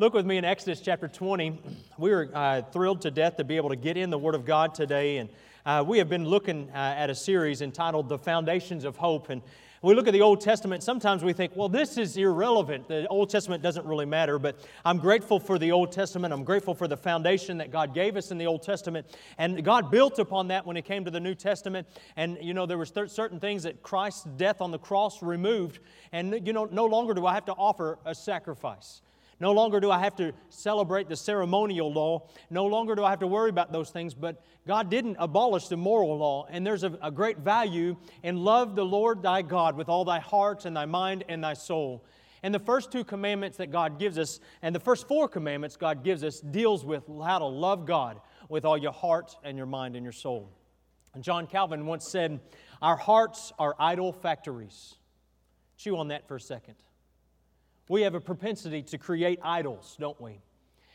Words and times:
Look 0.00 0.12
with 0.12 0.26
me 0.26 0.38
in 0.38 0.44
Exodus 0.44 0.80
chapter 0.80 1.06
20. 1.06 1.56
We 1.98 2.10
are 2.10 2.28
uh, 2.34 2.62
thrilled 2.62 3.02
to 3.02 3.12
death 3.12 3.36
to 3.36 3.44
be 3.44 3.54
able 3.54 3.68
to 3.68 3.76
get 3.76 3.96
in 3.96 4.10
the 4.10 4.18
Word 4.18 4.34
of 4.34 4.44
God 4.44 4.74
today. 4.74 5.18
And 5.18 5.28
uh, 5.64 5.84
we 5.86 5.98
have 5.98 6.08
been 6.08 6.24
looking 6.24 6.68
uh, 6.70 6.96
at 6.96 7.10
a 7.10 7.14
series 7.14 7.62
entitled 7.62 8.08
The 8.08 8.18
Foundations 8.18 8.82
of 8.82 8.96
Hope. 8.96 9.30
And 9.30 9.40
we 9.82 9.94
look 9.94 10.08
at 10.08 10.12
the 10.12 10.20
Old 10.20 10.40
Testament, 10.40 10.82
sometimes 10.82 11.22
we 11.22 11.32
think, 11.32 11.54
well, 11.54 11.68
this 11.68 11.96
is 11.96 12.16
irrelevant. 12.16 12.88
The 12.88 13.06
Old 13.06 13.30
Testament 13.30 13.62
doesn't 13.62 13.86
really 13.86 14.04
matter. 14.04 14.36
But 14.40 14.58
I'm 14.84 14.98
grateful 14.98 15.38
for 15.38 15.60
the 15.60 15.70
Old 15.70 15.92
Testament. 15.92 16.34
I'm 16.34 16.42
grateful 16.42 16.74
for 16.74 16.88
the 16.88 16.96
foundation 16.96 17.58
that 17.58 17.70
God 17.70 17.94
gave 17.94 18.16
us 18.16 18.32
in 18.32 18.38
the 18.38 18.46
Old 18.46 18.64
Testament. 18.64 19.06
And 19.38 19.64
God 19.64 19.92
built 19.92 20.18
upon 20.18 20.48
that 20.48 20.66
when 20.66 20.76
it 20.76 20.84
came 20.84 21.04
to 21.04 21.10
the 21.12 21.20
New 21.20 21.36
Testament. 21.36 21.86
And, 22.16 22.36
you 22.42 22.52
know, 22.52 22.66
there 22.66 22.78
were 22.78 22.84
certain 22.84 23.38
things 23.38 23.62
that 23.62 23.84
Christ's 23.84 24.24
death 24.24 24.60
on 24.60 24.72
the 24.72 24.78
cross 24.78 25.22
removed. 25.22 25.78
And, 26.10 26.44
you 26.44 26.52
know, 26.52 26.64
no 26.64 26.86
longer 26.86 27.14
do 27.14 27.26
I 27.26 27.34
have 27.34 27.44
to 27.44 27.52
offer 27.52 28.00
a 28.04 28.12
sacrifice. 28.12 29.00
No 29.40 29.52
longer 29.52 29.80
do 29.80 29.90
I 29.90 29.98
have 29.98 30.16
to 30.16 30.32
celebrate 30.48 31.08
the 31.08 31.16
ceremonial 31.16 31.92
law. 31.92 32.28
No 32.50 32.66
longer 32.66 32.94
do 32.94 33.04
I 33.04 33.10
have 33.10 33.20
to 33.20 33.26
worry 33.26 33.50
about 33.50 33.72
those 33.72 33.90
things. 33.90 34.14
But 34.14 34.42
God 34.66 34.90
didn't 34.90 35.16
abolish 35.18 35.68
the 35.68 35.76
moral 35.76 36.16
law. 36.18 36.46
And 36.48 36.66
there's 36.66 36.84
a, 36.84 36.96
a, 37.02 37.10
great 37.10 37.38
value 37.38 37.96
in 38.22 38.44
love 38.44 38.76
the 38.76 38.84
Lord 38.84 39.22
thy 39.22 39.42
God 39.42 39.76
with 39.76 39.88
all 39.88 40.04
thy 40.04 40.20
heart 40.20 40.64
and 40.64 40.76
thy 40.76 40.86
mind 40.86 41.24
and 41.28 41.42
thy 41.42 41.54
soul. 41.54 42.04
And 42.42 42.54
the 42.54 42.60
first 42.60 42.92
two 42.92 43.04
commandments 43.04 43.56
that 43.56 43.70
God 43.70 43.98
gives 43.98 44.18
us, 44.18 44.38
and 44.60 44.74
the 44.74 44.80
first 44.80 45.08
four 45.08 45.28
commandments 45.28 45.76
God 45.76 46.04
gives 46.04 46.22
us, 46.22 46.40
deals 46.40 46.84
with 46.84 47.04
how 47.24 47.38
to 47.38 47.46
love 47.46 47.86
God 47.86 48.20
with 48.48 48.64
all 48.64 48.76
your 48.76 48.92
heart 48.92 49.34
and 49.42 49.56
your 49.56 49.66
mind 49.66 49.96
and 49.96 50.04
your 50.04 50.12
soul. 50.12 50.50
And 51.14 51.24
John 51.24 51.46
Calvin 51.46 51.86
once 51.86 52.06
said, 52.06 52.40
Our 52.82 52.96
hearts 52.96 53.52
are 53.58 53.74
idol 53.78 54.12
factories. 54.12 54.96
Chew 55.78 55.96
on 55.96 56.08
that 56.08 56.28
for 56.28 56.36
a 56.36 56.40
second. 56.40 56.74
We 57.88 58.02
have 58.02 58.14
a 58.14 58.20
propensity 58.20 58.82
to 58.82 58.98
create 58.98 59.38
idols, 59.42 59.96
don't 59.98 60.20
we? 60.20 60.40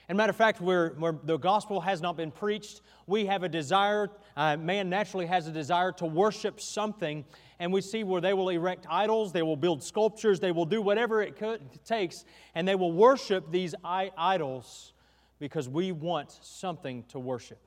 And 0.09 0.17
matter 0.17 0.31
of 0.31 0.35
fact, 0.35 0.59
where, 0.59 0.95
the 1.23 1.37
gospel 1.37 1.81
has 1.81 2.01
not 2.01 2.17
been 2.17 2.31
preached, 2.31 2.81
we 3.05 3.27
have 3.27 3.43
a 3.43 3.49
desire, 3.49 4.09
uh, 4.35 4.57
man 4.57 4.89
naturally 4.89 5.27
has 5.27 5.45
a 5.45 5.51
desire 5.51 5.91
to 5.93 6.05
worship 6.05 6.59
something. 6.59 7.23
And 7.59 7.71
we 7.71 7.81
see 7.81 8.03
where 8.03 8.19
they 8.19 8.33
will 8.33 8.49
erect 8.49 8.87
idols, 8.89 9.31
they 9.31 9.43
will 9.43 9.55
build 9.55 9.83
sculptures, 9.83 10.39
they 10.39 10.51
will 10.51 10.65
do 10.65 10.81
whatever 10.81 11.21
it, 11.21 11.35
could, 11.35 11.61
takes, 11.85 12.25
and 12.55 12.67
they 12.67 12.73
will 12.73 12.91
worship 12.91 13.51
these 13.51 13.75
I- 13.83 14.11
idols 14.17 14.93
because 15.37 15.69
we 15.69 15.91
want 15.91 16.39
something 16.41 17.03
to 17.09 17.19
worship. 17.19 17.59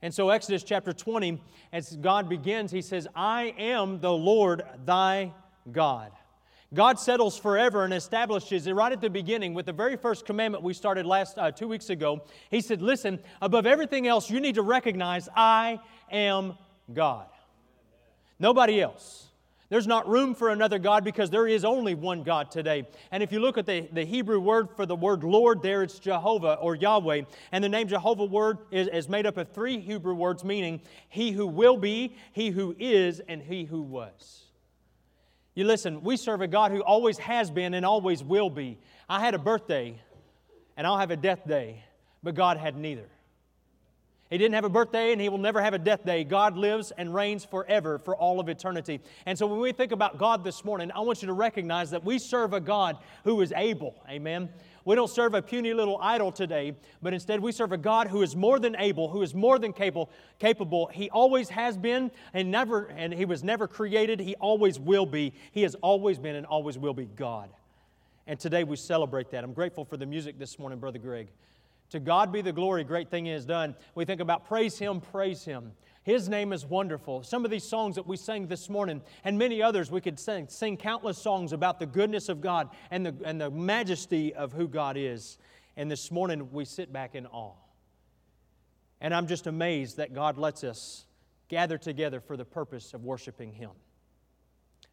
And 0.00 0.12
so, 0.12 0.30
Exodus 0.30 0.64
chapter 0.64 0.92
20, 0.92 1.40
as 1.72 1.96
God 1.96 2.28
begins, 2.28 2.72
He 2.72 2.82
says, 2.82 3.06
I 3.14 3.54
am 3.56 4.00
the 4.00 4.10
Lord 4.10 4.64
thy 4.84 5.32
God. 5.70 6.10
God 6.74 6.98
settles 6.98 7.38
forever 7.38 7.84
and 7.84 7.92
establishes 7.92 8.66
it 8.66 8.72
right 8.72 8.92
at 8.92 9.00
the 9.00 9.10
beginning 9.10 9.52
with 9.52 9.66
the 9.66 9.72
very 9.72 9.96
first 9.96 10.24
commandment 10.24 10.64
we 10.64 10.72
started 10.72 11.04
last 11.04 11.36
uh, 11.38 11.50
two 11.50 11.68
weeks 11.68 11.90
ago. 11.90 12.22
He 12.50 12.62
said, 12.62 12.80
Listen, 12.80 13.18
above 13.42 13.66
everything 13.66 14.06
else, 14.06 14.30
you 14.30 14.40
need 14.40 14.54
to 14.54 14.62
recognize 14.62 15.28
I 15.36 15.80
am 16.10 16.56
God. 16.92 17.26
Nobody 18.38 18.80
else. 18.80 19.28
There's 19.68 19.86
not 19.86 20.06
room 20.06 20.34
for 20.34 20.50
another 20.50 20.78
God 20.78 21.02
because 21.02 21.30
there 21.30 21.46
is 21.46 21.64
only 21.64 21.94
one 21.94 22.22
God 22.24 22.50
today. 22.50 22.86
And 23.10 23.22
if 23.22 23.32
you 23.32 23.40
look 23.40 23.56
at 23.56 23.64
the, 23.64 23.88
the 23.92 24.04
Hebrew 24.04 24.38
word 24.38 24.68
for 24.76 24.84
the 24.84 24.96
word 24.96 25.24
Lord, 25.24 25.62
there 25.62 25.82
it's 25.82 25.98
Jehovah 25.98 26.54
or 26.54 26.74
Yahweh. 26.74 27.22
And 27.52 27.64
the 27.64 27.70
name 27.70 27.88
Jehovah 27.88 28.26
word 28.26 28.58
is, 28.70 28.88
is 28.88 29.08
made 29.08 29.24
up 29.24 29.38
of 29.38 29.48
three 29.48 29.80
Hebrew 29.80 30.12
words 30.14 30.44
meaning 30.44 30.82
He 31.08 31.32
who 31.32 31.46
will 31.46 31.78
be, 31.78 32.16
He 32.32 32.50
who 32.50 32.76
is, 32.78 33.20
and 33.20 33.42
He 33.42 33.64
who 33.64 33.80
was. 33.80 34.51
You 35.54 35.64
listen, 35.64 36.02
we 36.02 36.16
serve 36.16 36.40
a 36.40 36.48
God 36.48 36.72
who 36.72 36.82
always 36.82 37.18
has 37.18 37.50
been 37.50 37.74
and 37.74 37.84
always 37.84 38.24
will 38.24 38.48
be. 38.48 38.78
I 39.08 39.20
had 39.20 39.34
a 39.34 39.38
birthday 39.38 40.00
and 40.76 40.86
I'll 40.86 40.98
have 40.98 41.10
a 41.10 41.16
death 41.16 41.46
day, 41.46 41.84
but 42.22 42.34
God 42.34 42.56
had 42.56 42.76
neither. 42.76 43.08
He 44.30 44.38
didn't 44.38 44.54
have 44.54 44.64
a 44.64 44.70
birthday 44.70 45.12
and 45.12 45.20
he 45.20 45.28
will 45.28 45.36
never 45.36 45.60
have 45.60 45.74
a 45.74 45.78
death 45.78 46.06
day. 46.06 46.24
God 46.24 46.56
lives 46.56 46.90
and 46.96 47.14
reigns 47.14 47.44
forever 47.44 47.98
for 47.98 48.16
all 48.16 48.40
of 48.40 48.48
eternity. 48.48 49.00
And 49.26 49.36
so 49.36 49.46
when 49.46 49.60
we 49.60 49.72
think 49.72 49.92
about 49.92 50.16
God 50.16 50.42
this 50.42 50.64
morning, 50.64 50.90
I 50.90 51.00
want 51.00 51.20
you 51.20 51.26
to 51.26 51.34
recognize 51.34 51.90
that 51.90 52.02
we 52.02 52.18
serve 52.18 52.54
a 52.54 52.60
God 52.60 52.96
who 53.24 53.42
is 53.42 53.52
able. 53.54 53.94
Amen. 54.08 54.48
We 54.84 54.94
don't 54.94 55.10
serve 55.10 55.34
a 55.34 55.42
puny 55.42 55.74
little 55.74 55.98
idol 56.00 56.32
today, 56.32 56.74
but 57.00 57.14
instead 57.14 57.40
we 57.40 57.52
serve 57.52 57.72
a 57.72 57.76
God 57.76 58.08
who 58.08 58.22
is 58.22 58.34
more 58.34 58.58
than 58.58 58.76
able, 58.76 59.08
who 59.08 59.22
is 59.22 59.34
more 59.34 59.58
than 59.58 59.72
capable. 59.72 60.10
capable. 60.38 60.86
He 60.86 61.10
always 61.10 61.48
has 61.50 61.76
been 61.76 62.10
and 62.34 62.50
never 62.50 62.86
and 62.86 63.12
he 63.12 63.24
was 63.24 63.44
never 63.44 63.68
created, 63.68 64.20
he 64.20 64.34
always 64.36 64.78
will 64.80 65.06
be. 65.06 65.32
He 65.52 65.62
has 65.62 65.74
always 65.76 66.18
been 66.18 66.36
and 66.36 66.46
always 66.46 66.78
will 66.78 66.94
be 66.94 67.06
God. 67.06 67.50
And 68.26 68.38
today 68.38 68.64
we 68.64 68.76
celebrate 68.76 69.30
that. 69.30 69.44
I'm 69.44 69.52
grateful 69.52 69.84
for 69.84 69.96
the 69.96 70.06
music 70.06 70.38
this 70.38 70.58
morning, 70.58 70.78
Brother 70.78 70.98
Greg. 70.98 71.28
To 71.90 72.00
God 72.00 72.32
be 72.32 72.40
the 72.40 72.52
glory, 72.52 72.84
great 72.84 73.10
thing 73.10 73.26
is 73.26 73.44
done. 73.44 73.76
We 73.94 74.04
think 74.04 74.20
about 74.20 74.46
praise 74.46 74.78
Him, 74.78 75.00
praise 75.00 75.44
Him. 75.44 75.72
His 76.04 76.28
name 76.28 76.52
is 76.52 76.66
wonderful. 76.66 77.22
Some 77.22 77.44
of 77.44 77.50
these 77.50 77.62
songs 77.62 77.94
that 77.94 78.06
we 78.06 78.16
sang 78.16 78.48
this 78.48 78.68
morning, 78.68 79.02
and 79.22 79.38
many 79.38 79.62
others, 79.62 79.90
we 79.90 80.00
could 80.00 80.18
sing, 80.18 80.48
sing 80.48 80.76
countless 80.76 81.16
songs 81.16 81.52
about 81.52 81.78
the 81.78 81.86
goodness 81.86 82.28
of 82.28 82.40
God 82.40 82.70
and 82.90 83.06
the, 83.06 83.14
and 83.24 83.40
the 83.40 83.50
majesty 83.50 84.34
of 84.34 84.52
who 84.52 84.66
God 84.66 84.96
is. 84.96 85.38
And 85.76 85.90
this 85.90 86.10
morning, 86.10 86.50
we 86.52 86.64
sit 86.64 86.92
back 86.92 87.14
in 87.14 87.26
awe. 87.26 87.54
And 89.00 89.14
I'm 89.14 89.28
just 89.28 89.46
amazed 89.46 89.98
that 89.98 90.12
God 90.12 90.38
lets 90.38 90.64
us 90.64 91.06
gather 91.48 91.78
together 91.78 92.20
for 92.20 92.36
the 92.36 92.44
purpose 92.44 92.94
of 92.94 93.04
worshiping 93.04 93.52
Him. 93.52 93.70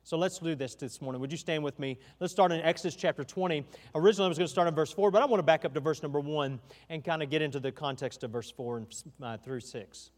So 0.03 0.17
let's 0.17 0.39
do 0.39 0.55
this 0.55 0.75
this 0.75 1.01
morning. 1.01 1.21
Would 1.21 1.31
you 1.31 1.37
stand 1.37 1.63
with 1.63 1.77
me? 1.79 1.97
Let's 2.19 2.33
start 2.33 2.51
in 2.51 2.61
Exodus 2.61 2.95
chapter 2.95 3.23
20. 3.23 3.65
Originally, 3.95 4.25
I 4.25 4.29
was 4.29 4.37
going 4.37 4.47
to 4.47 4.51
start 4.51 4.67
in 4.67 4.75
verse 4.75 4.91
4, 4.91 5.11
but 5.11 5.21
I 5.21 5.25
want 5.25 5.39
to 5.39 5.43
back 5.43 5.65
up 5.65 5.73
to 5.73 5.79
verse 5.79 6.03
number 6.03 6.19
1 6.19 6.59
and 6.89 7.03
kind 7.03 7.23
of 7.23 7.29
get 7.29 7.41
into 7.41 7.59
the 7.59 7.71
context 7.71 8.23
of 8.23 8.31
verse 8.31 8.49
4 8.51 8.77
and, 8.77 8.87
uh, 9.21 9.37
through 9.37 9.59
6. 9.59 10.11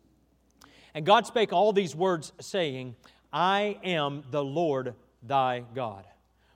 And 0.94 1.06
God 1.06 1.26
spake 1.26 1.54
all 1.54 1.74
these 1.74 1.96
words, 1.96 2.34
saying, 2.40 2.96
I 3.32 3.78
am 3.84 4.24
the 4.32 4.44
Lord 4.44 4.94
thy 5.24 5.64
God, 5.74 6.06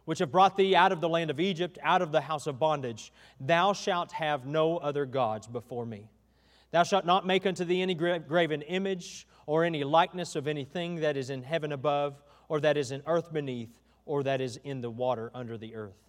which 0.05 0.19
have 0.19 0.31
brought 0.31 0.57
thee 0.57 0.75
out 0.75 0.91
of 0.91 1.01
the 1.01 1.09
land 1.09 1.29
of 1.29 1.39
Egypt, 1.39 1.77
out 1.81 2.01
of 2.01 2.11
the 2.11 2.21
house 2.21 2.47
of 2.47 2.59
bondage. 2.59 3.13
Thou 3.39 3.73
shalt 3.73 4.11
have 4.11 4.45
no 4.45 4.77
other 4.77 5.05
gods 5.05 5.47
before 5.47 5.85
me. 5.85 6.09
Thou 6.71 6.83
shalt 6.83 7.05
not 7.05 7.25
make 7.25 7.45
unto 7.45 7.63
thee 7.63 7.81
any 7.81 7.93
graven 7.93 8.61
image, 8.63 9.27
or 9.45 9.63
any 9.63 9.83
likeness 9.83 10.35
of 10.35 10.47
anything 10.47 10.95
that 10.97 11.15
is 11.15 11.29
in 11.29 11.43
heaven 11.43 11.71
above, 11.71 12.21
or 12.49 12.59
that 12.59 12.75
is 12.77 12.91
in 12.91 13.01
earth 13.05 13.31
beneath, 13.31 13.69
or 14.05 14.23
that 14.23 14.41
is 14.41 14.57
in 14.63 14.81
the 14.81 14.89
water 14.89 15.31
under 15.33 15.57
the 15.57 15.75
earth. 15.75 16.04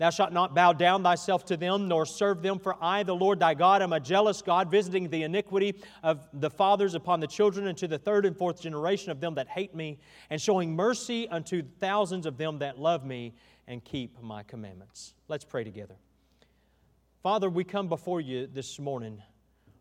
Thou 0.00 0.08
shalt 0.08 0.32
not 0.32 0.54
bow 0.54 0.72
down 0.72 1.02
thyself 1.02 1.44
to 1.44 1.58
them, 1.58 1.86
nor 1.86 2.06
serve 2.06 2.40
them, 2.40 2.58
for 2.58 2.74
I, 2.80 3.02
the 3.02 3.14
Lord 3.14 3.38
thy 3.38 3.52
God, 3.52 3.82
am 3.82 3.92
a 3.92 4.00
jealous 4.00 4.40
God, 4.40 4.70
visiting 4.70 5.10
the 5.10 5.24
iniquity 5.24 5.74
of 6.02 6.26
the 6.32 6.48
fathers 6.48 6.94
upon 6.94 7.20
the 7.20 7.26
children, 7.26 7.66
and 7.66 7.76
to 7.76 7.86
the 7.86 7.98
third 7.98 8.24
and 8.24 8.34
fourth 8.34 8.62
generation 8.62 9.10
of 9.10 9.20
them 9.20 9.34
that 9.34 9.46
hate 9.46 9.74
me, 9.74 9.98
and 10.30 10.40
showing 10.40 10.74
mercy 10.74 11.28
unto 11.28 11.62
thousands 11.80 12.24
of 12.24 12.38
them 12.38 12.60
that 12.60 12.78
love 12.78 13.04
me 13.04 13.34
and 13.68 13.84
keep 13.84 14.18
my 14.22 14.42
commandments. 14.42 15.12
Let's 15.28 15.44
pray 15.44 15.64
together. 15.64 15.96
Father, 17.22 17.50
we 17.50 17.62
come 17.62 17.88
before 17.88 18.22
you 18.22 18.46
this 18.46 18.78
morning, 18.78 19.22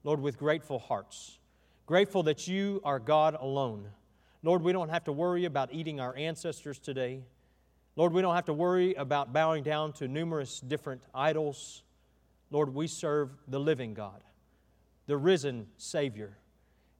Lord, 0.04 0.20
with 0.20 0.38
grateful 0.38 0.80
hearts, 0.80 1.40
grateful 1.86 2.24
that 2.24 2.46
you 2.46 2.82
are 2.84 3.00
God 3.00 3.38
alone. 3.40 3.88
Lord, 4.44 4.64
we 4.64 4.74
don't 4.74 4.90
have 4.90 5.06
to 5.06 5.14
worry 5.14 5.46
about 5.46 5.74
eating 5.74 6.02
our 6.02 6.14
ancestors 6.18 6.78
today. 6.78 7.22
Lord, 8.00 8.14
we 8.14 8.22
don't 8.22 8.36
have 8.36 8.46
to 8.46 8.54
worry 8.54 8.94
about 8.94 9.34
bowing 9.34 9.62
down 9.62 9.92
to 9.92 10.08
numerous 10.08 10.62
different 10.62 11.02
idols. 11.14 11.84
Lord, 12.50 12.74
we 12.74 12.88
serve 12.88 13.30
the 13.46 13.60
living 13.60 13.94
God, 13.94 14.24
the 15.06 15.18
risen 15.18 15.68
Savior. 15.76 16.38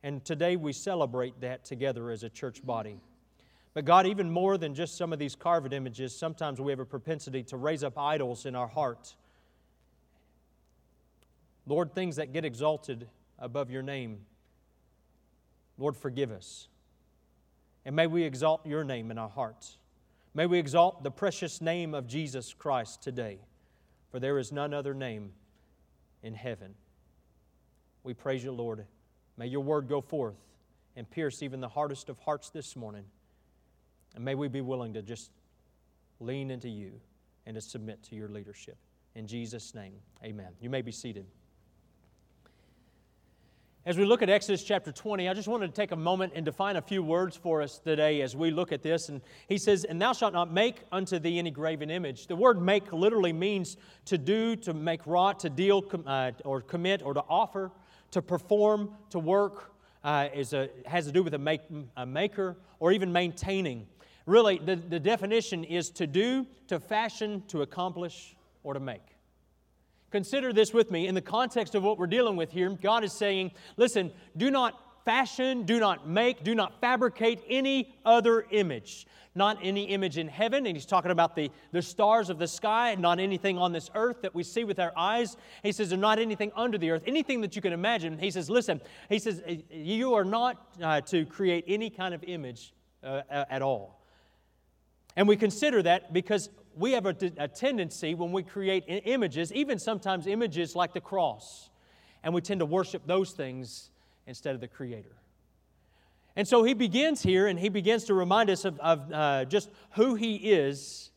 And 0.04 0.26
today 0.26 0.58
we 0.58 0.74
celebrate 0.74 1.40
that 1.40 1.64
together 1.64 2.12
as 2.12 2.24
a 2.24 2.30
church 2.30 2.66
body. 2.66 3.00
But 3.74 3.86
God, 3.86 4.08
even 4.08 4.30
more 4.30 4.58
than 4.58 4.76
just 4.76 4.98
some 4.98 5.14
of 5.14 5.20
these 5.20 5.38
carved 5.38 5.72
images, 5.72 6.14
sometimes 6.14 6.60
we 6.60 6.70
have 6.74 6.82
a 6.82 6.86
propensity 6.86 7.44
to 7.44 7.56
raise 7.56 7.82
up 7.82 7.98
idols 7.98 8.46
in 8.46 8.54
our 8.54 8.68
heart. 8.68 9.16
Lord, 11.66 11.96
things 11.96 12.18
that 12.18 12.34
get 12.34 12.44
exalted 12.44 13.08
above 13.38 13.72
your 13.72 13.84
name. 13.84 14.26
Lord, 15.78 15.96
forgive 15.96 16.30
us. 16.30 16.68
And 17.86 17.96
may 17.96 18.08
we 18.08 18.24
exalt 18.24 18.66
your 18.66 18.84
name 18.84 19.12
in 19.12 19.18
our 19.18 19.30
hearts. 19.30 19.79
May 20.34 20.46
we 20.46 20.60
exalt 20.60 21.04
the 21.04 21.12
precious 21.12 21.60
name 21.60 21.94
of 21.94 22.08
Jesus 22.08 22.54
Christ 22.54 23.02
today, 23.02 23.40
for 24.12 24.20
there 24.20 24.38
is 24.38 24.52
none 24.52 24.74
other 24.74 24.94
name 24.94 25.32
in 26.22 26.34
heaven. 26.34 26.76
We 28.04 28.14
praise 28.14 28.44
you, 28.44 28.52
Lord. 28.52 28.86
May 29.38 29.48
your 29.48 29.62
word 29.62 29.88
go 29.88 30.02
forth 30.02 30.38
and 30.96 31.10
pierce 31.10 31.42
even 31.42 31.62
the 31.62 31.68
hardest 31.68 32.10
of 32.10 32.20
hearts 32.20 32.50
this 32.50 32.76
morning. 32.76 33.06
And 34.16 34.24
may 34.24 34.36
we 34.36 34.48
be 34.48 34.62
willing 34.62 34.94
to 34.94 35.02
just 35.02 35.32
lean 36.20 36.52
into 36.52 36.70
you 36.70 36.92
and 37.46 37.56
to 37.56 37.62
submit 37.62 38.04
to 38.04 38.16
your 38.16 38.30
leadership. 38.30 38.78
In 39.16 39.26
Jesus' 39.26 39.74
name, 39.74 39.94
amen. 40.24 40.50
You 40.62 40.70
may 40.70 40.82
be 40.82 40.92
seated. 40.92 41.26
As 43.90 43.98
we 43.98 44.06
look 44.06 44.22
at 44.22 44.30
Exodus 44.30 44.64
chapter 44.64 44.92
20, 44.92 45.28
I 45.28 45.34
just 45.34 45.48
wanted 45.48 45.66
to 45.66 45.74
take 45.74 45.92
a 45.92 45.96
moment 45.96 46.34
and 46.36 46.46
define 46.46 46.76
a 46.76 46.82
few 46.84 47.02
words 47.02 47.36
for 47.36 47.60
us 47.64 47.80
today 47.80 48.22
as 48.22 48.36
we 48.36 48.52
look 48.52 48.72
at 48.72 48.84
this. 48.84 49.10
And 49.10 49.20
he 49.48 49.58
says, 49.58 49.84
And 49.84 50.00
thou 50.00 50.14
shalt 50.14 50.32
not 50.32 50.54
make 50.54 50.84
unto 50.92 51.18
thee 51.18 51.40
any 51.40 51.50
graven 51.50 51.90
image. 51.90 52.28
The 52.28 52.36
word 52.36 52.62
make 52.62 52.94
literally 52.94 53.34
means 53.34 53.78
to 54.06 54.20
do, 54.20 54.56
to 54.58 54.76
make 54.76 55.08
wrought, 55.08 55.40
to 55.40 55.50
deal, 55.50 55.84
uh, 56.06 56.34
or 56.46 56.62
commit, 56.62 57.02
or 57.02 57.16
to 57.16 57.24
offer, 57.28 57.72
to 58.12 58.22
perform, 58.22 58.92
to 59.10 59.18
work, 59.18 59.74
uh, 60.04 60.28
is 60.36 60.54
a, 60.54 60.70
has 60.86 61.08
to 61.08 61.12
do 61.12 61.24
with 61.24 61.34
a, 61.34 61.40
make, 61.40 61.62
a 61.98 62.06
maker, 62.06 62.58
or 62.80 62.92
even 62.92 63.12
maintaining. 63.12 63.88
Really, 64.28 64.60
the, 64.60 64.76
the 64.76 65.00
definition 65.00 65.64
is 65.64 65.90
to 65.90 66.06
do, 66.06 66.46
to 66.68 66.80
fashion, 66.80 67.42
to 67.48 67.64
accomplish, 67.64 68.36
or 68.62 68.76
to 68.76 68.80
make. 68.80 69.19
Consider 70.12 70.52
this 70.54 70.74
with 70.74 70.92
me. 70.92 71.08
In 71.08 71.16
the 71.16 71.22
context 71.22 71.76
of 71.76 71.84
what 71.84 71.98
we're 71.98 72.08
dealing 72.08 72.36
with 72.36 72.52
here, 72.52 72.70
God 72.70 73.04
is 73.04 73.14
saying, 73.14 73.52
listen, 73.78 74.12
do 74.36 74.50
not 74.50 74.80
fashion, 75.06 75.64
do 75.64 75.80
not 75.80 76.08
make, 76.08 76.44
do 76.44 76.56
not 76.56 76.80
fabricate 76.82 77.42
any 77.50 77.94
other 78.06 78.46
image. 78.52 79.08
Not 79.36 79.60
any 79.62 79.84
image 79.84 80.18
in 80.18 80.28
heaven, 80.28 80.66
and 80.66 80.76
he's 80.76 80.88
talking 80.88 81.12
about 81.12 81.36
the, 81.36 81.52
the 81.72 81.82
stars 81.82 82.30
of 82.30 82.40
the 82.40 82.48
sky, 82.48 82.96
not 82.96 83.20
anything 83.20 83.58
on 83.58 83.72
this 83.72 83.90
earth 83.94 84.24
that 84.24 84.34
we 84.34 84.44
see 84.44 84.64
with 84.64 84.80
our 84.80 84.92
eyes. 84.98 85.38
He 85.62 85.72
says, 85.72 85.90
there's 85.90 86.02
not 86.02 86.18
anything 86.18 86.52
under 86.56 86.78
the 86.78 86.90
earth, 86.90 87.04
anything 87.06 87.42
that 87.42 87.56
you 87.56 87.62
can 87.62 87.72
imagine. 87.72 88.18
He 88.18 88.32
says, 88.32 88.50
listen, 88.50 88.82
he 89.08 89.20
says, 89.20 89.42
you 89.72 90.16
are 90.16 90.26
not 90.26 90.76
uh, 90.82 91.02
to 91.02 91.26
create 91.26 91.64
any 91.68 91.92
kind 91.92 92.14
of 92.14 92.24
image 92.24 92.74
uh, 93.04 93.22
at 93.30 93.62
all. 93.62 94.02
And 95.16 95.28
we 95.28 95.38
consider 95.38 95.84
that 95.84 96.12
because 96.12 96.50
we 96.80 96.94
have 96.94 97.06
a, 97.06 97.14
tendency 97.14 98.16
when 98.16 98.32
we 98.32 98.42
create 98.42 98.86
images, 98.88 99.52
even 99.52 99.78
sometimes 99.78 100.28
images 100.28 100.76
like 100.78 100.94
the 100.94 101.02
cross, 101.02 101.70
and 102.24 102.34
we 102.34 102.40
tend 102.40 102.62
to 102.62 102.66
worship 102.66 103.06
those 103.06 103.32
things 103.32 103.92
instead 104.28 104.56
of 104.56 104.62
the 104.62 104.68
Creator. 104.68 105.12
And 106.38 106.48
so 106.48 106.64
he 106.64 106.74
begins 106.74 107.22
here 107.22 107.48
and 107.48 107.60
he 107.60 107.68
begins 107.68 108.06
to 108.06 108.14
remind 108.14 108.50
us 108.50 108.64
of, 108.64 108.80
of 108.80 109.12
uh, 109.12 109.46
just 109.46 109.70
who 109.92 110.16
he 110.16 110.36
is 110.36 111.12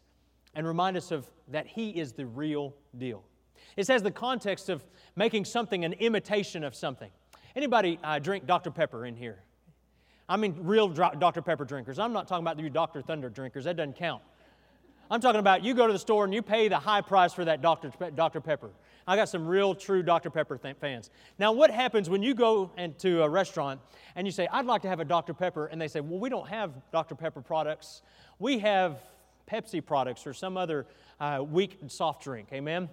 and 0.55 0.67
remind 0.67 0.97
us 0.97 1.13
of 1.13 1.31
that 1.49 1.69
he 1.69 1.91
is 1.91 2.13
the 2.13 2.27
real 2.27 2.75
deal. 2.99 3.23
It 3.77 3.87
says 3.87 4.03
the 4.03 4.11
context 4.11 4.69
of 4.69 4.85
making 5.15 5.45
something 5.45 5.85
an 5.85 5.93
imitation 5.93 6.65
of 6.65 6.75
something. 6.75 7.11
Anybody 7.55 8.01
uh, 8.03 8.19
drink 8.19 8.47
Dr. 8.47 8.73
Pepper 8.73 9.07
in 9.07 9.15
here? 9.15 9.45
I 10.29 10.37
mean, 10.37 10.57
real 10.59 10.89
Dr. 10.89 11.43
Pepper 11.43 11.65
drinkers. 11.65 12.01
I'm 12.01 12.13
not 12.13 12.27
talking 12.27 12.43
about 12.43 12.59
you 12.59 12.69
Dr. 12.69 13.01
Thunder 13.01 13.29
drinkers. 13.29 13.65
That 13.65 13.77
doesn't 13.77 13.97
count. 13.97 14.23
I'm 15.13 15.21
talking 15.21 15.41
about 15.41 15.63
you 15.63 15.75
go 15.75 15.87
to 15.87 15.93
the 15.93 15.99
store 15.99 16.25
and 16.25 16.33
you 16.33 16.41
pay 16.41 16.69
the 16.69 16.79
high 16.79 17.03
price 17.03 17.35
for 17.35 17.45
that 17.45 17.61
Dr. 17.61 17.91
Pe- 17.91 18.13
Dr. 18.13 18.41
Pepper. 18.41 18.71
I 19.07 19.15
got 19.15 19.29
some 19.29 19.47
real 19.47 19.75
true 19.75 20.03
Dr. 20.03 20.31
Pepper 20.31 20.57
th- 20.57 20.79
fans. 20.81 21.11
Now, 21.39 21.53
what 21.53 21.71
happens 21.71 22.09
when 22.09 22.23
you 22.23 22.33
go 22.33 22.71
into 22.79 23.23
a 23.23 23.29
restaurant 23.29 23.79
and 24.17 24.27
you 24.27 24.31
say, 24.31 24.49
I'd 24.51 24.65
like 24.65 24.81
to 24.83 24.89
have 24.89 25.01
a 25.01 25.05
Dr. 25.05 25.35
Pepper, 25.35 25.67
and 25.67 25.79
they 25.79 25.89
say, 25.89 26.01
Well, 26.01 26.19
we 26.19 26.31
don't 26.31 26.49
have 26.49 26.73
Dr. 26.93 27.15
Pepper 27.15 27.43
products. 27.43 28.01
We 28.39 28.59
have 28.61 29.03
Pepsi 29.47 29.85
products 29.85 30.27
or 30.27 30.33
some 30.33 30.57
other 30.57 30.87
uh, 31.21 31.45
weak 31.47 31.79
soft 31.89 32.25
drink. 32.25 32.49
Amen? 32.51 32.89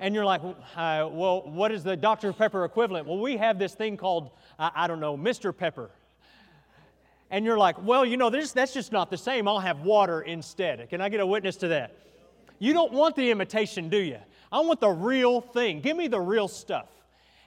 And 0.00 0.16
you're 0.16 0.24
like, 0.24 0.42
uh, 0.42 1.08
Well, 1.12 1.42
what 1.42 1.70
is 1.70 1.84
the 1.84 1.96
Dr. 1.96 2.32
Pepper 2.32 2.64
equivalent? 2.64 3.06
Well, 3.06 3.20
we 3.20 3.36
have 3.36 3.60
this 3.60 3.74
thing 3.74 3.96
called, 3.96 4.32
uh, 4.58 4.70
I 4.74 4.88
don't 4.88 4.98
know, 4.98 5.16
Mr. 5.16 5.56
Pepper 5.56 5.90
and 7.34 7.44
you're 7.44 7.58
like, 7.58 7.84
well, 7.84 8.06
you 8.06 8.16
know, 8.16 8.30
this, 8.30 8.52
that's 8.52 8.72
just 8.72 8.92
not 8.92 9.10
the 9.10 9.16
same. 9.16 9.48
I'll 9.48 9.58
have 9.58 9.80
water 9.80 10.22
instead. 10.22 10.88
Can 10.88 11.00
I 11.00 11.08
get 11.08 11.18
a 11.18 11.26
witness 11.26 11.56
to 11.56 11.68
that? 11.68 11.96
You 12.60 12.72
don't 12.72 12.92
want 12.92 13.16
the 13.16 13.28
imitation, 13.28 13.88
do 13.88 13.96
you? 13.96 14.18
I 14.52 14.60
want 14.60 14.78
the 14.78 14.90
real 14.90 15.40
thing. 15.40 15.80
Give 15.80 15.96
me 15.96 16.06
the 16.06 16.20
real 16.20 16.46
stuff. 16.46 16.86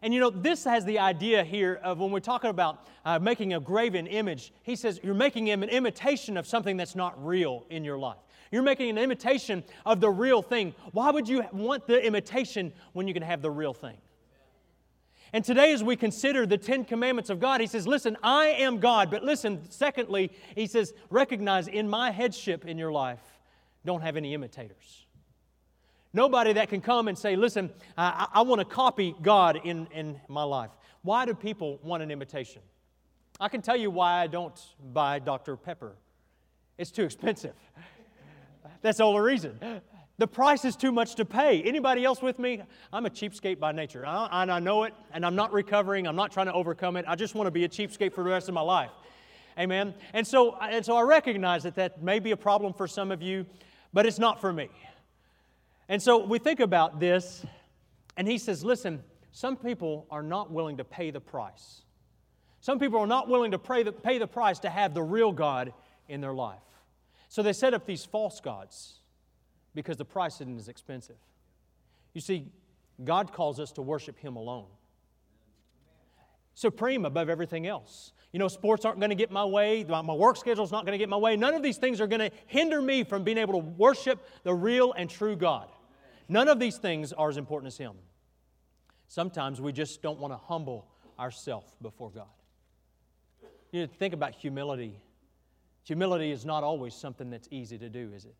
And 0.01 0.13
you 0.13 0.19
know, 0.19 0.29
this 0.29 0.65
has 0.65 0.83
the 0.83 0.99
idea 0.99 1.41
here 1.41 1.79
of 1.81 1.99
when 1.99 2.11
we're 2.11 2.19
talking 2.19 2.49
about 2.49 2.85
uh, 3.05 3.17
making 3.19 3.53
a 3.53 3.61
graven 3.61 4.07
image, 4.07 4.51
he 4.63 4.75
says 4.75 4.99
you're 5.03 5.13
making 5.13 5.51
an 5.51 5.63
imitation 5.63 6.35
of 6.35 6.45
something 6.45 6.75
that's 6.75 6.93
not 6.93 7.25
real 7.25 7.65
in 7.69 7.85
your 7.85 7.97
life. 7.97 8.17
You're 8.51 8.63
making 8.63 8.89
an 8.89 8.97
imitation 8.97 9.63
of 9.85 10.01
the 10.01 10.09
real 10.09 10.41
thing. 10.41 10.75
Why 10.91 11.11
would 11.11 11.29
you 11.29 11.45
want 11.53 11.87
the 11.87 12.05
imitation 12.05 12.73
when 12.91 13.07
you 13.07 13.13
can 13.13 13.23
have 13.23 13.41
the 13.41 13.51
real 13.51 13.73
thing? 13.73 13.95
And 15.33 15.43
today, 15.43 15.73
as 15.73 15.83
we 15.83 15.95
consider 15.95 16.45
the 16.45 16.57
Ten 16.57 16.85
Commandments 16.85 17.29
of 17.29 17.39
God, 17.39 17.59
he 17.59 17.67
says, 17.67 17.85
Listen, 17.85 18.17
I 18.23 18.47
am 18.47 18.79
God. 18.79 19.11
But 19.11 19.23
listen, 19.23 19.69
secondly, 19.69 20.31
he 20.55 20.67
says, 20.67 20.93
recognize 21.09 21.67
in 21.67 21.89
my 21.89 22.11
headship 22.11 22.65
in 22.65 22.77
your 22.77 22.91
life, 22.91 23.19
don't 23.85 24.01
have 24.01 24.15
any 24.15 24.33
imitators. 24.33 25.05
Nobody 26.13 26.53
that 26.53 26.69
can 26.69 26.81
come 26.81 27.07
and 27.07 27.17
say, 27.17 27.35
Listen, 27.35 27.71
I, 27.97 28.27
I 28.33 28.41
want 28.41 28.59
to 28.59 28.65
copy 28.65 29.15
God 29.21 29.59
in, 29.63 29.87
in 29.93 30.19
my 30.27 30.43
life. 30.43 30.71
Why 31.01 31.25
do 31.25 31.33
people 31.33 31.79
want 31.83 32.03
an 32.03 32.11
imitation? 32.11 32.61
I 33.39 33.49
can 33.49 33.61
tell 33.61 33.77
you 33.77 33.91
why 33.91 34.21
I 34.21 34.27
don't 34.27 34.59
buy 34.93 35.19
Dr. 35.19 35.55
Pepper. 35.57 35.95
It's 36.77 36.91
too 36.91 37.03
expensive. 37.03 37.53
That's 38.81 38.97
the 38.97 39.03
only 39.03 39.21
reason. 39.21 39.59
The 40.19 40.27
price 40.27 40.65
is 40.65 40.75
too 40.75 40.91
much 40.91 41.13
to 41.15 41.25
pay. 41.25 41.61
Anybody 41.61 42.03
else 42.03 42.23
with 42.23 42.39
me? 42.39 42.63
I'm 42.91 43.05
a 43.05 43.09
cheapskate 43.09 43.59
by 43.59 43.71
nature. 43.71 44.03
I, 44.03 44.41
and 44.41 44.51
I 44.51 44.59
know 44.59 44.83
it, 44.83 44.95
and 45.11 45.23
I'm 45.23 45.35
not 45.35 45.53
recovering. 45.53 46.07
I'm 46.07 46.15
not 46.15 46.31
trying 46.31 46.47
to 46.47 46.53
overcome 46.53 46.97
it. 46.97 47.05
I 47.07 47.15
just 47.15 47.35
want 47.35 47.45
to 47.45 47.51
be 47.51 47.65
a 47.65 47.69
cheapskate 47.69 48.13
for 48.13 48.23
the 48.23 48.31
rest 48.31 48.47
of 48.47 48.55
my 48.55 48.61
life. 48.61 48.89
Amen. 49.59 49.93
And 50.13 50.25
so, 50.25 50.57
and 50.57 50.83
so 50.83 50.95
I 50.95 51.01
recognize 51.01 51.63
that 51.63 51.75
that 51.75 52.01
may 52.01 52.17
be 52.17 52.31
a 52.31 52.37
problem 52.37 52.73
for 52.73 52.87
some 52.87 53.11
of 53.11 53.21
you, 53.21 53.45
but 53.93 54.07
it's 54.07 54.17
not 54.17 54.41
for 54.41 54.51
me. 54.51 54.69
And 55.87 56.01
so 56.01 56.25
we 56.25 56.39
think 56.39 56.61
about 56.61 56.99
this, 56.99 57.45
and 58.17 58.27
he 58.27 58.39
says, 58.39 58.63
listen, 58.65 59.03
some 59.31 59.55
people 59.55 60.07
are 60.09 60.23
not 60.23 60.49
willing 60.51 60.77
to 60.77 60.83
pay 60.83 61.11
the 61.11 61.21
price. 61.21 61.83
Some 62.59 62.79
people 62.79 62.99
are 62.99 63.07
not 63.07 63.29
willing 63.29 63.51
to 63.51 63.59
pay 63.59 63.83
the, 63.83 63.91
pay 63.91 64.17
the 64.17 64.27
price 64.27 64.57
to 64.59 64.69
have 64.69 64.95
the 64.95 65.03
real 65.03 65.31
God 65.31 65.73
in 66.07 66.21
their 66.21 66.33
life. 66.33 66.59
So 67.29 67.43
they 67.43 67.53
set 67.53 67.75
up 67.75 67.85
these 67.85 68.03
false 68.03 68.39
gods 68.39 68.96
because 69.77 69.95
the 69.95 70.05
price 70.05 70.41
isn't 70.41 70.57
as 70.57 70.69
expensive. 70.69 71.17
You 72.15 72.19
see, 72.19 72.47
God 73.05 73.31
calls 73.31 73.59
us 73.59 73.71
to 73.73 73.83
worship 73.83 74.17
Him 74.17 74.35
alone, 74.35 74.65
supreme 76.55 77.05
above 77.05 77.29
everything 77.29 77.67
else. 77.67 78.11
You 78.33 78.39
know, 78.39 78.47
sports 78.47 78.85
aren't 78.85 78.99
going 78.99 79.11
to 79.11 79.15
get 79.15 79.29
my 79.29 79.45
way. 79.45 79.83
My 79.83 80.01
work 80.01 80.35
schedule 80.37 80.65
is 80.65 80.71
not 80.71 80.83
going 80.83 80.93
to 80.93 80.97
get 80.97 81.09
my 81.09 81.17
way. 81.17 81.35
None 81.37 81.53
of 81.53 81.61
these 81.61 81.77
things 81.77 82.01
are 82.01 82.07
going 82.07 82.21
to 82.21 82.31
hinder 82.47 82.81
me 82.81 83.03
from 83.03 83.23
being 83.23 83.37
able 83.37 83.53
to 83.53 83.67
worship 83.67 84.27
the 84.43 84.53
real 84.53 84.93
and 84.93 85.07
true 85.07 85.35
God. 85.35 85.69
None 86.27 86.47
of 86.47 86.59
these 86.59 86.77
things 86.77 87.13
are 87.13 87.29
as 87.29 87.37
important 87.37 87.71
as 87.71 87.77
Him. 87.77 87.93
Sometimes 89.07 89.61
we 89.61 89.71
just 89.71 90.01
don't 90.01 90.19
want 90.19 90.33
to 90.33 90.37
humble 90.37 90.87
ourselves 91.19 91.71
before 91.83 92.09
God. 92.09 92.25
You 93.71 93.81
know, 93.81 93.87
think 93.99 94.15
about 94.15 94.33
humility. 94.33 94.99
Humility 95.83 96.31
is 96.31 96.45
not 96.45 96.63
always 96.63 96.95
something 96.95 97.29
that's 97.29 97.47
easy 97.51 97.77
to 97.77 97.89
do, 97.89 98.11
is 98.15 98.25
it? 98.25 98.33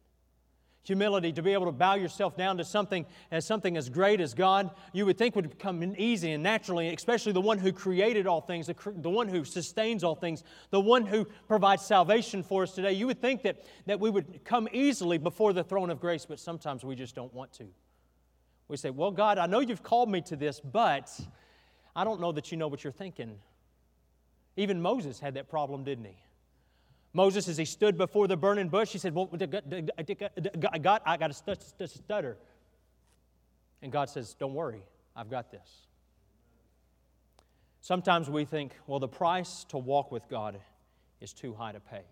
Humility 0.84 1.34
to 1.34 1.42
be 1.42 1.52
able 1.54 1.66
to 1.66 1.72
bow 1.72 1.96
yourself 1.96 2.38
down 2.38 2.58
to 2.58 2.64
something 2.64 3.06
as 3.30 3.46
something 3.46 3.76
as 3.76 3.90
great 3.90 4.22
as 4.22 4.34
God, 4.34 4.72
you 4.94 5.06
would 5.06 5.18
think 5.18 5.36
would 5.36 5.60
come 5.60 5.84
easy 5.98 6.32
and 6.32 6.42
naturally, 6.42 6.94
especially 6.94 7.34
the 7.34 7.42
one 7.42 7.58
who 7.58 7.74
created 7.74 8.26
all 8.26 8.40
things, 8.42 8.68
the, 8.68 9.10
one 9.10 9.28
who 9.28 9.44
sustains 9.44 10.04
all 10.04 10.16
things, 10.16 10.44
the 10.70 10.80
one 10.80 11.06
who 11.06 11.26
provides 11.48 11.86
salvation 11.86 12.42
for 12.42 12.64
us 12.64 12.74
today. 12.74 12.94
You 12.94 13.08
would 13.08 13.20
think 13.20 13.44
that, 13.44 13.66
that 13.86 14.00
we 14.00 14.10
would 14.10 14.46
come 14.46 14.70
easily 14.72 15.18
before 15.18 15.52
the 15.52 15.64
throne 15.64 15.90
of 15.90 16.00
grace, 16.00 16.26
but 16.26 16.40
sometimes 16.40 16.86
we 16.86 16.96
just 16.96 17.16
don't 17.16 17.34
want 17.34 17.52
to. 17.54 17.68
We 18.70 18.78
say, 18.78 18.90
Well, 18.90 19.12
God, 19.12 19.38
I 19.38 19.46
know 19.46 19.60
you've 19.60 19.84
called 19.84 20.10
me 20.10 20.22
to 20.22 20.36
this, 20.36 20.60
but 20.60 21.12
I 21.96 22.04
don't 22.04 22.22
know 22.22 22.32
that 22.32 22.52
you 22.52 22.58
know 22.58 22.68
what 22.68 22.84
you're 22.84 22.94
thinking. 22.94 23.40
Even 24.56 24.82
Moses 24.82 25.20
had 25.20 25.36
that 25.36 25.50
problem, 25.50 25.84
didn't 25.84 26.06
he? 26.06 26.18
Moses, 27.14 27.48
as 27.48 27.58
he 27.58 27.66
stood 27.66 27.98
before 27.98 28.28
the 28.28 28.38
burning 28.38 28.70
bush, 28.70 28.92
he 28.92 28.98
said, 28.98 29.14
Well, 29.14 29.26
God, 30.82 31.02
I 31.06 31.18
got 31.18 31.34
to 31.34 31.88
stutter. 31.88 32.38
And 33.82 33.92
God 33.92 34.10
says, 34.10 34.36
Don't 34.36 34.54
worry, 34.54 34.84
I've 35.16 35.30
got 35.30 35.52
this. 35.52 35.88
Sometimes 37.82 38.30
we 38.30 38.44
think, 38.44 38.74
well, 38.86 39.00
the 39.00 39.08
price 39.08 39.64
to 39.70 39.78
walk 39.78 40.12
with 40.12 40.28
God 40.28 40.60
is 41.22 41.32
too 41.32 41.54
high 41.54 41.72
to 41.72 41.80
pay. 41.80 42.04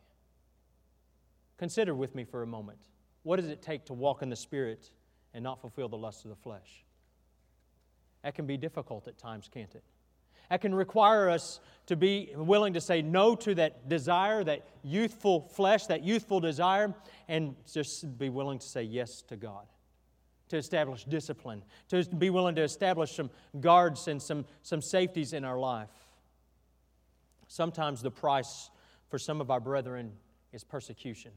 Consider 1.57 1.93
with 1.93 2.15
me 2.15 2.23
for 2.23 2.43
a 2.43 2.47
moment 2.47 2.79
what 3.23 3.37
does 3.37 3.49
it 3.49 3.61
take 3.61 3.85
to 3.85 3.93
walk 3.93 4.21
in 4.21 4.29
the 4.29 4.35
Spirit 4.35 4.91
and 5.33 5.43
not 5.43 5.59
fulfill 5.59 5.89
the 5.89 5.97
lusts 5.97 6.23
of 6.25 6.29
the 6.29 6.35
flesh? 6.35 6.85
That 8.23 8.35
can 8.35 8.45
be 8.45 8.55
difficult 8.55 9.07
at 9.07 9.17
times, 9.17 9.49
can't 9.51 9.73
it? 9.73 9.83
That 10.49 10.61
can 10.61 10.73
require 10.73 11.29
us 11.29 11.59
to 11.87 11.95
be 11.95 12.31
willing 12.35 12.73
to 12.73 12.81
say 12.81 13.01
no 13.01 13.35
to 13.35 13.55
that 13.55 13.87
desire, 13.87 14.43
that 14.43 14.67
youthful 14.83 15.41
flesh, 15.55 15.85
that 15.87 16.03
youthful 16.03 16.39
desire, 16.39 16.93
and 17.27 17.55
just 17.71 18.17
be 18.17 18.29
willing 18.29 18.59
to 18.59 18.67
say 18.67 18.83
yes 18.83 19.21
to 19.27 19.35
God. 19.35 19.65
To 20.49 20.57
establish 20.57 21.03
discipline, 21.05 21.63
to 21.89 22.03
be 22.03 22.29
willing 22.29 22.55
to 22.55 22.63
establish 22.63 23.15
some 23.15 23.31
guards 23.59 24.07
and 24.07 24.21
some, 24.21 24.45
some 24.61 24.81
safeties 24.81 25.33
in 25.33 25.43
our 25.43 25.57
life. 25.57 25.89
Sometimes 27.47 28.01
the 28.01 28.11
price 28.11 28.69
for 29.09 29.17
some 29.17 29.41
of 29.41 29.49
our 29.49 29.59
brethren 29.59 30.13
is 30.53 30.63
persecution. 30.63 31.31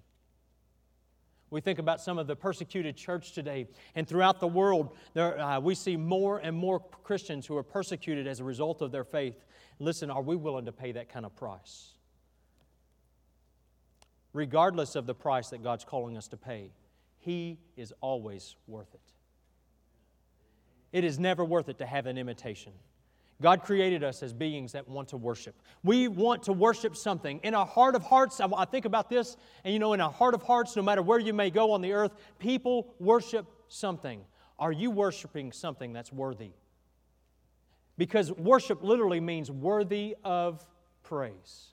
We 1.51 1.61
think 1.61 1.79
about 1.79 2.01
some 2.01 2.19
of 2.19 2.27
the 2.27 2.37
persecuted 2.37 2.97
church 2.97 3.33
today, 3.33 3.69
and 3.95 4.07
throughout 4.07 4.39
the 4.39 4.49
world, 4.49 4.97
there, 5.15 5.39
uh, 5.39 5.61
we 5.61 5.75
see 5.75 5.97
more 5.97 6.39
and 6.39 6.55
more 6.55 6.81
Christians 6.81 7.47
who 7.47 7.57
are 7.57 7.63
persecuted 7.63 8.27
as 8.27 8.41
a 8.41 8.45
result 8.45 8.83
of 8.83 8.93
their 8.93 9.05
faith. 9.05 9.45
Listen, 9.79 10.11
are 10.11 10.23
we 10.23 10.37
willing 10.37 10.67
to 10.67 10.73
pay 10.73 10.93
that 10.93 11.09
kind 11.09 11.25
of 11.25 11.35
price? 11.35 11.93
Regardless 14.35 14.95
of 14.95 15.07
the 15.07 15.15
price 15.15 15.49
that 15.49 15.63
God's 15.63 15.85
calling 15.85 16.17
us 16.17 16.29
to 16.29 16.37
pay, 16.37 16.71
He 17.19 17.59
is 17.77 17.95
always 18.01 18.57
worth 18.67 18.95
it. 18.95 19.01
It 20.93 21.05
is 21.05 21.19
never 21.19 21.45
worth 21.45 21.69
it 21.69 21.79
to 21.79 21.87
have 21.87 22.07
an 22.07 22.19
imitation. 22.19 22.73
God 23.41 23.63
created 23.63 24.03
us 24.03 24.23
as 24.23 24.33
beings 24.33 24.73
that 24.73 24.89
want 24.89 25.09
to 25.09 25.17
worship. 25.17 25.55
We 25.85 26.09
want 26.09 26.43
to 26.45 26.53
worship 26.53 26.97
something. 26.97 27.39
In 27.45 27.55
our 27.55 27.67
heart 27.67 27.95
of 27.95 28.03
hearts, 28.03 28.41
I 28.41 28.65
think 28.65 28.85
about 28.85 29.09
this, 29.09 29.37
and 29.63 29.73
you 29.73 29.79
know, 29.79 29.93
in 29.93 30.01
our 30.01 30.11
heart 30.11 30.35
of 30.35 30.43
hearts, 30.43 30.75
no 30.75 30.83
matter 30.83 31.03
where 31.03 31.21
you 31.21 31.33
may 31.33 31.51
go 31.51 31.71
on 31.71 31.81
the 31.81 31.93
earth, 31.93 32.13
people 32.41 32.95
worship 32.99 33.47
something. 33.69 34.23
Are 34.59 34.73
you 34.73 34.91
worshiping 34.91 35.53
something 35.53 35.93
that's 35.93 36.13
worthy? 36.13 36.51
Because 37.97 38.33
worship 38.33 38.83
literally 38.83 39.21
means 39.21 39.51
worthy 39.51 40.17
of 40.25 40.67
praise. 41.05 41.69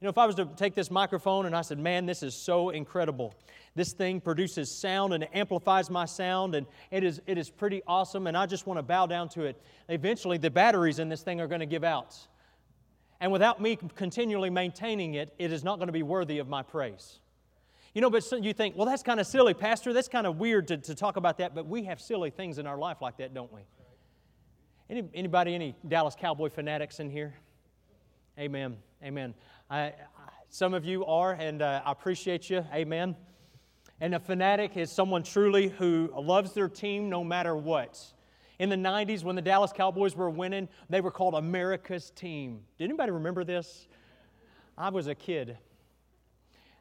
You 0.00 0.06
know, 0.06 0.10
if 0.10 0.18
I 0.18 0.26
was 0.26 0.36
to 0.36 0.48
take 0.56 0.74
this 0.74 0.92
microphone 0.92 1.46
and 1.46 1.56
I 1.56 1.62
said, 1.62 1.78
man, 1.78 2.06
this 2.06 2.22
is 2.22 2.34
so 2.34 2.70
incredible. 2.70 3.34
This 3.74 3.92
thing 3.92 4.20
produces 4.20 4.70
sound 4.70 5.12
and 5.12 5.26
amplifies 5.34 5.90
my 5.90 6.04
sound, 6.04 6.54
and 6.54 6.66
it 6.92 7.02
is, 7.02 7.20
it 7.26 7.36
is 7.36 7.50
pretty 7.50 7.82
awesome, 7.86 8.28
and 8.28 8.36
I 8.36 8.46
just 8.46 8.66
want 8.66 8.78
to 8.78 8.82
bow 8.82 9.06
down 9.06 9.28
to 9.30 9.42
it. 9.42 9.60
Eventually, 9.88 10.38
the 10.38 10.50
batteries 10.50 11.00
in 11.00 11.08
this 11.08 11.22
thing 11.22 11.40
are 11.40 11.48
going 11.48 11.60
to 11.60 11.66
give 11.66 11.82
out. 11.82 12.16
And 13.20 13.32
without 13.32 13.60
me 13.60 13.76
continually 13.96 14.50
maintaining 14.50 15.14
it, 15.14 15.34
it 15.38 15.52
is 15.52 15.64
not 15.64 15.78
going 15.78 15.88
to 15.88 15.92
be 15.92 16.04
worthy 16.04 16.38
of 16.38 16.48
my 16.48 16.62
praise. 16.62 17.18
You 17.92 18.00
know, 18.00 18.10
but 18.10 18.24
you 18.40 18.52
think, 18.52 18.76
well, 18.76 18.86
that's 18.86 19.02
kind 19.02 19.18
of 19.18 19.26
silly, 19.26 19.54
Pastor. 19.54 19.92
That's 19.92 20.08
kind 20.08 20.28
of 20.28 20.36
weird 20.36 20.68
to, 20.68 20.76
to 20.76 20.94
talk 20.94 21.16
about 21.16 21.38
that, 21.38 21.56
but 21.56 21.66
we 21.66 21.82
have 21.84 22.00
silly 22.00 22.30
things 22.30 22.58
in 22.58 22.66
our 22.68 22.78
life 22.78 22.98
like 23.00 23.16
that, 23.16 23.34
don't 23.34 23.52
we? 23.52 23.62
Any, 24.88 25.04
anybody, 25.12 25.54
any 25.54 25.74
Dallas 25.86 26.14
Cowboy 26.18 26.50
fanatics 26.50 27.00
in 27.00 27.10
here? 27.10 27.34
Amen. 28.38 28.76
Amen. 29.02 29.34
I, 29.70 29.92
some 30.48 30.72
of 30.72 30.86
you 30.86 31.04
are, 31.04 31.34
and 31.34 31.60
uh, 31.60 31.82
I 31.84 31.92
appreciate 31.92 32.48
you. 32.48 32.64
Amen. 32.72 33.16
And 34.00 34.14
a 34.14 34.20
fanatic 34.20 34.78
is 34.78 34.90
someone 34.90 35.22
truly 35.22 35.68
who 35.68 36.10
loves 36.16 36.54
their 36.54 36.68
team 36.68 37.10
no 37.10 37.22
matter 37.22 37.54
what. 37.54 38.02
In 38.58 38.70
the 38.70 38.76
90s, 38.76 39.24
when 39.24 39.36
the 39.36 39.42
Dallas 39.42 39.72
Cowboys 39.72 40.16
were 40.16 40.30
winning, 40.30 40.68
they 40.88 41.02
were 41.02 41.10
called 41.10 41.34
America's 41.34 42.10
team. 42.10 42.60
Did 42.78 42.84
anybody 42.84 43.12
remember 43.12 43.44
this? 43.44 43.88
I 44.76 44.88
was 44.88 45.06
a 45.06 45.14
kid. 45.14 45.58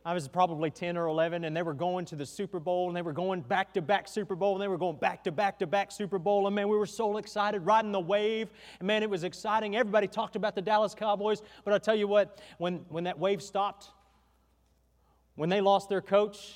I 0.07 0.13
was 0.13 0.25
probably 0.29 0.71
10 0.71 0.95
or 0.95 1.07
11, 1.07 1.43
and 1.43 1.53
they 1.53 1.63
were 1.63 1.73
going 1.73 2.05
to 2.05 2.15
the 2.15 2.25
Super 2.25 2.61
Bowl, 2.61 2.87
and 2.87 2.95
they 2.95 3.01
were 3.01 3.11
going 3.11 3.41
back 3.41 3.73
to 3.73 3.81
back 3.81 4.07
Super 4.07 4.37
Bowl, 4.37 4.53
and 4.53 4.61
they 4.61 4.69
were 4.69 4.77
going 4.77 4.95
back 4.95 5.21
to 5.25 5.33
back 5.33 5.59
to 5.59 5.67
back 5.67 5.91
Super 5.91 6.17
Bowl. 6.17 6.47
And 6.47 6.55
man, 6.55 6.69
we 6.69 6.77
were 6.77 6.85
so 6.85 7.17
excited, 7.17 7.65
riding 7.65 7.91
the 7.91 7.99
wave. 7.99 8.47
And 8.79 8.87
man, 8.87 9.03
it 9.03 9.09
was 9.09 9.25
exciting. 9.25 9.75
Everybody 9.75 10.07
talked 10.07 10.37
about 10.37 10.55
the 10.55 10.61
Dallas 10.61 10.95
Cowboys, 10.95 11.41
but 11.65 11.73
I'll 11.73 11.81
tell 11.81 11.93
you 11.93 12.07
what, 12.07 12.39
when, 12.57 12.85
when 12.87 13.03
that 13.03 13.19
wave 13.19 13.41
stopped, 13.41 13.89
when 15.35 15.49
they 15.49 15.59
lost 15.59 15.89
their 15.89 16.01
coach, 16.01 16.53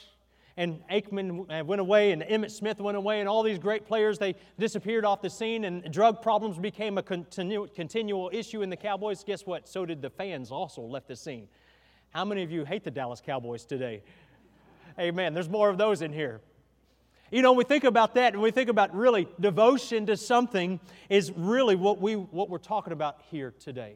and 0.55 0.79
Aikman 0.89 1.51
uh, 1.51 1.65
went 1.65 1.81
away, 1.81 2.13
and 2.13 2.21
Emmitt 2.21 2.51
Smith 2.51 2.79
went 2.79 2.95
away, 2.95 3.19
and 3.19 3.27
all 3.27 3.43
these 3.43 3.59
great 3.59 3.85
players, 3.85 4.17
they 4.17 4.33
disappeared 4.59 5.03
off 5.03 5.21
the 5.21 5.29
scene, 5.29 5.65
and 5.65 5.91
drug 5.91 6.21
problems 6.21 6.57
became 6.57 6.97
a 6.97 7.03
continu- 7.03 7.73
continual 7.75 8.29
issue 8.31 8.61
in 8.61 8.69
the 8.69 8.77
Cowboys. 8.77 9.25
Guess 9.25 9.45
what? 9.45 9.67
So 9.67 9.85
did 9.85 10.01
the 10.01 10.09
fans 10.09 10.51
also 10.51 10.81
left 10.81 11.09
the 11.09 11.17
scene. 11.17 11.49
How 12.11 12.25
many 12.25 12.43
of 12.43 12.51
you 12.51 12.65
hate 12.65 12.83
the 12.83 12.91
Dallas 12.91 13.21
Cowboys 13.25 13.63
today? 13.65 14.03
Amen. 14.99 15.33
There's 15.33 15.49
more 15.49 15.69
of 15.69 15.77
those 15.77 16.01
in 16.01 16.11
here. 16.11 16.41
You 17.31 17.41
know, 17.41 17.53
we 17.53 17.63
think 17.63 17.85
about 17.85 18.15
that 18.15 18.33
and 18.33 18.41
we 18.41 18.51
think 18.51 18.69
about 18.69 18.93
really 18.93 19.29
devotion 19.39 20.05
to 20.07 20.17
something 20.17 20.81
is 21.09 21.31
really 21.31 21.77
what, 21.77 22.01
we, 22.01 22.15
what 22.15 22.49
we're 22.49 22.57
talking 22.57 22.91
about 22.91 23.21
here 23.31 23.53
today. 23.57 23.95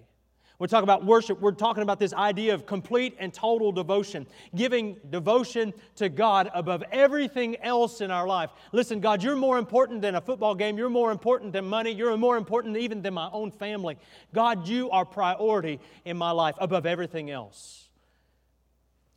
We're 0.57 0.67
talking 0.67 0.85
about 0.85 1.03
worship. 1.03 1.41
We're 1.41 1.51
talking 1.51 1.83
about 1.83 1.99
this 1.99 2.13
idea 2.13 2.53
of 2.53 2.65
complete 2.65 3.17
and 3.19 3.33
total 3.33 3.73
devotion, 3.73 4.25
giving 4.55 4.95
devotion 5.09 5.73
to 5.97 6.07
God 6.07 6.49
above 6.53 6.81
everything 6.93 7.57
else 7.57 7.99
in 7.99 8.09
our 8.09 8.25
life. 8.25 8.51
Listen, 8.71 9.01
God, 9.01 9.21
you're 9.21 9.35
more 9.35 9.57
important 9.57 10.01
than 10.01 10.15
a 10.15 10.21
football 10.21 10.55
game. 10.55 10.77
You're 10.77 10.89
more 10.89 11.11
important 11.11 11.51
than 11.51 11.65
money. 11.65 11.91
You're 11.91 12.15
more 12.15 12.37
important 12.37 12.77
even 12.77 13.01
than 13.01 13.13
my 13.13 13.29
own 13.33 13.51
family. 13.51 13.97
God, 14.33 14.65
you 14.65 14.89
are 14.91 15.03
priority 15.03 15.81
in 16.05 16.15
my 16.15 16.31
life 16.31 16.55
above 16.59 16.85
everything 16.85 17.29
else. 17.29 17.84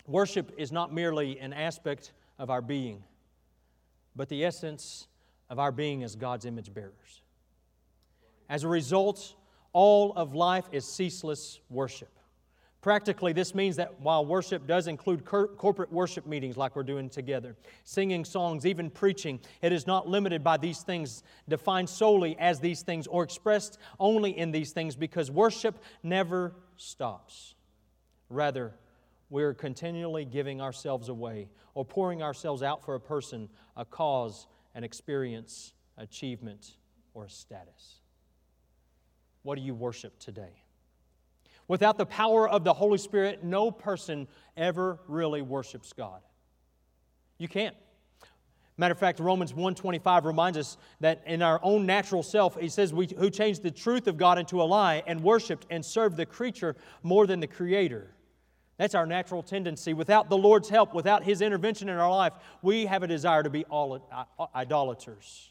Worship 0.08 0.52
is 0.56 0.72
not 0.72 0.92
merely 0.92 1.38
an 1.38 1.52
aspect 1.52 2.12
of 2.38 2.48
our 2.48 2.62
being, 2.62 3.04
but 4.16 4.30
the 4.30 4.44
essence 4.44 5.06
of 5.50 5.58
our 5.58 5.70
being 5.70 6.02
as 6.02 6.16
God's 6.16 6.46
image 6.46 6.72
bearers. 6.72 7.22
As 8.48 8.64
a 8.64 8.68
result, 8.68 9.34
all 9.74 10.14
of 10.14 10.34
life 10.34 10.64
is 10.72 10.86
ceaseless 10.86 11.60
worship. 11.68 12.08
Practically, 12.80 13.34
this 13.34 13.54
means 13.54 13.76
that 13.76 14.00
while 14.00 14.24
worship 14.24 14.66
does 14.66 14.86
include 14.86 15.26
cor- 15.26 15.48
corporate 15.48 15.92
worship 15.92 16.26
meetings 16.26 16.56
like 16.56 16.74
we're 16.74 16.84
doing 16.84 17.10
together, 17.10 17.54
singing 17.84 18.24
songs, 18.24 18.64
even 18.64 18.88
preaching, 18.88 19.38
it 19.60 19.72
is 19.72 19.86
not 19.86 20.08
limited 20.08 20.42
by 20.42 20.56
these 20.56 20.80
things, 20.82 21.22
defined 21.48 21.90
solely 21.90 22.34
as 22.38 22.60
these 22.60 22.80
things, 22.80 23.06
or 23.08 23.24
expressed 23.24 23.78
only 24.00 24.38
in 24.38 24.52
these 24.52 24.72
things, 24.72 24.96
because 24.96 25.30
worship 25.30 25.82
never 26.02 26.54
stops. 26.76 27.56
Rather, 28.30 28.72
we're 29.30 29.54
continually 29.54 30.24
giving 30.24 30.60
ourselves 30.60 31.08
away 31.08 31.48
or 31.74 31.84
pouring 31.84 32.22
ourselves 32.22 32.62
out 32.62 32.84
for 32.84 32.94
a 32.94 33.00
person, 33.00 33.48
a 33.76 33.84
cause, 33.84 34.46
an 34.74 34.84
experience, 34.84 35.72
achievement, 35.96 36.76
or 37.14 37.24
a 37.24 37.30
status. 37.30 38.00
What 39.42 39.56
do 39.56 39.62
you 39.62 39.74
worship 39.74 40.18
today? 40.18 40.62
Without 41.66 41.98
the 41.98 42.06
power 42.06 42.48
of 42.48 42.64
the 42.64 42.72
Holy 42.72 42.98
Spirit, 42.98 43.44
no 43.44 43.70
person 43.70 44.26
ever 44.56 44.98
really 45.06 45.42
worships 45.42 45.92
God. 45.92 46.22
You 47.36 47.48
can't. 47.48 47.76
Matter 48.78 48.92
of 48.92 48.98
fact, 48.98 49.18
Romans 49.18 49.52
125 49.52 50.24
reminds 50.24 50.56
us 50.56 50.76
that 51.00 51.22
in 51.26 51.42
our 51.42 51.58
own 51.62 51.84
natural 51.84 52.22
self, 52.22 52.58
he 52.58 52.68
says, 52.68 52.94
we, 52.94 53.08
who 53.18 53.28
changed 53.28 53.62
the 53.62 53.72
truth 53.72 54.06
of 54.06 54.16
God 54.16 54.38
into 54.38 54.62
a 54.62 54.64
lie 54.64 55.02
and 55.06 55.20
worshiped 55.20 55.66
and 55.68 55.84
served 55.84 56.16
the 56.16 56.24
creature 56.24 56.76
more 57.02 57.26
than 57.26 57.40
the 57.40 57.46
creator. 57.46 58.14
That's 58.78 58.94
our 58.94 59.06
natural 59.06 59.42
tendency. 59.42 59.92
Without 59.92 60.30
the 60.30 60.38
Lord's 60.38 60.68
help, 60.68 60.94
without 60.94 61.24
His 61.24 61.42
intervention 61.42 61.88
in 61.88 61.96
our 61.96 62.10
life, 62.10 62.32
we 62.62 62.86
have 62.86 63.02
a 63.02 63.06
desire 63.06 63.42
to 63.42 63.50
be 63.50 63.64
all 63.66 64.00
uh, 64.10 64.24
uh, 64.38 64.46
idolaters. 64.54 65.50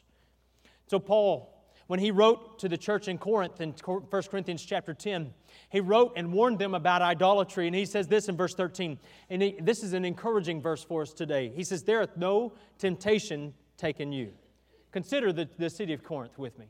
So, 0.88 1.00
Paul 1.00 1.58
when 1.88 2.02
he 2.02 2.12
wrote 2.12 2.60
to 2.60 2.70
the 2.70 2.78
church 2.78 3.08
in 3.08 3.18
Corinth 3.18 3.62
in 3.62 3.74
1 3.84 4.02
Corinthians 4.30 4.64
chapter 4.64 4.94
10, 4.94 5.34
he 5.70 5.80
wrote 5.80 6.14
and 6.18 6.32
warned 6.34 6.60
them 6.60 6.76
about 6.76 7.02
idolatry. 7.02 7.66
And 7.66 7.76
he 7.76 7.86
says 7.86 8.08
this 8.08 8.28
in 8.28 8.36
verse 8.36 8.54
13. 8.54 9.00
And 9.30 9.42
he, 9.42 9.56
this 9.62 9.84
is 9.84 9.94
an 9.94 10.04
encouraging 10.04 10.62
verse 10.62 10.84
for 10.84 11.02
us 11.02 11.14
today. 11.14 11.50
He 11.56 11.64
says, 11.64 11.84
There 11.84 12.02
hath 12.02 12.18
no 12.18 12.54
temptation 12.78 13.54
taken 13.78 14.12
you. 14.12 14.34
Consider 14.92 15.32
the, 15.32 15.50
the 15.58 15.70
city 15.70 15.94
of 15.94 16.04
Corinth 16.04 16.38
with 16.38 16.60
me. 16.60 16.66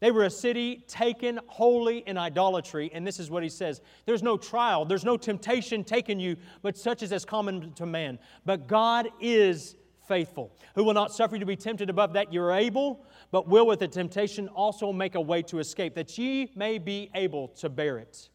They 0.00 0.10
were 0.10 0.24
a 0.24 0.30
city 0.30 0.84
taken 0.86 1.40
wholly 1.46 1.98
in 2.06 2.18
idolatry. 2.18 2.90
And 2.92 3.06
this 3.06 3.18
is 3.18 3.30
what 3.30 3.42
he 3.42 3.48
says 3.48 3.80
There's 4.06 4.22
no 4.22 4.36
trial, 4.36 4.84
there's 4.84 5.04
no 5.04 5.16
temptation 5.16 5.84
taken 5.84 6.20
you, 6.20 6.36
but 6.62 6.76
such 6.76 7.02
as 7.02 7.12
is 7.12 7.24
common 7.24 7.72
to 7.74 7.86
man. 7.86 8.18
But 8.44 8.66
God 8.66 9.08
is 9.20 9.76
faithful, 10.06 10.52
who 10.74 10.84
will 10.84 10.94
not 10.94 11.12
suffer 11.12 11.36
you 11.36 11.40
to 11.40 11.46
be 11.46 11.56
tempted 11.56 11.88
above 11.88 12.12
that 12.12 12.32
you're 12.32 12.52
able, 12.52 13.04
but 13.30 13.48
will 13.48 13.66
with 13.66 13.80
the 13.80 13.88
temptation 13.88 14.48
also 14.48 14.92
make 14.92 15.14
a 15.14 15.20
way 15.20 15.42
to 15.42 15.58
escape, 15.58 15.94
that 15.94 16.16
ye 16.18 16.50
may 16.54 16.78
be 16.78 17.10
able 17.14 17.48
to 17.48 17.68
bear 17.68 17.98
it. 17.98 18.28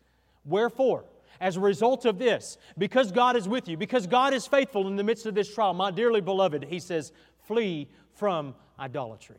Wherefore, 0.45 1.05
as 1.39 1.57
a 1.57 1.59
result 1.59 2.05
of 2.05 2.17
this, 2.17 2.57
because 2.77 3.11
God 3.11 3.35
is 3.35 3.47
with 3.47 3.67
you, 3.67 3.77
because 3.77 4.07
God 4.07 4.33
is 4.33 4.45
faithful 4.45 4.87
in 4.87 4.95
the 4.95 5.03
midst 5.03 5.25
of 5.25 5.35
this 5.35 5.53
trial, 5.53 5.73
my 5.73 5.91
dearly 5.91 6.21
beloved, 6.21 6.65
he 6.65 6.79
says, 6.79 7.11
flee 7.45 7.87
from 8.13 8.55
idolatry. 8.79 9.37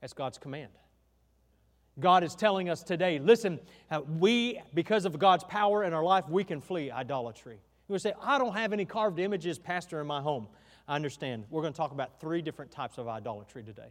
That's 0.00 0.12
God's 0.12 0.38
command. 0.38 0.70
God 2.00 2.24
is 2.24 2.34
telling 2.34 2.68
us 2.68 2.82
today, 2.82 3.18
listen, 3.18 3.60
uh, 3.90 4.00
we, 4.18 4.60
because 4.74 5.04
of 5.04 5.18
God's 5.18 5.44
power 5.44 5.84
in 5.84 5.92
our 5.92 6.02
life, 6.02 6.28
we 6.28 6.42
can 6.42 6.60
flee 6.60 6.90
idolatry. 6.90 7.58
You 7.88 7.92
would 7.92 8.02
say, 8.02 8.14
I 8.20 8.38
don't 8.38 8.54
have 8.54 8.72
any 8.72 8.84
carved 8.84 9.18
images, 9.18 9.58
Pastor, 9.58 10.00
in 10.00 10.06
my 10.06 10.20
home. 10.20 10.48
I 10.88 10.96
understand. 10.96 11.44
We're 11.50 11.62
going 11.62 11.72
to 11.72 11.76
talk 11.76 11.92
about 11.92 12.20
three 12.20 12.42
different 12.42 12.70
types 12.70 12.98
of 12.98 13.08
idolatry 13.08 13.62
today. 13.62 13.88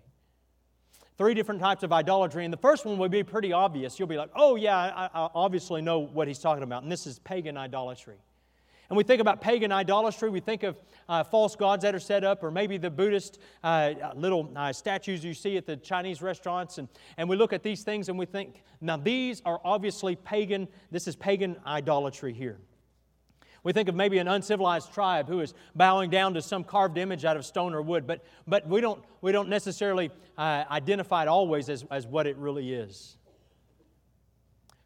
Three 1.18 1.34
different 1.34 1.62
types 1.62 1.84
of 1.84 1.94
idolatry. 1.94 2.44
And 2.44 2.52
the 2.52 2.58
first 2.58 2.86
one 2.86 2.98
would 2.98 3.12
be 3.12 3.24
pretty 3.24 3.54
obvious. 3.54 4.00
You'll 4.00 4.08
be 4.08 4.18
like, 4.18 4.32
oh, 4.36 4.56
yeah, 4.56 4.78
I, 4.78 5.06
I 5.06 5.30
obviously 5.36 5.82
know 5.82 6.00
what 6.00 6.28
he's 6.28 6.40
talking 6.40 6.64
about. 6.64 6.84
And 6.84 6.92
this 6.92 7.06
is 7.08 7.20
pagan 7.20 7.56
idolatry. 7.56 8.18
And 8.90 8.98
we 8.98 9.04
think 9.04 9.22
about 9.22 9.42
pagan 9.42 9.72
idolatry, 9.72 10.30
we 10.30 10.40
think 10.40 10.64
of 10.64 10.78
uh, 11.08 11.24
false 11.24 11.56
gods 11.56 11.84
that 11.84 11.96
are 11.96 12.00
set 12.00 12.24
up, 12.24 12.44
or 12.44 12.52
maybe 12.52 12.78
the 12.78 12.90
Buddhist 12.90 13.40
uh, 13.64 13.94
little 14.16 14.52
uh, 14.56 14.74
statues 14.74 15.24
you 15.24 15.34
see 15.34 15.58
at 15.58 15.66
the 15.66 15.78
Chinese 15.78 16.22
restaurants. 16.22 16.78
And, 16.78 16.88
and 17.18 17.28
we 17.30 17.36
look 17.36 17.54
at 17.54 17.64
these 17.64 17.84
things 17.84 18.10
and 18.10 18.20
we 18.20 18.26
think, 18.26 18.62
now 18.82 18.98
these 18.98 19.42
are 19.46 19.60
obviously 19.64 20.16
pagan, 20.16 20.68
this 20.92 21.08
is 21.08 21.16
pagan 21.16 21.56
idolatry 21.66 22.34
here. 22.34 22.60
We 23.64 23.72
think 23.72 23.88
of 23.88 23.96
maybe 23.96 24.18
an 24.18 24.28
uncivilized 24.28 24.94
tribe 24.94 25.30
who 25.30 25.40
is 25.40 25.54
bowing 25.74 26.10
down 26.10 26.34
to 26.34 26.42
some 26.42 26.66
carved 26.66 26.98
image 26.98 27.24
out 27.24 27.38
of 27.38 27.46
stone 27.46 27.74
or 27.74 27.82
wood, 27.82 28.06
but, 28.06 28.26
but 28.46 28.68
we, 28.68 28.82
don't, 28.82 29.02
we 29.22 29.32
don't 29.32 29.48
necessarily 29.48 30.12
uh, 30.38 30.66
identify 30.70 31.22
it 31.22 31.30
always 31.30 31.70
as, 31.70 31.86
as 31.90 32.06
what 32.06 32.28
it 32.28 32.36
really 32.36 32.74
is. 32.74 33.18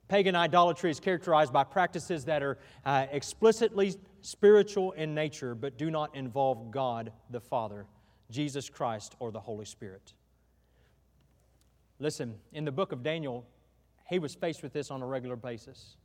Pagan 0.08 0.36
idolatry 0.36 0.90
is 0.90 1.00
characterized 1.00 1.52
by 1.52 1.64
practices 1.64 2.26
that 2.26 2.42
are 2.42 2.58
uh, 2.86 3.08
explicitly 3.12 3.96
spiritual 4.22 4.94
in 4.94 5.14
nature 5.14 5.54
but 5.54 5.78
do 5.78 5.92
not 5.92 6.16
involve 6.16 6.72
God 6.72 7.12
the 7.30 7.42
Father, 7.42 7.86
Jesus 8.32 8.70
Christ, 8.70 9.16
or 9.20 9.32
the 9.32 9.40
Holy 9.40 9.66
Spirit. 9.66 10.14
Listen, 12.00 12.36
in 12.54 12.64
the 12.64 12.72
book 12.72 12.92
of 12.92 13.04
Daniel, 13.04 13.46
he 14.08 14.20
was 14.20 14.34
faced 14.34 14.64
with 14.64 14.72
this 14.72 14.92
on 14.92 15.02
a 15.02 15.06
regular 15.06 15.36
basis. 15.36 15.98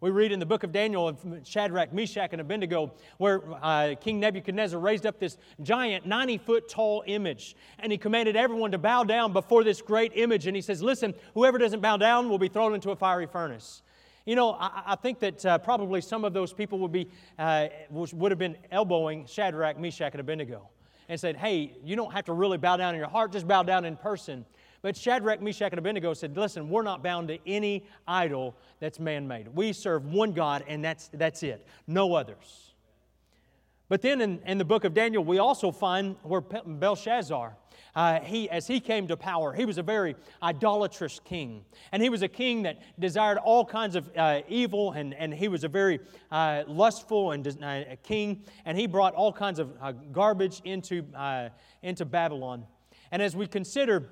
We 0.00 0.10
read 0.10 0.32
in 0.32 0.40
the 0.40 0.46
book 0.46 0.64
of 0.64 0.72
Daniel 0.72 1.08
of 1.08 1.18
Shadrach, 1.44 1.92
Meshach, 1.92 2.30
and 2.32 2.40
Abednego, 2.40 2.92
where 3.18 3.42
uh, 3.62 3.94
King 4.00 4.20
Nebuchadnezzar 4.20 4.78
raised 4.78 5.06
up 5.06 5.18
this 5.18 5.38
giant 5.62 6.06
90 6.06 6.38
foot 6.38 6.68
tall 6.68 7.04
image. 7.06 7.56
And 7.78 7.90
he 7.90 7.98
commanded 7.98 8.36
everyone 8.36 8.72
to 8.72 8.78
bow 8.78 9.04
down 9.04 9.32
before 9.32 9.64
this 9.64 9.80
great 9.80 10.12
image. 10.14 10.46
And 10.46 10.56
he 10.56 10.62
says, 10.62 10.82
Listen, 10.82 11.14
whoever 11.34 11.58
doesn't 11.58 11.80
bow 11.80 11.96
down 11.96 12.28
will 12.28 12.38
be 12.38 12.48
thrown 12.48 12.74
into 12.74 12.90
a 12.90 12.96
fiery 12.96 13.26
furnace. 13.26 13.82
You 14.26 14.36
know, 14.36 14.52
I, 14.52 14.82
I 14.86 14.96
think 14.96 15.20
that 15.20 15.44
uh, 15.44 15.58
probably 15.58 16.00
some 16.00 16.24
of 16.24 16.32
those 16.32 16.52
people 16.52 16.78
would, 16.80 16.92
be, 16.92 17.10
uh, 17.38 17.68
would 17.90 18.32
have 18.32 18.38
been 18.38 18.56
elbowing 18.70 19.26
Shadrach, 19.26 19.78
Meshach, 19.78 20.12
and 20.12 20.20
Abednego 20.20 20.68
and 21.08 21.20
said, 21.20 21.36
Hey, 21.36 21.76
you 21.84 21.96
don't 21.96 22.12
have 22.12 22.24
to 22.26 22.32
really 22.32 22.58
bow 22.58 22.76
down 22.76 22.94
in 22.94 22.98
your 22.98 23.08
heart, 23.08 23.32
just 23.32 23.46
bow 23.46 23.62
down 23.62 23.84
in 23.84 23.96
person. 23.96 24.44
But 24.84 24.98
Shadrach, 24.98 25.40
Meshach, 25.40 25.72
and 25.72 25.78
Abednego 25.78 26.12
said, 26.12 26.36
Listen, 26.36 26.68
we're 26.68 26.82
not 26.82 27.02
bound 27.02 27.28
to 27.28 27.38
any 27.46 27.86
idol 28.06 28.54
that's 28.80 29.00
man 29.00 29.26
made. 29.26 29.48
We 29.48 29.72
serve 29.72 30.04
one 30.04 30.32
God, 30.32 30.62
and 30.68 30.84
that's, 30.84 31.08
that's 31.14 31.42
it, 31.42 31.66
no 31.86 32.12
others. 32.12 32.74
But 33.88 34.02
then 34.02 34.20
in, 34.20 34.40
in 34.44 34.58
the 34.58 34.64
book 34.66 34.84
of 34.84 34.92
Daniel, 34.92 35.24
we 35.24 35.38
also 35.38 35.70
find 35.70 36.16
where 36.22 36.42
Belshazzar, 36.42 37.56
uh, 37.96 38.20
he, 38.20 38.50
as 38.50 38.66
he 38.66 38.78
came 38.78 39.08
to 39.08 39.16
power, 39.16 39.54
he 39.54 39.64
was 39.64 39.78
a 39.78 39.82
very 39.82 40.16
idolatrous 40.42 41.18
king. 41.18 41.64
And 41.90 42.02
he 42.02 42.10
was 42.10 42.20
a 42.20 42.28
king 42.28 42.64
that 42.64 42.82
desired 42.98 43.38
all 43.38 43.64
kinds 43.64 43.96
of 43.96 44.10
uh, 44.14 44.42
evil, 44.48 44.92
and, 44.92 45.14
and 45.14 45.32
he 45.32 45.48
was 45.48 45.64
a 45.64 45.68
very 45.68 45.98
uh, 46.30 46.64
lustful 46.66 47.30
and 47.30 47.48
uh, 47.64 47.84
king. 48.02 48.42
And 48.66 48.76
he 48.76 48.86
brought 48.86 49.14
all 49.14 49.32
kinds 49.32 49.60
of 49.60 49.72
uh, 49.80 49.92
garbage 50.12 50.60
into, 50.66 51.06
uh, 51.16 51.48
into 51.82 52.04
Babylon. 52.04 52.66
And 53.10 53.22
as 53.22 53.34
we 53.34 53.46
consider 53.46 54.10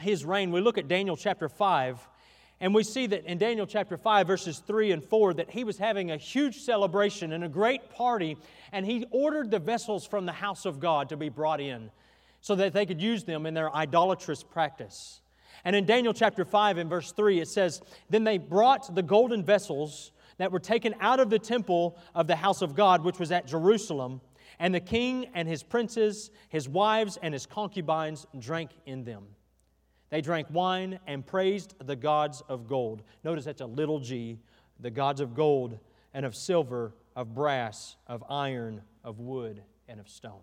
his 0.00 0.24
reign, 0.24 0.52
we 0.52 0.60
look 0.60 0.78
at 0.78 0.88
Daniel 0.88 1.16
chapter 1.16 1.48
5, 1.48 2.08
and 2.60 2.74
we 2.74 2.82
see 2.82 3.06
that 3.06 3.24
in 3.26 3.38
Daniel 3.38 3.66
chapter 3.66 3.96
5, 3.96 4.26
verses 4.26 4.58
3 4.66 4.92
and 4.92 5.04
4, 5.04 5.34
that 5.34 5.50
he 5.50 5.64
was 5.64 5.76
having 5.76 6.10
a 6.10 6.16
huge 6.16 6.60
celebration 6.60 7.32
and 7.32 7.44
a 7.44 7.48
great 7.48 7.90
party, 7.90 8.36
and 8.72 8.86
he 8.86 9.06
ordered 9.10 9.50
the 9.50 9.58
vessels 9.58 10.06
from 10.06 10.24
the 10.24 10.32
house 10.32 10.64
of 10.64 10.80
God 10.80 11.08
to 11.10 11.16
be 11.16 11.28
brought 11.28 11.60
in 11.60 11.90
so 12.40 12.54
that 12.54 12.72
they 12.72 12.86
could 12.86 13.00
use 13.00 13.24
them 13.24 13.44
in 13.44 13.54
their 13.54 13.74
idolatrous 13.74 14.42
practice. 14.42 15.20
And 15.64 15.74
in 15.74 15.84
Daniel 15.84 16.14
chapter 16.14 16.44
5 16.44 16.78
and 16.78 16.88
verse 16.88 17.12
3, 17.12 17.40
it 17.40 17.48
says, 17.48 17.82
Then 18.08 18.24
they 18.24 18.38
brought 18.38 18.94
the 18.94 19.02
golden 19.02 19.42
vessels 19.42 20.12
that 20.38 20.52
were 20.52 20.60
taken 20.60 20.94
out 21.00 21.18
of 21.18 21.28
the 21.28 21.38
temple 21.38 21.98
of 22.14 22.26
the 22.26 22.36
house 22.36 22.62
of 22.62 22.74
God, 22.74 23.02
which 23.02 23.18
was 23.18 23.32
at 23.32 23.46
Jerusalem, 23.46 24.20
and 24.58 24.74
the 24.74 24.80
king 24.80 25.26
and 25.34 25.48
his 25.48 25.62
princes, 25.62 26.30
his 26.48 26.68
wives, 26.68 27.18
and 27.20 27.34
his 27.34 27.46
concubines 27.46 28.26
drank 28.38 28.70
in 28.86 29.04
them. 29.04 29.24
They 30.10 30.20
drank 30.20 30.48
wine 30.50 30.98
and 31.06 31.26
praised 31.26 31.74
the 31.84 31.96
gods 31.96 32.42
of 32.48 32.68
gold. 32.68 33.02
Notice 33.24 33.44
that's 33.44 33.60
a 33.60 33.66
little 33.66 33.98
g, 33.98 34.38
the 34.80 34.90
gods 34.90 35.20
of 35.20 35.34
gold 35.34 35.78
and 36.14 36.24
of 36.24 36.34
silver, 36.34 36.94
of 37.14 37.34
brass, 37.34 37.96
of 38.06 38.22
iron, 38.30 38.82
of 39.04 39.18
wood, 39.18 39.62
and 39.88 40.00
of 40.00 40.08
stone. 40.08 40.40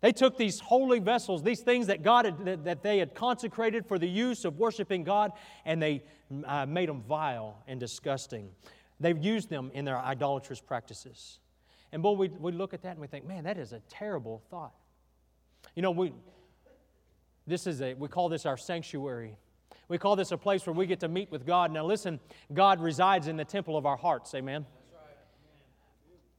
They 0.00 0.12
took 0.12 0.36
these 0.36 0.58
holy 0.58 0.98
vessels, 0.98 1.42
these 1.42 1.60
things 1.60 1.86
that 1.86 2.02
God 2.02 2.24
had, 2.24 2.64
that, 2.64 2.82
they 2.82 2.98
had 2.98 3.14
consecrated 3.14 3.86
for 3.86 3.98
the 3.98 4.08
use 4.08 4.44
of 4.44 4.58
worshiping 4.58 5.04
God, 5.04 5.32
and 5.64 5.80
they 5.80 6.02
uh, 6.44 6.66
made 6.66 6.88
them 6.88 7.02
vile 7.02 7.62
and 7.68 7.78
disgusting. 7.78 8.50
They've 8.98 9.22
used 9.22 9.48
them 9.48 9.70
in 9.74 9.84
their 9.84 9.98
idolatrous 9.98 10.60
practices. 10.60 11.38
And 11.92 12.02
boy, 12.02 12.12
we, 12.12 12.28
we 12.28 12.52
look 12.52 12.74
at 12.74 12.82
that 12.82 12.92
and 12.92 13.00
we 13.00 13.06
think, 13.06 13.26
man, 13.26 13.44
that 13.44 13.58
is 13.58 13.72
a 13.72 13.80
terrible 13.88 14.42
thought. 14.50 14.72
You 15.76 15.82
know, 15.82 15.90
we, 15.90 16.12
this 17.46 17.66
is 17.66 17.80
a, 17.82 17.94
we 17.94 18.08
call 18.08 18.28
this 18.28 18.46
our 18.46 18.56
sanctuary. 18.56 19.36
We 19.88 19.98
call 19.98 20.16
this 20.16 20.32
a 20.32 20.38
place 20.38 20.66
where 20.66 20.74
we 20.74 20.86
get 20.86 21.00
to 21.00 21.08
meet 21.08 21.30
with 21.30 21.44
God. 21.44 21.72
Now, 21.72 21.84
listen, 21.84 22.20
God 22.52 22.80
resides 22.80 23.28
in 23.28 23.36
the 23.36 23.44
temple 23.44 23.76
of 23.76 23.84
our 23.84 23.96
hearts. 23.96 24.34
Amen. 24.34 24.66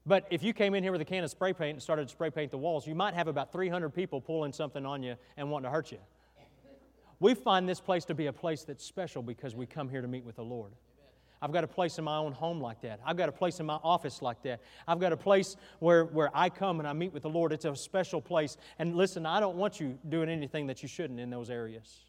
But 0.06 0.28
if 0.30 0.44
you 0.44 0.54
came 0.54 0.76
in 0.76 0.84
here 0.84 0.92
with 0.92 1.02
a 1.02 1.06
can 1.06 1.24
of 1.24 1.30
spray 1.30 1.54
paint 1.54 1.76
and 1.76 1.82
started 1.82 2.08
to 2.08 2.12
spray 2.12 2.30
paint 2.30 2.52
the 2.52 2.58
walls, 2.58 2.86
you 2.86 2.96
might 2.96 3.14
have 3.14 3.28
about 3.28 3.52
300 3.54 3.90
people 3.90 4.20
pulling 4.20 4.52
something 4.52 4.86
on 4.86 5.02
you 5.02 5.16
and 5.38 5.50
wanting 5.50 5.66
to 5.66 5.72
hurt 5.72 5.92
you. 5.92 6.00
We 7.20 7.36
find 7.36 7.70
this 7.70 7.80
place 7.80 8.04
to 8.06 8.14
be 8.14 8.26
a 8.26 8.34
place 8.34 8.64
that's 8.64 8.84
special 8.84 9.22
because 9.22 9.56
we 9.56 9.66
come 9.66 9.88
here 9.88 10.02
to 10.02 10.08
meet 10.08 10.26
with 10.26 10.36
the 10.36 10.44
Lord. 10.44 10.74
I've 11.44 11.52
got 11.52 11.66
a 11.66 11.68
place 11.68 11.98
in 11.98 12.06
my 12.06 12.16
own 12.16 12.32
home 12.32 12.62
like 12.62 12.80
that. 12.84 13.02
I've 13.06 13.18
got 13.18 13.28
a 13.28 13.34
place 13.34 13.60
in 13.60 13.66
my 13.66 13.78
office 13.84 14.22
like 14.22 14.42
that. 14.44 14.62
I've 14.88 15.02
got 15.02 15.12
a 15.12 15.18
place 15.18 15.58
where, 15.80 16.06
where 16.06 16.32
I 16.34 16.48
come 16.48 16.80
and 16.80 16.88
I 16.88 16.94
meet 16.94 17.12
with 17.12 17.24
the 17.24 17.30
Lord. 17.30 17.52
It's 17.52 17.66
a 17.66 17.76
special 17.76 18.22
place. 18.22 18.56
And 18.80 18.96
listen, 18.96 19.26
I 19.26 19.42
don't 19.42 19.58
want 19.58 19.78
you 19.78 20.00
doing 20.08 20.30
anything 20.30 20.68
that 20.68 20.82
you 20.82 20.88
shouldn't 20.88 21.20
in 21.20 21.30
those 21.30 21.50
areas. 21.50 22.06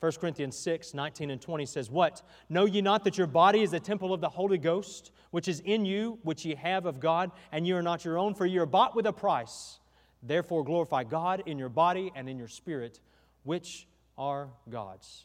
1 0.00 0.12
Corinthians 0.20 0.58
6, 0.58 0.92
19 0.92 1.30
and 1.30 1.40
20 1.40 1.64
says, 1.64 1.90
What? 1.90 2.20
Know 2.50 2.66
ye 2.66 2.82
not 2.82 3.02
that 3.04 3.16
your 3.16 3.26
body 3.26 3.62
is 3.62 3.72
a 3.72 3.80
temple 3.80 4.12
of 4.12 4.20
the 4.20 4.28
Holy 4.28 4.58
Ghost, 4.58 5.10
which 5.30 5.48
is 5.48 5.60
in 5.60 5.86
you, 5.86 6.18
which 6.22 6.44
ye 6.44 6.54
have 6.56 6.84
of 6.84 7.00
God, 7.00 7.30
and 7.50 7.66
ye 7.66 7.72
are 7.72 7.80
not 7.80 8.04
your 8.04 8.18
own, 8.18 8.34
for 8.34 8.44
ye 8.44 8.58
are 8.58 8.66
bought 8.66 8.94
with 8.94 9.06
a 9.06 9.12
price. 9.12 9.80
Therefore 10.22 10.64
glorify 10.64 11.04
God 11.04 11.44
in 11.46 11.58
your 11.58 11.70
body 11.70 12.12
and 12.14 12.28
in 12.28 12.36
your 12.36 12.48
spirit, 12.48 13.00
which 13.42 13.86
are 14.18 14.50
God's. 14.68 15.24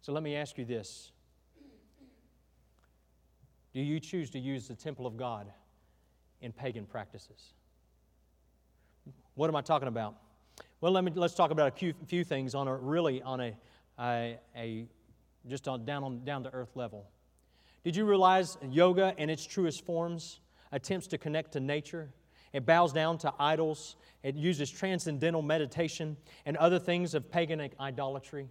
So 0.00 0.12
let 0.12 0.22
me 0.22 0.36
ask 0.36 0.58
you 0.58 0.64
this 0.64 1.10
do 3.74 3.80
you 3.80 4.00
choose 4.00 4.30
to 4.30 4.38
use 4.38 4.68
the 4.68 4.74
temple 4.74 5.06
of 5.06 5.16
God 5.16 5.48
in 6.40 6.52
pagan 6.52 6.86
practices? 6.86 7.52
What 9.34 9.48
am 9.48 9.56
I 9.56 9.62
talking 9.62 9.88
about? 9.88 10.14
Well, 10.80 10.92
let 10.92 11.02
me, 11.02 11.10
let's 11.14 11.34
talk 11.34 11.50
about 11.50 11.68
a 11.68 11.76
few, 11.76 11.92
few 12.06 12.22
things 12.22 12.54
on 12.54 12.68
a 12.68 12.74
really 12.76 13.20
on 13.22 13.40
a, 13.40 13.54
a, 13.98 14.38
a 14.56 14.86
just 15.48 15.66
on, 15.66 15.84
down 15.84 16.04
on 16.04 16.24
down 16.24 16.44
to 16.44 16.50
earth 16.54 16.76
level. 16.76 17.06
Did 17.82 17.96
you 17.96 18.04
realize 18.04 18.56
yoga 18.70 19.12
in 19.18 19.28
its 19.28 19.44
truest 19.44 19.84
forms 19.84 20.38
attempts 20.70 21.08
to 21.08 21.18
connect 21.18 21.52
to 21.52 21.60
nature? 21.60 22.10
It 22.52 22.64
bows 22.64 22.92
down 22.92 23.18
to 23.18 23.34
idols. 23.38 23.96
It 24.22 24.36
uses 24.36 24.70
transcendental 24.70 25.42
meditation 25.42 26.16
and 26.46 26.56
other 26.58 26.78
things 26.78 27.14
of 27.14 27.28
pagan 27.28 27.68
idolatry. 27.80 28.48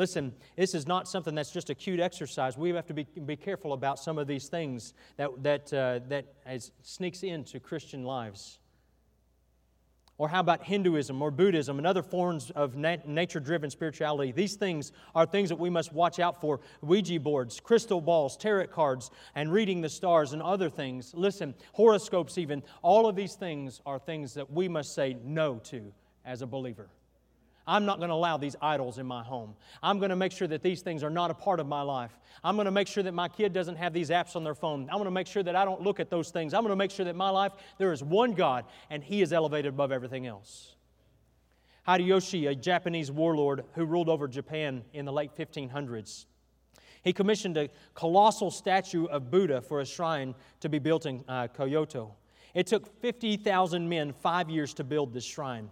Listen, 0.00 0.32
this 0.56 0.74
is 0.74 0.86
not 0.86 1.06
something 1.06 1.34
that's 1.34 1.50
just 1.50 1.68
a 1.68 1.74
cute 1.74 2.00
exercise. 2.00 2.56
We 2.56 2.70
have 2.70 2.86
to 2.86 2.94
be, 2.94 3.04
be 3.04 3.36
careful 3.36 3.74
about 3.74 3.98
some 3.98 4.16
of 4.16 4.26
these 4.26 4.48
things 4.48 4.94
that, 5.18 5.42
that, 5.42 5.70
uh, 5.74 6.58
sneaks 6.80 7.22
into 7.22 7.60
Christian 7.60 8.04
lives. 8.04 8.60
Or 10.16 10.30
how 10.30 10.40
about 10.40 10.64
Hinduism 10.64 11.20
or 11.20 11.30
Buddhism 11.30 11.76
and 11.76 11.86
other 11.86 12.02
forms 12.02 12.50
of 12.52 12.76
nat- 12.76 13.06
nature 13.06 13.40
driven 13.40 13.68
spirituality? 13.68 14.32
These 14.32 14.54
things 14.54 14.92
are 15.14 15.26
things 15.26 15.50
that 15.50 15.58
we 15.58 15.68
must 15.68 15.92
watch 15.92 16.18
out 16.18 16.40
for 16.40 16.60
Ouija 16.80 17.20
boards, 17.20 17.60
crystal 17.60 18.00
balls, 18.00 18.38
tarot 18.38 18.68
cards, 18.68 19.10
and 19.34 19.52
reading 19.52 19.82
the 19.82 19.90
stars 19.90 20.32
and 20.32 20.40
other 20.40 20.70
things. 20.70 21.12
Listen, 21.12 21.54
horoscopes, 21.74 22.38
even. 22.38 22.62
All 22.80 23.06
of 23.06 23.16
these 23.16 23.34
things 23.34 23.82
are 23.84 23.98
things 23.98 24.32
that 24.32 24.50
we 24.50 24.66
must 24.66 24.94
say 24.94 25.18
no 25.22 25.58
to 25.64 25.92
as 26.24 26.40
a 26.40 26.46
believer. 26.46 26.88
I'm 27.70 27.86
not 27.86 27.98
going 27.98 28.08
to 28.08 28.14
allow 28.16 28.36
these 28.36 28.56
idols 28.60 28.98
in 28.98 29.06
my 29.06 29.22
home. 29.22 29.54
I'm 29.80 30.00
going 30.00 30.10
to 30.10 30.16
make 30.16 30.32
sure 30.32 30.48
that 30.48 30.60
these 30.60 30.82
things 30.82 31.04
are 31.04 31.10
not 31.10 31.30
a 31.30 31.34
part 31.34 31.60
of 31.60 31.68
my 31.68 31.82
life. 31.82 32.10
I'm 32.42 32.56
going 32.56 32.64
to 32.64 32.72
make 32.72 32.88
sure 32.88 33.04
that 33.04 33.14
my 33.14 33.28
kid 33.28 33.52
doesn't 33.52 33.76
have 33.76 33.92
these 33.92 34.10
apps 34.10 34.34
on 34.34 34.42
their 34.42 34.56
phone. 34.56 34.88
I'm 34.90 34.96
going 34.96 35.04
to 35.04 35.12
make 35.12 35.28
sure 35.28 35.44
that 35.44 35.54
I 35.54 35.64
don't 35.64 35.80
look 35.80 36.00
at 36.00 36.10
those 36.10 36.30
things. 36.30 36.52
I'm 36.52 36.62
going 36.62 36.72
to 36.72 36.76
make 36.76 36.90
sure 36.90 37.04
that 37.04 37.14
my 37.14 37.30
life, 37.30 37.52
there 37.78 37.92
is 37.92 38.02
one 38.02 38.32
God, 38.32 38.64
and 38.90 39.04
He 39.04 39.22
is 39.22 39.32
elevated 39.32 39.68
above 39.68 39.92
everything 39.92 40.26
else. 40.26 40.74
Hideyoshi, 41.86 42.50
a 42.50 42.56
Japanese 42.56 43.12
warlord 43.12 43.62
who 43.74 43.84
ruled 43.84 44.08
over 44.08 44.26
Japan 44.26 44.82
in 44.92 45.04
the 45.04 45.12
late 45.12 45.30
1500s, 45.38 46.24
he 47.02 47.12
commissioned 47.12 47.56
a 47.56 47.70
colossal 47.94 48.50
statue 48.50 49.06
of 49.06 49.30
Buddha 49.30 49.60
for 49.60 49.80
a 49.80 49.86
shrine 49.86 50.34
to 50.58 50.68
be 50.68 50.80
built 50.80 51.06
in 51.06 51.24
uh, 51.28 51.46
Kyoto. 51.46 52.16
It 52.52 52.66
took 52.66 53.00
50,000 53.00 53.88
men 53.88 54.12
five 54.12 54.50
years 54.50 54.74
to 54.74 54.84
build 54.84 55.14
this 55.14 55.24
shrine. 55.24 55.70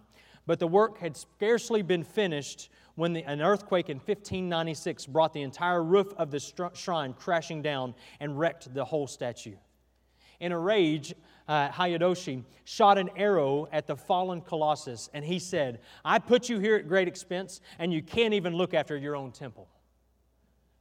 But 0.48 0.60
the 0.60 0.66
work 0.66 0.96
had 0.96 1.14
scarcely 1.14 1.82
been 1.82 2.02
finished 2.02 2.70
when 2.94 3.12
the, 3.12 3.22
an 3.24 3.42
earthquake 3.42 3.90
in 3.90 3.98
1596 3.98 5.04
brought 5.04 5.34
the 5.34 5.42
entire 5.42 5.84
roof 5.84 6.14
of 6.16 6.30
the 6.30 6.40
shrine 6.72 7.12
crashing 7.12 7.60
down 7.60 7.94
and 8.18 8.38
wrecked 8.38 8.72
the 8.72 8.82
whole 8.82 9.06
statue. 9.06 9.56
In 10.40 10.52
a 10.52 10.58
rage, 10.58 11.14
uh, 11.48 11.68
Hideyoshi 11.68 12.44
shot 12.64 12.96
an 12.96 13.10
arrow 13.14 13.68
at 13.72 13.86
the 13.86 13.94
fallen 13.94 14.40
Colossus, 14.40 15.10
and 15.12 15.22
he 15.22 15.38
said, 15.38 15.80
I 16.02 16.18
put 16.18 16.48
you 16.48 16.58
here 16.60 16.76
at 16.76 16.88
great 16.88 17.08
expense, 17.08 17.60
and 17.78 17.92
you 17.92 18.02
can't 18.02 18.32
even 18.32 18.54
look 18.54 18.72
after 18.72 18.96
your 18.96 19.16
own 19.16 19.32
temple. 19.32 19.68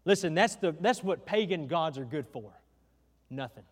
Listen, 0.06 0.34
that's, 0.34 0.56
the, 0.56 0.74
that's 0.80 1.04
what 1.04 1.26
pagan 1.26 1.68
gods 1.68 1.98
are 1.98 2.06
good 2.06 2.30
for. 2.30 2.54
Nothing. 3.30 3.66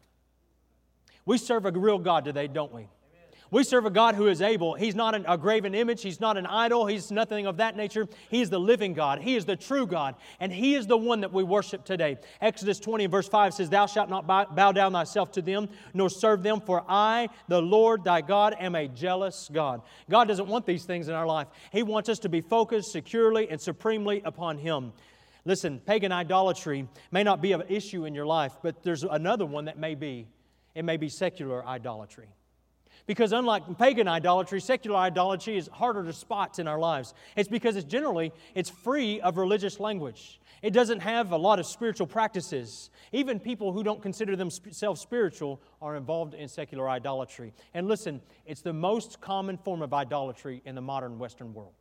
We 1.25 1.37
serve 1.37 1.65
a 1.65 1.71
real 1.71 1.99
God 1.99 2.25
today, 2.25 2.47
don't 2.47 2.73
we? 2.73 2.89
We 3.51 3.63
serve 3.63 3.85
a 3.85 3.91
God 3.91 4.15
who 4.15 4.27
is 4.27 4.41
able. 4.41 4.73
He's 4.73 4.95
not 4.95 5.13
an, 5.13 5.25
a 5.27 5.37
graven 5.37 5.75
image. 5.75 6.01
He's 6.01 6.19
not 6.19 6.35
an 6.35 6.45
idol. 6.45 6.87
He's 6.87 7.11
nothing 7.11 7.45
of 7.45 7.57
that 7.57 7.77
nature. 7.77 8.07
He 8.29 8.41
is 8.41 8.49
the 8.49 8.59
living 8.59 8.93
God. 8.93 9.21
He 9.21 9.35
is 9.35 9.45
the 9.45 9.55
true 9.55 9.85
God. 9.85 10.15
And 10.39 10.51
He 10.51 10.75
is 10.75 10.87
the 10.87 10.97
one 10.97 11.21
that 11.21 11.31
we 11.31 11.43
worship 11.43 11.85
today. 11.85 12.17
Exodus 12.41 12.79
20 12.79 13.05
verse 13.05 13.29
5 13.29 13.53
says, 13.53 13.69
Thou 13.69 13.85
shalt 13.85 14.09
not 14.09 14.25
bow, 14.25 14.71
down 14.71 14.93
thyself 14.93 15.31
to 15.33 15.41
them, 15.41 15.69
nor 15.93 16.09
serve 16.09 16.41
them, 16.41 16.59
for 16.59 16.83
I, 16.89 17.29
the 17.47 17.61
Lord 17.61 18.03
thy 18.03 18.21
God, 18.21 18.55
am 18.59 18.75
a 18.75 18.87
jealous 18.87 19.49
God. 19.53 19.81
God 20.09 20.27
doesn't 20.27 20.47
want 20.47 20.65
these 20.65 20.85
things 20.85 21.07
in 21.07 21.13
our 21.13 21.27
life. 21.27 21.47
He 21.71 21.83
wants 21.83 22.09
us 22.09 22.19
to 22.19 22.29
be 22.29 22.41
focused 22.41 22.91
securely 22.91 23.49
and 23.49 23.61
supremely 23.61 24.21
upon 24.25 24.57
Him. 24.57 24.91
Listen, 25.45 25.79
pagan 25.79 26.11
idolatry 26.11 26.87
may 27.11 27.21
not 27.21 27.41
be 27.41 27.51
an 27.51 27.63
issue 27.69 28.05
in 28.05 28.15
your 28.15 28.25
life, 28.25 28.53
but 28.63 28.81
there's 28.81 29.03
another 29.03 29.45
one 29.45 29.65
that 29.65 29.77
may 29.77 29.93
be. 29.93 30.27
It 30.73 30.83
may 30.83 30.97
be 30.97 31.07
secular 31.07 31.65
idolatry. 31.65 32.27
Because 33.07 33.33
unlike 33.33 33.77
pagan 33.77 34.07
idolatry, 34.07 34.59
secular 34.59 34.97
idolatry 34.97 35.57
is 35.57 35.69
harder 35.71 36.03
to 36.03 36.13
spot 36.13 36.57
in 36.57 36.67
our 36.67 36.79
lives. 36.79 37.13
It's 37.35 37.49
because 37.49 37.75
it's 37.75 37.85
generally 37.85 38.31
it's 38.55 38.69
free 38.69 39.21
of 39.21 39.37
religious 39.37 39.79
language. 39.79 40.39
It 40.63 40.71
doesn't 40.71 41.01
have 41.01 41.31
a 41.31 41.37
lot 41.37 41.59
of 41.59 41.67
spiritual 41.67 42.07
practices. 42.07 42.89
Even 43.11 43.39
people 43.39 43.71
who 43.71 43.83
don't 43.83 44.01
consider 44.01 44.35
themselves 44.35 45.01
spiritual 45.01 45.61
are 45.81 45.95
involved 45.95 46.33
in 46.33 46.47
secular 46.47 46.89
idolatry. 46.89 47.53
And 47.75 47.87
listen, 47.87 48.21
it's 48.47 48.61
the 48.61 48.73
most 48.73 49.21
common 49.21 49.57
form 49.57 49.83
of 49.83 49.93
idolatry 49.93 50.63
in 50.65 50.73
the 50.73 50.81
modern 50.81 51.19
Western 51.19 51.53
world. 51.53 51.75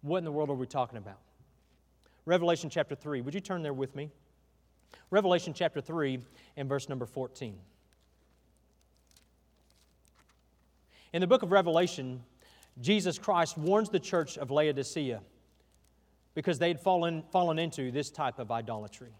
What 0.00 0.18
in 0.18 0.24
the 0.24 0.32
world 0.32 0.48
are 0.48 0.54
we 0.54 0.66
talking 0.66 0.96
about? 0.96 1.18
Revelation 2.24 2.70
chapter 2.70 2.94
3. 2.94 3.20
Would 3.20 3.34
you 3.34 3.40
turn 3.40 3.62
there 3.62 3.74
with 3.74 3.94
me? 3.94 4.10
Revelation 5.10 5.52
chapter 5.52 5.82
3 5.82 6.18
and 6.56 6.68
verse 6.68 6.88
number 6.88 7.04
14. 7.04 7.58
In 11.12 11.20
the 11.20 11.26
book 11.26 11.42
of 11.42 11.52
Revelation, 11.52 12.22
Jesus 12.80 13.18
Christ 13.18 13.56
warns 13.56 13.88
the 13.88 14.00
church 14.00 14.36
of 14.36 14.50
Laodicea 14.50 15.20
because 16.34 16.58
they'd 16.58 16.80
fallen, 16.80 17.22
fallen 17.30 17.58
into 17.58 17.90
this 17.90 18.10
type 18.10 18.38
of 18.38 18.50
idolatry. 18.50 19.12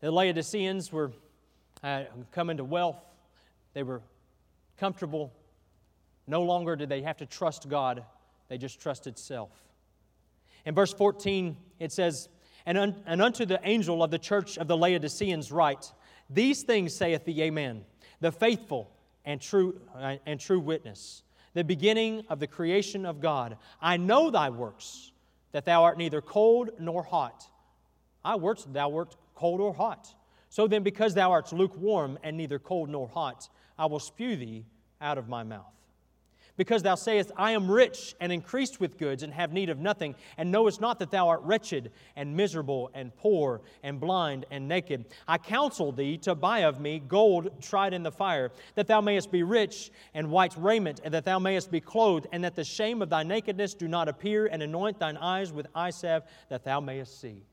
The 0.00 0.10
Laodiceans 0.12 0.92
were 0.92 1.10
uh, 1.82 2.04
coming 2.32 2.58
to 2.58 2.64
wealth, 2.64 3.00
they 3.74 3.82
were 3.82 4.02
comfortable. 4.78 5.32
No 6.26 6.42
longer 6.42 6.76
did 6.76 6.90
they 6.90 7.00
have 7.02 7.16
to 7.16 7.26
trust 7.26 7.68
God, 7.68 8.04
they 8.48 8.58
just 8.58 8.80
trusted 8.80 9.18
self. 9.18 9.50
In 10.66 10.74
verse 10.74 10.92
14, 10.92 11.56
it 11.78 11.90
says, 11.90 12.28
And, 12.66 12.76
un- 12.76 13.02
and 13.06 13.22
unto 13.22 13.46
the 13.46 13.58
angel 13.64 14.02
of 14.02 14.10
the 14.10 14.18
church 14.18 14.58
of 14.58 14.68
the 14.68 14.76
Laodiceans 14.76 15.50
write, 15.50 15.90
These 16.28 16.64
things 16.64 16.94
saith 16.94 17.24
the 17.24 17.42
Amen, 17.42 17.84
the 18.20 18.30
faithful 18.30 18.90
and 19.28 19.42
true, 19.42 19.78
uh, 19.94 20.16
and 20.24 20.40
true 20.40 20.58
witness, 20.58 21.22
the 21.52 21.62
beginning 21.62 22.24
of 22.30 22.40
the 22.40 22.46
creation 22.46 23.04
of 23.04 23.20
God. 23.20 23.58
I 23.80 23.98
know 23.98 24.30
thy 24.30 24.48
works, 24.48 25.12
that 25.52 25.66
thou 25.66 25.84
art 25.84 25.98
neither 25.98 26.22
cold 26.22 26.70
nor 26.80 27.02
hot. 27.02 27.44
I 28.24 28.36
worked, 28.36 28.72
thou 28.72 28.88
wert 28.88 29.16
cold 29.34 29.60
or 29.60 29.74
hot. 29.74 30.14
So 30.48 30.66
then, 30.66 30.82
because 30.82 31.12
thou 31.12 31.30
art 31.30 31.52
lukewarm 31.52 32.18
and 32.22 32.38
neither 32.38 32.58
cold 32.58 32.88
nor 32.88 33.06
hot, 33.06 33.50
I 33.78 33.84
will 33.84 34.00
spew 34.00 34.34
thee 34.34 34.64
out 34.98 35.18
of 35.18 35.28
my 35.28 35.42
mouth 35.42 35.74
because 36.58 36.82
thou 36.82 36.96
sayest, 36.96 37.30
I 37.36 37.52
am 37.52 37.70
rich 37.70 38.14
and 38.20 38.30
increased 38.30 38.80
with 38.80 38.98
goods 38.98 39.22
and 39.22 39.32
have 39.32 39.52
need 39.52 39.70
of 39.70 39.78
nothing, 39.78 40.14
and 40.36 40.52
knowest 40.52 40.82
not 40.82 40.98
that 40.98 41.10
thou 41.10 41.28
art 41.28 41.40
wretched 41.42 41.92
and 42.16 42.36
miserable 42.36 42.90
and 42.92 43.16
poor 43.16 43.62
and 43.82 43.98
blind 43.98 44.44
and 44.50 44.68
naked. 44.68 45.06
I 45.26 45.38
counsel 45.38 45.92
thee 45.92 46.18
to 46.18 46.34
buy 46.34 46.60
of 46.64 46.80
me 46.80 46.98
gold 46.98 47.62
tried 47.62 47.94
in 47.94 48.02
the 48.02 48.12
fire, 48.12 48.50
that 48.74 48.88
thou 48.88 49.00
mayest 49.00 49.30
be 49.30 49.44
rich, 49.44 49.90
and 50.12 50.30
white 50.30 50.54
raiment, 50.58 51.00
and 51.04 51.14
that 51.14 51.24
thou 51.24 51.38
mayest 51.38 51.70
be 51.70 51.80
clothed, 51.80 52.26
and 52.32 52.42
that 52.44 52.56
the 52.56 52.64
shame 52.64 53.00
of 53.00 53.08
thy 53.08 53.22
nakedness 53.22 53.74
do 53.74 53.86
not 53.86 54.08
appear, 54.08 54.46
and 54.46 54.62
anoint 54.62 54.98
thine 54.98 55.16
eyes 55.16 55.52
with 55.52 55.68
eye 55.74 55.90
salve, 55.90 56.24
that 56.48 56.64
thou 56.64 56.80
mayest 56.80 57.20
see. 57.20 57.44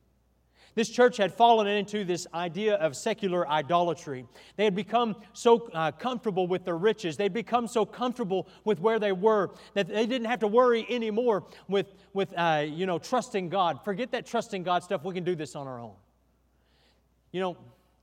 This 0.75 0.89
church 0.89 1.15
had 1.17 1.33
fallen 1.33 1.67
into 1.67 2.03
this 2.03 2.27
idea 2.33 2.75
of 2.75 2.95
secular 2.97 3.47
idolatry. 3.47 4.25
They 4.57 4.65
had 4.65 4.75
become 4.75 5.15
so 5.31 5.69
uh, 5.73 5.91
comfortable 5.93 6.47
with 6.47 6.65
their 6.65 6.77
riches, 6.77 7.15
they'd 7.15 7.33
become 7.33 7.67
so 7.67 7.85
comfortable 7.85 8.47
with 8.65 8.79
where 8.81 8.99
they 8.99 9.13
were 9.13 9.51
that 9.73 9.87
they 9.87 10.05
didn't 10.05 10.27
have 10.27 10.39
to 10.39 10.47
worry 10.47 10.85
anymore 10.89 11.45
with, 11.69 11.93
with 12.13 12.33
uh, 12.37 12.65
you 12.67 12.85
know, 12.85 12.99
trusting 12.99 13.49
God. 13.49 13.83
Forget 13.85 14.11
that 14.11 14.25
trusting 14.25 14.63
God 14.63 14.83
stuff, 14.83 15.03
we 15.05 15.13
can 15.13 15.23
do 15.23 15.35
this 15.35 15.55
on 15.55 15.65
our 15.65 15.79
own. 15.79 15.93
You 17.31 17.41
know, 17.41 17.57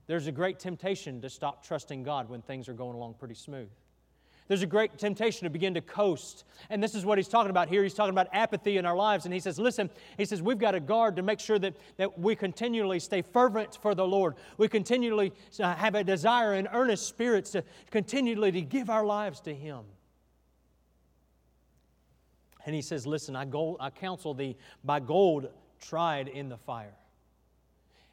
there's 0.07 0.27
a 0.27 0.33
great 0.33 0.59
temptation 0.59 1.21
to 1.21 1.31
stop 1.31 1.65
trusting 1.65 2.03
God 2.03 2.29
when 2.29 2.43
things 2.43 2.69
are 2.69 2.75
going 2.75 2.95
along 2.97 3.15
pretty 3.15 3.35
smooth. 3.35 3.69
There's 4.53 4.61
a 4.61 4.67
great 4.67 4.99
temptation 4.99 5.45
to 5.47 5.51
begin 5.51 5.73
to 5.73 5.81
coast. 5.81 6.45
And 6.69 6.83
this 6.83 6.95
is 6.95 7.07
what 7.07 7.17
he's 7.17 7.27
talking 7.27 7.49
about 7.49 7.71
here. 7.71 7.83
He's 7.83 7.95
talking 7.95 8.13
about 8.13 8.29
apathy 8.35 8.77
in 8.77 8.85
our 8.85 8.95
lives. 8.95 9.25
And 9.25 9.33
he 9.33 9.41
says, 9.41 9.59
listen, 9.59 9.89
he 10.19 10.27
says, 10.27 10.43
we've 10.43 10.59
got 10.59 10.73
to 10.73 10.81
guard 10.81 11.17
to 11.17 11.23
make 11.23 11.41
sure 11.41 11.59
that, 11.59 11.75
that 11.97 12.19
we 12.19 12.37
continually 12.37 13.01
stay 13.01 13.23
fervent 13.23 13.79
for 13.81 13.95
the 13.95 14.07
Lord. 14.07 14.35
We 14.59 14.69
continually 14.69 15.33
uh, 15.59 15.75
have 15.75 15.95
a 15.95 16.05
desire 16.05 16.53
and 16.53 16.69
earnest 16.71 17.07
spirits 17.07 17.53
to 17.53 17.65
continually 17.91 18.53
to 18.53 18.61
give 18.61 18.91
our 18.91 19.07
lives 19.07 19.41
to 19.41 19.55
him. 19.55 19.85
And 22.67 22.75
he 22.75 22.83
says, 22.83 23.07
listen, 23.07 23.35
I, 23.35 23.47
gold, 23.47 23.79
I 23.81 23.89
counsel 23.89 24.35
thee 24.35 24.59
buy 24.85 25.01
gold 25.01 25.49
tried 25.81 26.29
in 26.29 26.51
the 26.51 26.59
fire. 26.59 26.93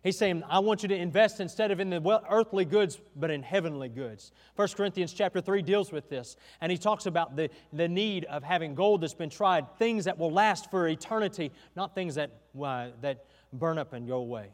He's 0.01 0.17
saying, 0.17 0.43
I 0.49 0.59
want 0.59 0.81
you 0.81 0.87
to 0.89 0.95
invest 0.95 1.41
instead 1.41 1.71
of 1.71 1.81
in 1.81 1.89
the 1.89 2.21
earthly 2.29 2.63
goods, 2.63 3.01
but 3.17 3.29
in 3.29 3.43
heavenly 3.43 3.89
goods. 3.89 4.31
1 4.55 4.69
Corinthians 4.69 5.11
chapter 5.11 5.41
3 5.41 5.61
deals 5.61 5.91
with 5.91 6.09
this, 6.09 6.37
and 6.61 6.71
he 6.71 6.77
talks 6.77 7.05
about 7.05 7.35
the, 7.35 7.49
the 7.73 7.87
need 7.87 8.23
of 8.25 8.41
having 8.41 8.75
gold 8.75 9.01
that's 9.01 9.13
been 9.13 9.29
tried, 9.29 9.65
things 9.77 10.05
that 10.05 10.17
will 10.17 10.31
last 10.31 10.71
for 10.71 10.87
eternity, 10.87 11.51
not 11.75 11.95
things 11.95 12.15
that, 12.15 12.31
uh, 12.61 12.87
that 13.01 13.25
burn 13.51 13.77
up 13.77 13.91
and 13.91 14.07
go 14.07 14.17
away. 14.17 14.51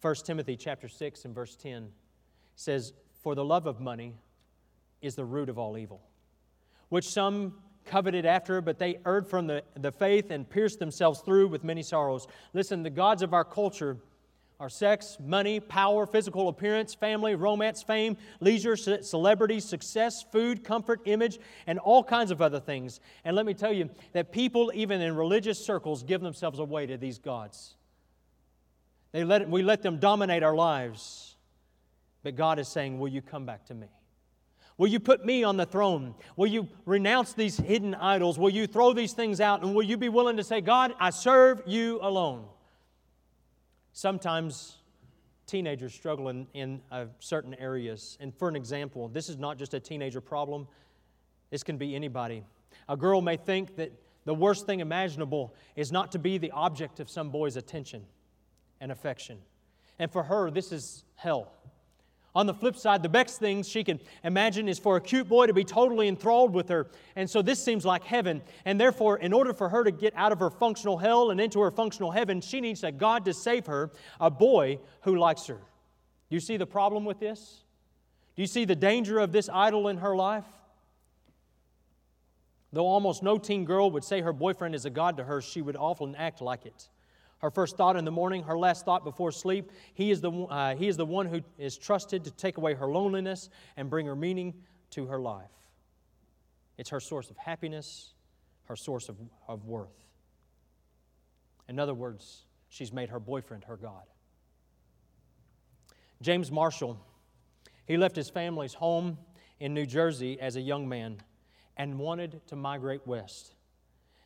1 0.00 0.14
Timothy 0.24 0.56
chapter 0.56 0.88
6 0.88 1.26
and 1.26 1.34
verse 1.34 1.56
10 1.56 1.90
says, 2.56 2.94
For 3.22 3.34
the 3.34 3.44
love 3.44 3.66
of 3.66 3.78
money 3.78 4.14
is 5.02 5.16
the 5.16 5.24
root 5.24 5.50
of 5.50 5.58
all 5.58 5.76
evil, 5.76 6.00
which 6.88 7.10
some 7.10 7.58
coveted 7.84 8.26
after, 8.26 8.60
but 8.60 8.78
they 8.78 8.98
erred 9.06 9.26
from 9.26 9.46
the, 9.46 9.62
the 9.76 9.92
faith 9.92 10.30
and 10.30 10.48
pierced 10.48 10.78
themselves 10.78 11.20
through 11.20 11.48
with 11.48 11.64
many 11.64 11.82
sorrows. 11.82 12.26
Listen, 12.52 12.82
the 12.82 12.90
gods 12.90 13.22
of 13.22 13.34
our 13.34 13.44
culture 13.44 13.98
are 14.60 14.68
sex, 14.68 15.18
money, 15.20 15.58
power, 15.58 16.06
physical 16.06 16.48
appearance, 16.48 16.94
family, 16.94 17.34
romance, 17.34 17.82
fame, 17.82 18.16
leisure, 18.40 18.76
celebrity, 18.76 19.60
success, 19.60 20.22
food, 20.22 20.62
comfort, 20.62 21.00
image, 21.06 21.38
and 21.66 21.78
all 21.80 22.04
kinds 22.04 22.30
of 22.30 22.40
other 22.40 22.60
things. 22.60 23.00
And 23.24 23.34
let 23.34 23.46
me 23.46 23.54
tell 23.54 23.72
you 23.72 23.90
that 24.12 24.32
people, 24.32 24.70
even 24.74 25.00
in 25.00 25.16
religious 25.16 25.64
circles, 25.64 26.02
give 26.02 26.20
themselves 26.20 26.60
away 26.60 26.86
to 26.86 26.96
these 26.96 27.18
gods. 27.18 27.74
They 29.12 29.24
let, 29.24 29.48
we 29.48 29.62
let 29.62 29.82
them 29.82 29.98
dominate 29.98 30.42
our 30.42 30.54
lives. 30.54 31.36
But 32.22 32.36
God 32.36 32.58
is 32.58 32.68
saying, 32.68 32.98
Will 32.98 33.08
you 33.08 33.22
come 33.22 33.44
back 33.44 33.66
to 33.66 33.74
me? 33.74 33.88
Will 34.76 34.88
you 34.88 34.98
put 34.98 35.24
me 35.24 35.44
on 35.44 35.56
the 35.56 35.66
throne? 35.66 36.14
Will 36.36 36.48
you 36.48 36.68
renounce 36.84 37.32
these 37.32 37.56
hidden 37.56 37.94
idols? 37.94 38.38
Will 38.38 38.50
you 38.50 38.66
throw 38.66 38.92
these 38.92 39.12
things 39.12 39.40
out? 39.40 39.62
And 39.62 39.74
will 39.74 39.84
you 39.84 39.96
be 39.96 40.08
willing 40.08 40.36
to 40.36 40.44
say, 40.44 40.60
God, 40.60 40.94
I 40.98 41.10
serve 41.10 41.62
you 41.66 42.00
alone? 42.02 42.46
Sometimes 43.92 44.78
teenagers 45.46 45.94
struggle 45.94 46.28
in, 46.28 46.46
in 46.54 46.80
uh, 46.90 47.06
certain 47.20 47.54
areas. 47.54 48.18
And 48.20 48.34
for 48.34 48.48
an 48.48 48.56
example, 48.56 49.08
this 49.08 49.28
is 49.28 49.38
not 49.38 49.58
just 49.58 49.74
a 49.74 49.80
teenager 49.80 50.20
problem, 50.20 50.66
this 51.50 51.62
can 51.62 51.76
be 51.76 51.94
anybody. 51.94 52.42
A 52.88 52.96
girl 52.96 53.20
may 53.20 53.36
think 53.36 53.76
that 53.76 53.92
the 54.24 54.34
worst 54.34 54.66
thing 54.66 54.80
imaginable 54.80 55.54
is 55.76 55.92
not 55.92 56.10
to 56.12 56.18
be 56.18 56.38
the 56.38 56.50
object 56.50 56.98
of 56.98 57.08
some 57.08 57.30
boy's 57.30 57.56
attention 57.56 58.04
and 58.80 58.90
affection. 58.90 59.38
And 59.98 60.10
for 60.10 60.24
her, 60.24 60.50
this 60.50 60.72
is 60.72 61.04
hell. 61.14 61.52
On 62.34 62.46
the 62.46 62.54
flip 62.54 62.76
side, 62.76 63.02
the 63.02 63.08
best 63.08 63.38
thing 63.38 63.62
she 63.62 63.84
can 63.84 64.00
imagine 64.24 64.68
is 64.68 64.78
for 64.78 64.96
a 64.96 65.00
cute 65.00 65.28
boy 65.28 65.46
to 65.46 65.52
be 65.52 65.62
totally 65.62 66.08
enthralled 66.08 66.52
with 66.52 66.68
her. 66.68 66.90
And 67.14 67.30
so 67.30 67.42
this 67.42 67.62
seems 67.62 67.84
like 67.84 68.02
heaven. 68.02 68.42
And 68.64 68.80
therefore, 68.80 69.18
in 69.18 69.32
order 69.32 69.52
for 69.52 69.68
her 69.68 69.84
to 69.84 69.92
get 69.92 70.12
out 70.16 70.32
of 70.32 70.40
her 70.40 70.50
functional 70.50 70.98
hell 70.98 71.30
and 71.30 71.40
into 71.40 71.60
her 71.60 71.70
functional 71.70 72.10
heaven, 72.10 72.40
she 72.40 72.60
needs 72.60 72.82
a 72.82 72.90
God 72.90 73.24
to 73.26 73.34
save 73.34 73.66
her, 73.66 73.92
a 74.20 74.30
boy 74.30 74.80
who 75.02 75.16
likes 75.16 75.46
her. 75.46 75.60
Do 76.28 76.36
you 76.36 76.40
see 76.40 76.56
the 76.56 76.66
problem 76.66 77.04
with 77.04 77.20
this? 77.20 77.62
Do 78.34 78.42
you 78.42 78.48
see 78.48 78.64
the 78.64 78.74
danger 78.74 79.20
of 79.20 79.30
this 79.30 79.48
idol 79.48 79.86
in 79.86 79.98
her 79.98 80.16
life? 80.16 80.46
Though 82.72 82.86
almost 82.86 83.22
no 83.22 83.38
teen 83.38 83.64
girl 83.64 83.92
would 83.92 84.02
say 84.02 84.20
her 84.22 84.32
boyfriend 84.32 84.74
is 84.74 84.84
a 84.84 84.90
God 84.90 85.18
to 85.18 85.24
her, 85.24 85.40
she 85.40 85.62
would 85.62 85.76
often 85.76 86.16
act 86.16 86.40
like 86.40 86.66
it. 86.66 86.88
Her 87.44 87.50
first 87.50 87.76
thought 87.76 87.96
in 87.96 88.06
the 88.06 88.10
morning, 88.10 88.44
her 88.44 88.56
last 88.56 88.86
thought 88.86 89.04
before 89.04 89.30
sleep. 89.30 89.70
He 89.92 90.10
is, 90.10 90.22
the, 90.22 90.32
uh, 90.32 90.76
he 90.76 90.88
is 90.88 90.96
the 90.96 91.04
one 91.04 91.26
who 91.26 91.42
is 91.58 91.76
trusted 91.76 92.24
to 92.24 92.30
take 92.30 92.56
away 92.56 92.72
her 92.72 92.86
loneliness 92.86 93.50
and 93.76 93.90
bring 93.90 94.06
her 94.06 94.16
meaning 94.16 94.54
to 94.92 95.04
her 95.04 95.20
life. 95.20 95.50
It's 96.78 96.88
her 96.88 97.00
source 97.00 97.28
of 97.28 97.36
happiness, 97.36 98.14
her 98.64 98.76
source 98.76 99.10
of, 99.10 99.18
of 99.46 99.66
worth. 99.66 100.06
In 101.68 101.78
other 101.78 101.92
words, 101.92 102.46
she's 102.70 102.94
made 102.94 103.10
her 103.10 103.20
boyfriend 103.20 103.64
her 103.64 103.76
God. 103.76 104.04
James 106.22 106.50
Marshall, 106.50 106.98
he 107.84 107.98
left 107.98 108.16
his 108.16 108.30
family's 108.30 108.72
home 108.72 109.18
in 109.60 109.74
New 109.74 109.84
Jersey 109.84 110.40
as 110.40 110.56
a 110.56 110.62
young 110.62 110.88
man 110.88 111.18
and 111.76 111.98
wanted 111.98 112.40
to 112.46 112.56
migrate 112.56 113.06
west. 113.06 113.53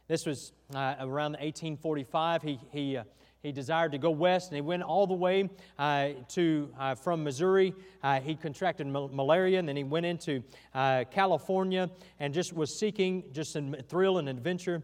This 0.08 0.24
was 0.24 0.52
uh, 0.74 0.94
around 1.00 1.32
1845. 1.32 2.42
He, 2.42 2.58
he, 2.72 2.96
uh, 2.96 3.04
he 3.42 3.52
desired 3.52 3.92
to 3.92 3.98
go 3.98 4.10
west, 4.10 4.48
and 4.48 4.56
he 4.56 4.62
went 4.62 4.82
all 4.82 5.06
the 5.06 5.12
way 5.12 5.50
uh, 5.78 6.08
to 6.30 6.70
uh, 6.78 6.94
from 6.94 7.22
Missouri. 7.22 7.74
Uh, 8.02 8.18
he 8.18 8.34
contracted 8.34 8.86
malaria, 8.86 9.58
and 9.58 9.68
then 9.68 9.76
he 9.76 9.84
went 9.84 10.06
into 10.06 10.42
uh, 10.74 11.04
California 11.10 11.90
and 12.20 12.32
just 12.32 12.54
was 12.54 12.74
seeking 12.74 13.22
just 13.32 13.54
a 13.54 13.84
thrill 13.86 14.16
and 14.16 14.30
adventure. 14.30 14.82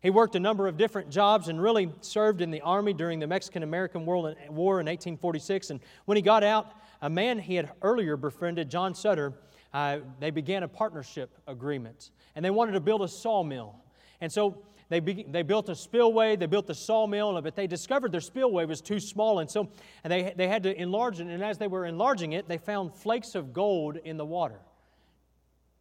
He 0.00 0.10
worked 0.10 0.36
a 0.36 0.40
number 0.40 0.68
of 0.68 0.76
different 0.76 1.10
jobs 1.10 1.48
and 1.48 1.60
really 1.60 1.92
served 2.00 2.40
in 2.40 2.52
the 2.52 2.60
army 2.60 2.92
during 2.92 3.18
the 3.18 3.26
Mexican 3.26 3.64
American 3.64 4.06
War 4.06 4.30
in 4.30 4.86
1846. 4.86 5.70
And 5.70 5.80
when 6.04 6.14
he 6.14 6.22
got 6.22 6.44
out, 6.44 6.72
a 7.00 7.10
man 7.10 7.40
he 7.40 7.56
had 7.56 7.72
earlier 7.82 8.16
befriended, 8.16 8.70
John 8.70 8.94
Sutter, 8.94 9.32
uh, 9.74 9.98
they 10.20 10.30
began 10.30 10.62
a 10.62 10.68
partnership 10.68 11.36
agreement. 11.48 12.10
And 12.36 12.44
they 12.44 12.50
wanted 12.50 12.72
to 12.72 12.80
build 12.80 13.02
a 13.02 13.08
sawmill. 13.08 13.81
And 14.22 14.30
so 14.30 14.62
they, 14.88 15.00
be, 15.00 15.26
they 15.28 15.42
built 15.42 15.68
a 15.68 15.74
spillway, 15.74 16.36
they 16.36 16.46
built 16.46 16.68
the 16.68 16.74
sawmill, 16.74 17.42
but 17.42 17.56
they 17.56 17.66
discovered 17.66 18.12
their 18.12 18.20
spillway 18.20 18.64
was 18.66 18.80
too 18.80 19.00
small. 19.00 19.40
And 19.40 19.50
so 19.50 19.68
and 20.04 20.12
they, 20.12 20.32
they 20.36 20.46
had 20.46 20.62
to 20.62 20.80
enlarge 20.80 21.18
it. 21.18 21.26
And 21.26 21.42
as 21.42 21.58
they 21.58 21.66
were 21.66 21.84
enlarging 21.84 22.32
it, 22.32 22.48
they 22.48 22.56
found 22.56 22.94
flakes 22.94 23.34
of 23.34 23.52
gold 23.52 23.96
in 23.96 24.16
the 24.16 24.24
water. 24.24 24.60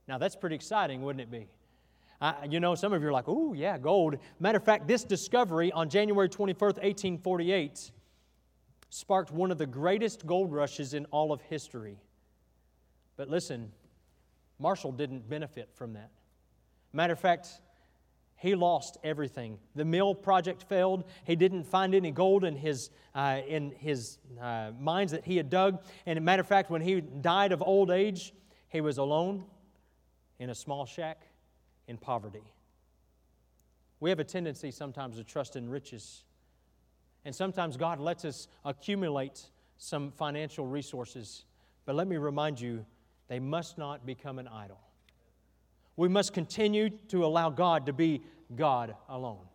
Now, 0.07 0.17
that's 0.17 0.35
pretty 0.35 0.55
exciting, 0.55 1.03
wouldn't 1.03 1.21
it 1.21 1.29
be? 1.29 1.47
I, 2.19 2.45
you 2.49 2.59
know, 2.59 2.73
some 2.73 2.93
of 2.93 3.01
you 3.03 3.09
are 3.09 3.13
like, 3.13 3.27
oh, 3.27 3.53
yeah, 3.53 3.77
gold. 3.77 4.17
Matter 4.39 4.57
of 4.57 4.63
fact, 4.63 4.87
this 4.87 5.03
discovery 5.03 5.71
on 5.71 5.87
January 5.87 6.27
21st, 6.27 6.59
1848, 6.59 7.91
sparked 8.89 9.31
one 9.31 9.51
of 9.51 9.59
the 9.59 9.67
greatest 9.67 10.25
gold 10.25 10.51
rushes 10.51 10.95
in 10.95 11.05
all 11.11 11.31
of 11.31 11.41
history. 11.41 11.99
But 13.17 13.29
listen, 13.29 13.71
Marshall 14.57 14.93
didn't 14.93 15.29
benefit 15.29 15.69
from 15.75 15.93
that. 15.93 16.09
Matter 16.91 17.13
of 17.13 17.19
fact, 17.19 17.61
he 18.41 18.55
lost 18.55 18.97
everything. 19.03 19.59
The 19.75 19.85
mill 19.85 20.15
project 20.15 20.63
failed. 20.63 21.03
He 21.25 21.35
didn't 21.35 21.65
find 21.65 21.93
any 21.93 22.09
gold 22.09 22.43
in 22.43 22.55
his, 22.55 22.89
uh, 23.13 23.41
in 23.47 23.69
his 23.77 24.17
uh, 24.41 24.71
mines 24.79 25.11
that 25.11 25.23
he 25.23 25.37
had 25.37 25.51
dug. 25.51 25.83
And 26.07 26.17
a 26.17 26.21
matter 26.21 26.41
of 26.41 26.47
fact, 26.47 26.71
when 26.71 26.81
he 26.81 27.01
died 27.01 27.51
of 27.51 27.61
old 27.61 27.91
age, 27.91 28.33
he 28.67 28.81
was 28.81 28.97
alone 28.97 29.45
in 30.39 30.49
a 30.49 30.55
small 30.55 30.87
shack 30.87 31.21
in 31.87 31.97
poverty. 31.97 32.41
We 33.99 34.09
have 34.09 34.19
a 34.19 34.23
tendency 34.23 34.71
sometimes 34.71 35.17
to 35.17 35.23
trust 35.23 35.55
in 35.55 35.69
riches. 35.69 36.23
And 37.23 37.35
sometimes 37.35 37.77
God 37.77 37.99
lets 37.99 38.25
us 38.25 38.47
accumulate 38.65 39.51
some 39.77 40.09
financial 40.09 40.65
resources. 40.65 41.45
But 41.85 41.93
let 41.93 42.07
me 42.07 42.17
remind 42.17 42.59
you, 42.59 42.87
they 43.27 43.39
must 43.39 43.77
not 43.77 44.03
become 44.03 44.39
an 44.39 44.47
idol. 44.47 44.79
We 46.01 46.07
must 46.07 46.33
continue 46.33 46.89
to 47.09 47.23
allow 47.23 47.51
God 47.51 47.85
to 47.85 47.93
be 47.93 48.23
God 48.55 48.95
alone. 49.07 49.45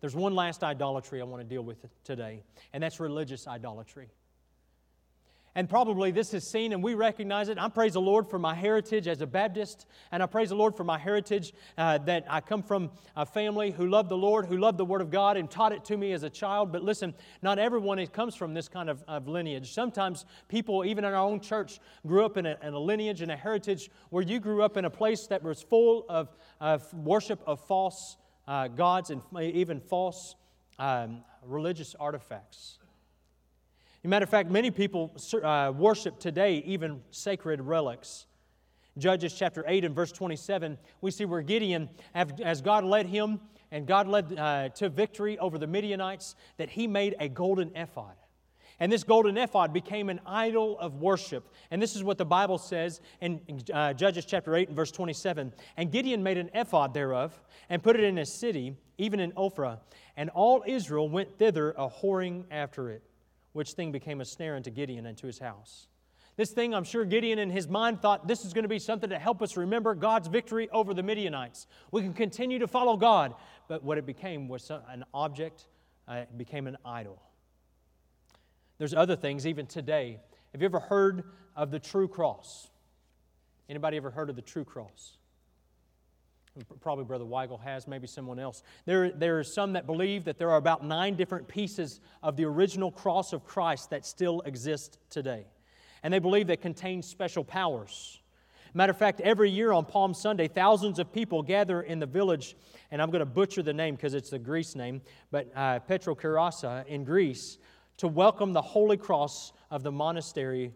There's 0.00 0.16
one 0.16 0.34
last 0.34 0.64
idolatry 0.64 1.20
I 1.20 1.24
want 1.24 1.42
to 1.42 1.46
deal 1.46 1.60
with 1.60 1.84
today, 2.04 2.42
and 2.72 2.82
that's 2.82 2.98
religious 2.98 3.46
idolatry. 3.46 4.08
And 5.54 5.68
probably 5.68 6.10
this 6.10 6.32
is 6.32 6.48
seen 6.48 6.72
and 6.72 6.82
we 6.82 6.94
recognize 6.94 7.50
it. 7.50 7.58
I 7.58 7.68
praise 7.68 7.92
the 7.92 8.00
Lord 8.00 8.28
for 8.30 8.38
my 8.38 8.54
heritage 8.54 9.06
as 9.06 9.20
a 9.20 9.26
Baptist, 9.26 9.86
and 10.10 10.22
I 10.22 10.26
praise 10.26 10.48
the 10.48 10.54
Lord 10.54 10.74
for 10.76 10.84
my 10.84 10.96
heritage 10.96 11.52
uh, 11.76 11.98
that 11.98 12.24
I 12.28 12.40
come 12.40 12.62
from 12.62 12.90
a 13.16 13.26
family 13.26 13.70
who 13.70 13.86
loved 13.86 14.08
the 14.08 14.16
Lord, 14.16 14.46
who 14.46 14.56
loved 14.56 14.78
the 14.78 14.84
Word 14.84 15.02
of 15.02 15.10
God, 15.10 15.36
and 15.36 15.50
taught 15.50 15.72
it 15.72 15.84
to 15.86 15.96
me 15.96 16.12
as 16.12 16.22
a 16.22 16.30
child. 16.30 16.72
But 16.72 16.82
listen, 16.82 17.12
not 17.42 17.58
everyone 17.58 18.04
comes 18.06 18.34
from 18.34 18.54
this 18.54 18.68
kind 18.68 18.88
of, 18.88 19.04
of 19.06 19.28
lineage. 19.28 19.72
Sometimes 19.72 20.24
people, 20.48 20.84
even 20.86 21.04
in 21.04 21.12
our 21.12 21.20
own 21.20 21.40
church, 21.40 21.80
grew 22.06 22.24
up 22.24 22.38
in 22.38 22.46
a, 22.46 22.56
in 22.62 22.72
a, 22.72 22.78
lineage 22.78 23.20
and 23.20 23.30
a 23.30 23.36
heritage 23.36 23.90
where 24.08 24.22
you 24.22 24.40
grew 24.40 24.62
up 24.62 24.76
in 24.78 24.86
a 24.86 24.90
place 24.90 25.26
that 25.26 25.42
was 25.42 25.62
full 25.62 26.06
of, 26.08 26.34
of 26.60 26.92
worship 26.94 27.42
of 27.46 27.60
false 27.60 28.16
uh, 28.48 28.68
gods 28.68 29.10
and 29.10 29.20
even 29.38 29.80
false 29.80 30.34
um, 30.78 31.22
religious 31.44 31.94
artifacts. 32.00 32.78
A 34.04 34.08
matter 34.08 34.24
of 34.24 34.30
fact, 34.30 34.50
many 34.50 34.72
people 34.72 35.16
uh, 35.44 35.72
worship 35.76 36.18
today 36.18 36.56
even 36.66 37.02
sacred 37.12 37.60
relics. 37.60 38.26
Judges 38.98 39.32
chapter 39.32 39.64
8 39.64 39.84
and 39.84 39.94
verse 39.94 40.10
27, 40.10 40.76
we 41.00 41.12
see 41.12 41.24
where 41.24 41.40
Gideon, 41.40 41.88
as 42.12 42.60
God 42.60 42.82
led 42.82 43.06
him 43.06 43.38
and 43.70 43.86
God 43.86 44.08
led 44.08 44.36
uh, 44.36 44.70
to 44.70 44.88
victory 44.88 45.38
over 45.38 45.56
the 45.56 45.68
Midianites, 45.68 46.34
that 46.56 46.68
he 46.68 46.88
made 46.88 47.14
a 47.20 47.28
golden 47.28 47.70
ephod. 47.76 48.16
And 48.80 48.90
this 48.90 49.04
golden 49.04 49.38
ephod 49.38 49.72
became 49.72 50.08
an 50.08 50.18
idol 50.26 50.80
of 50.80 50.96
worship. 50.96 51.48
And 51.70 51.80
this 51.80 51.94
is 51.94 52.02
what 52.02 52.18
the 52.18 52.24
Bible 52.24 52.58
says 52.58 53.00
in 53.20 53.40
uh, 53.72 53.92
Judges 53.92 54.24
chapter 54.24 54.56
8 54.56 54.66
and 54.66 54.76
verse 54.76 54.90
27. 54.90 55.52
And 55.76 55.92
Gideon 55.92 56.24
made 56.24 56.38
an 56.38 56.50
ephod 56.54 56.92
thereof 56.92 57.40
and 57.70 57.80
put 57.80 57.94
it 57.94 58.02
in 58.02 58.18
a 58.18 58.26
city, 58.26 58.76
even 58.98 59.20
in 59.20 59.30
Ophrah. 59.32 59.78
And 60.16 60.28
all 60.30 60.64
Israel 60.66 61.08
went 61.08 61.38
thither 61.38 61.70
a 61.78 61.88
whoring 61.88 62.46
after 62.50 62.90
it 62.90 63.04
which 63.52 63.72
thing 63.72 63.92
became 63.92 64.20
a 64.20 64.24
snare 64.24 64.56
unto 64.56 64.70
Gideon 64.70 65.06
and 65.06 65.16
to 65.18 65.26
his 65.26 65.38
house. 65.38 65.88
This 66.36 66.50
thing, 66.50 66.74
I'm 66.74 66.84
sure 66.84 67.04
Gideon 67.04 67.38
in 67.38 67.50
his 67.50 67.68
mind 67.68 68.00
thought 68.00 68.26
this 68.26 68.44
is 68.44 68.54
going 68.54 68.62
to 68.62 68.68
be 68.68 68.78
something 68.78 69.10
to 69.10 69.18
help 69.18 69.42
us 69.42 69.56
remember 69.56 69.94
God's 69.94 70.28
victory 70.28 70.68
over 70.70 70.94
the 70.94 71.02
Midianites. 71.02 71.66
We 71.90 72.00
can 72.00 72.14
continue 72.14 72.58
to 72.60 72.66
follow 72.66 72.96
God. 72.96 73.34
But 73.68 73.82
what 73.82 73.98
it 73.98 74.06
became 74.06 74.48
was 74.48 74.70
an 74.70 75.04
object, 75.12 75.66
uh, 76.08 76.14
it 76.14 76.38
became 76.38 76.66
an 76.66 76.78
idol. 76.84 77.20
There's 78.78 78.94
other 78.94 79.14
things 79.14 79.46
even 79.46 79.66
today. 79.66 80.18
Have 80.52 80.62
you 80.62 80.66
ever 80.66 80.80
heard 80.80 81.24
of 81.54 81.70
the 81.70 81.78
true 81.78 82.08
cross? 82.08 82.68
Anybody 83.68 83.98
ever 83.98 84.10
heard 84.10 84.30
of 84.30 84.36
the 84.36 84.42
true 84.42 84.64
cross? 84.64 85.18
Probably 86.80 87.04
Brother 87.04 87.24
Weigel 87.24 87.60
has, 87.62 87.88
maybe 87.88 88.06
someone 88.06 88.38
else. 88.38 88.62
There, 88.84 89.10
there 89.10 89.38
are 89.38 89.44
some 89.44 89.72
that 89.72 89.86
believe 89.86 90.24
that 90.24 90.38
there 90.38 90.50
are 90.50 90.58
about 90.58 90.84
nine 90.84 91.14
different 91.14 91.48
pieces 91.48 92.00
of 92.22 92.36
the 92.36 92.44
original 92.44 92.90
cross 92.90 93.32
of 93.32 93.44
Christ 93.44 93.88
that 93.90 94.04
still 94.04 94.42
exist 94.42 94.98
today. 95.08 95.46
And 96.02 96.12
they 96.12 96.18
believe 96.18 96.46
they 96.46 96.56
contain 96.56 97.02
special 97.02 97.42
powers. 97.42 98.20
Matter 98.74 98.90
of 98.90 98.98
fact, 98.98 99.20
every 99.20 99.50
year 99.50 99.72
on 99.72 99.84
Palm 99.84 100.12
Sunday, 100.12 100.48
thousands 100.48 100.98
of 100.98 101.12
people 101.12 101.42
gather 101.42 101.82
in 101.82 101.98
the 101.98 102.06
village, 102.06 102.56
and 102.90 103.00
I'm 103.00 103.10
going 103.10 103.20
to 103.20 103.26
butcher 103.26 103.62
the 103.62 103.72
name 103.72 103.94
because 103.94 104.14
it's 104.14 104.30
the 104.30 104.38
Greece 104.38 104.74
name, 104.74 105.00
but 105.30 105.50
uh, 105.54 105.80
Petrokeirasa 105.88 106.86
in 106.86 107.04
Greece, 107.04 107.58
to 107.98 108.08
welcome 108.08 108.52
the 108.52 108.62
Holy 108.62 108.96
Cross 108.96 109.52
of 109.70 109.82
the 109.82 109.92
monastery 109.92 110.72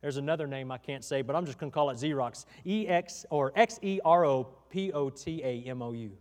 there's 0.00 0.16
another 0.16 0.46
name 0.46 0.70
I 0.70 0.78
can't 0.78 1.04
say, 1.04 1.22
but 1.22 1.34
I'm 1.34 1.44
just 1.44 1.58
going 1.58 1.70
to 1.70 1.74
call 1.74 1.90
it 1.90 1.96
Xerox. 1.96 2.44
E 2.64 2.86
X 2.86 3.26
or 3.30 3.52
X 3.56 3.78
E 3.82 4.00
R 4.04 4.24
O 4.24 4.48
P 4.70 4.92
O 4.92 5.10
T 5.10 5.42
A 5.42 5.62
M 5.68 5.82
O 5.82 5.92
U. 5.92 6.12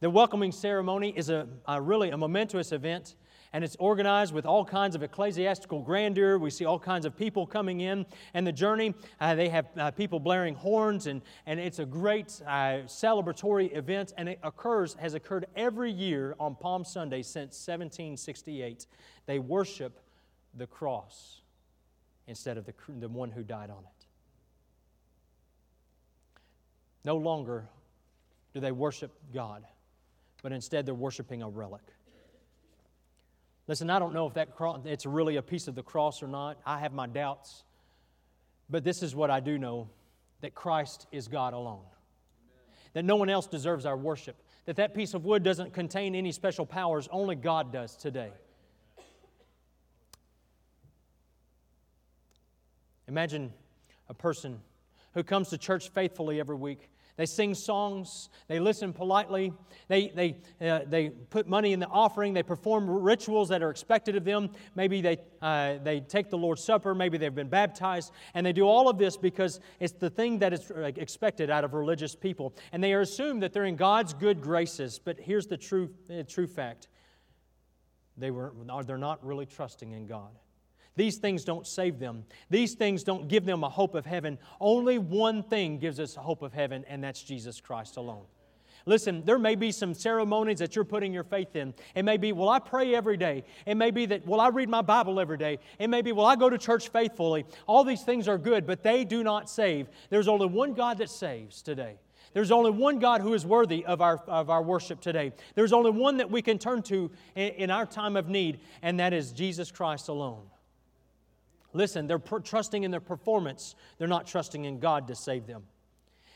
The 0.00 0.10
welcoming 0.10 0.52
ceremony 0.52 1.14
is 1.16 1.30
a, 1.30 1.46
a, 1.66 1.80
really 1.80 2.10
a 2.10 2.16
momentous 2.16 2.72
event, 2.72 3.14
and 3.52 3.62
it's 3.62 3.76
organized 3.78 4.34
with 4.34 4.44
all 4.44 4.64
kinds 4.64 4.96
of 4.96 5.02
ecclesiastical 5.04 5.80
grandeur. 5.80 6.38
We 6.38 6.50
see 6.50 6.64
all 6.64 6.78
kinds 6.78 7.06
of 7.06 7.16
people 7.16 7.46
coming 7.46 7.82
in, 7.82 8.04
and 8.34 8.44
the 8.44 8.52
journey, 8.52 8.94
uh, 9.20 9.36
they 9.36 9.48
have 9.48 9.66
uh, 9.78 9.92
people 9.92 10.18
blaring 10.18 10.56
horns, 10.56 11.06
and, 11.06 11.22
and 11.46 11.60
it's 11.60 11.78
a 11.78 11.86
great 11.86 12.42
uh, 12.44 12.82
celebratory 12.86 13.74
event, 13.76 14.12
and 14.18 14.28
it 14.28 14.40
occurs, 14.42 14.96
has 14.98 15.14
occurred 15.14 15.46
every 15.54 15.92
year 15.92 16.34
on 16.40 16.56
Palm 16.56 16.84
Sunday 16.84 17.22
since 17.22 17.56
1768. 17.64 18.88
They 19.26 19.38
worship 19.38 20.00
the 20.52 20.66
cross 20.66 21.41
instead 22.26 22.56
of 22.56 22.66
the, 22.66 22.74
the 23.00 23.08
one 23.08 23.30
who 23.30 23.42
died 23.42 23.70
on 23.70 23.78
it. 23.84 24.06
No 27.04 27.16
longer 27.16 27.68
do 28.54 28.60
they 28.60 28.72
worship 28.72 29.12
God, 29.32 29.64
but 30.42 30.52
instead 30.52 30.86
they're 30.86 30.94
worshiping 30.94 31.42
a 31.42 31.48
relic. 31.48 31.82
Listen, 33.66 33.90
I 33.90 33.98
don't 33.98 34.12
know 34.12 34.26
if 34.26 34.34
that 34.34 34.54
cross, 34.54 34.80
it's 34.84 35.06
really 35.06 35.36
a 35.36 35.42
piece 35.42 35.68
of 35.68 35.74
the 35.74 35.82
cross 35.82 36.22
or 36.22 36.28
not. 36.28 36.58
I 36.66 36.80
have 36.80 36.92
my 36.92 37.06
doubts. 37.06 37.64
But 38.68 38.84
this 38.84 39.02
is 39.02 39.14
what 39.14 39.30
I 39.30 39.40
do 39.40 39.58
know 39.58 39.88
that 40.40 40.54
Christ 40.54 41.06
is 41.12 41.28
God 41.28 41.54
alone. 41.54 41.84
That 42.94 43.04
no 43.04 43.16
one 43.16 43.30
else 43.30 43.46
deserves 43.46 43.86
our 43.86 43.96
worship. 43.96 44.36
That 44.66 44.76
that 44.76 44.94
piece 44.94 45.14
of 45.14 45.24
wood 45.24 45.42
doesn't 45.42 45.72
contain 45.72 46.14
any 46.14 46.32
special 46.32 46.66
powers, 46.66 47.08
only 47.10 47.34
God 47.36 47.72
does 47.72 47.96
today. 47.96 48.32
Imagine 53.12 53.52
a 54.08 54.14
person 54.14 54.58
who 55.12 55.22
comes 55.22 55.50
to 55.50 55.58
church 55.58 55.90
faithfully 55.90 56.40
every 56.40 56.56
week. 56.56 56.88
They 57.18 57.26
sing 57.26 57.52
songs, 57.52 58.30
they 58.48 58.58
listen 58.58 58.94
politely, 58.94 59.52
they, 59.86 60.08
they, 60.08 60.38
uh, 60.66 60.80
they 60.86 61.10
put 61.10 61.46
money 61.46 61.74
in 61.74 61.78
the 61.78 61.88
offering, 61.88 62.32
they 62.32 62.42
perform 62.42 62.88
rituals 62.88 63.50
that 63.50 63.62
are 63.62 63.68
expected 63.68 64.16
of 64.16 64.24
them. 64.24 64.48
Maybe 64.74 65.02
they, 65.02 65.18
uh, 65.42 65.74
they 65.82 66.00
take 66.00 66.30
the 66.30 66.38
Lord's 66.38 66.64
Supper, 66.64 66.94
maybe 66.94 67.18
they've 67.18 67.34
been 67.34 67.50
baptized, 67.50 68.12
and 68.32 68.46
they 68.46 68.52
do 68.54 68.66
all 68.66 68.88
of 68.88 68.96
this 68.96 69.18
because 69.18 69.60
it's 69.78 69.92
the 69.92 70.08
thing 70.08 70.38
that 70.38 70.54
is 70.54 70.72
expected 70.96 71.50
out 71.50 71.64
of 71.64 71.74
religious 71.74 72.14
people. 72.14 72.54
And 72.72 72.82
they 72.82 72.94
are 72.94 73.02
assumed 73.02 73.42
that 73.42 73.52
they're 73.52 73.66
in 73.66 73.76
God's 73.76 74.14
good 74.14 74.40
graces. 74.40 74.98
But 74.98 75.20
here's 75.20 75.46
the 75.46 75.58
true, 75.58 75.90
uh, 76.08 76.22
true 76.26 76.46
fact 76.46 76.88
they 78.16 78.30
were, 78.30 78.54
they're 78.86 78.96
not 78.96 79.22
really 79.22 79.44
trusting 79.44 79.92
in 79.92 80.06
God. 80.06 80.30
These 80.94 81.16
things 81.16 81.44
don't 81.44 81.66
save 81.66 81.98
them. 81.98 82.24
These 82.50 82.74
things 82.74 83.02
don't 83.02 83.28
give 83.28 83.44
them 83.44 83.64
a 83.64 83.68
hope 83.68 83.94
of 83.94 84.04
heaven. 84.04 84.38
Only 84.60 84.98
one 84.98 85.42
thing 85.42 85.78
gives 85.78 85.98
us 85.98 86.16
a 86.16 86.20
hope 86.20 86.42
of 86.42 86.52
heaven, 86.52 86.84
and 86.88 87.02
that's 87.02 87.22
Jesus 87.22 87.60
Christ 87.60 87.96
alone. 87.96 88.24
Listen, 88.84 89.24
there 89.24 89.38
may 89.38 89.54
be 89.54 89.70
some 89.70 89.94
ceremonies 89.94 90.58
that 90.58 90.74
you're 90.74 90.84
putting 90.84 91.12
your 91.12 91.22
faith 91.22 91.54
in. 91.54 91.72
It 91.94 92.02
may 92.04 92.16
be, 92.16 92.32
well, 92.32 92.48
I 92.48 92.58
pray 92.58 92.94
every 92.94 93.16
day. 93.16 93.44
It 93.64 93.76
may 93.76 93.90
be 93.90 94.06
that, 94.06 94.26
well, 94.26 94.40
I 94.40 94.48
read 94.48 94.68
my 94.68 94.82
Bible 94.82 95.20
every 95.20 95.38
day. 95.38 95.60
It 95.78 95.88
may 95.88 96.02
be, 96.02 96.12
well, 96.12 96.26
I 96.26 96.36
go 96.36 96.50
to 96.50 96.58
church 96.58 96.88
faithfully. 96.88 97.46
All 97.66 97.84
these 97.84 98.02
things 98.02 98.28
are 98.28 98.38
good, 98.38 98.66
but 98.66 98.82
they 98.82 99.04
do 99.04 99.22
not 99.22 99.48
save. 99.48 99.88
There's 100.10 100.28
only 100.28 100.46
one 100.46 100.74
God 100.74 100.98
that 100.98 101.10
saves 101.10 101.62
today. 101.62 101.96
There's 102.34 102.50
only 102.50 102.70
one 102.70 102.98
God 102.98 103.20
who 103.20 103.34
is 103.34 103.44
worthy 103.44 103.84
of 103.84 104.00
our, 104.00 104.18
of 104.26 104.50
our 104.50 104.62
worship 104.62 105.00
today. 105.00 105.32
There's 105.54 105.72
only 105.72 105.90
one 105.90 106.16
that 106.16 106.30
we 106.30 106.42
can 106.42 106.58
turn 106.58 106.82
to 106.84 107.10
in, 107.34 107.48
in 107.50 107.70
our 107.70 107.86
time 107.86 108.16
of 108.16 108.28
need, 108.28 108.60
and 108.82 108.98
that 109.00 109.12
is 109.12 109.32
Jesus 109.32 109.70
Christ 109.70 110.08
alone. 110.08 110.42
Listen, 111.72 112.06
they're 112.06 112.18
per- 112.18 112.40
trusting 112.40 112.82
in 112.82 112.90
their 112.90 113.00
performance, 113.00 113.74
they're 113.98 114.08
not 114.08 114.26
trusting 114.26 114.64
in 114.64 114.78
God 114.78 115.08
to 115.08 115.14
save 115.14 115.46
them. 115.46 115.64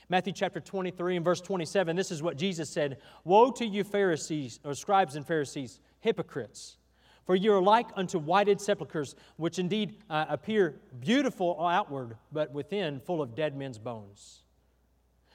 Matthew 0.09 0.33
chapter 0.33 0.61
23 0.61 1.17
and 1.17 1.25
verse 1.25 1.41
27, 1.41 1.97
this 1.97 2.11
is 2.11 2.23
what 2.23 2.37
Jesus 2.37 2.71
said 2.71 2.99
Woe 3.25 3.51
to 3.53 3.67
you, 3.67 3.85
Pharisees, 3.85 4.61
or 4.65 4.75
scribes 4.75 5.17
and 5.17 5.27
Pharisees, 5.27 5.81
hypocrites! 6.01 6.77
For 7.25 7.35
you 7.35 7.53
are 7.55 7.63
like 7.63 7.89
unto 7.97 8.21
whited 8.21 8.61
sepulchres, 8.61 9.17
which 9.37 9.59
indeed 9.59 9.97
uh, 10.09 10.27
appear 10.29 10.77
beautiful 11.01 11.61
outward, 11.61 12.17
but 12.31 12.53
within 12.53 13.01
full 13.01 13.21
of 13.21 13.35
dead 13.35 13.57
men's 13.57 13.79
bones. 13.79 14.43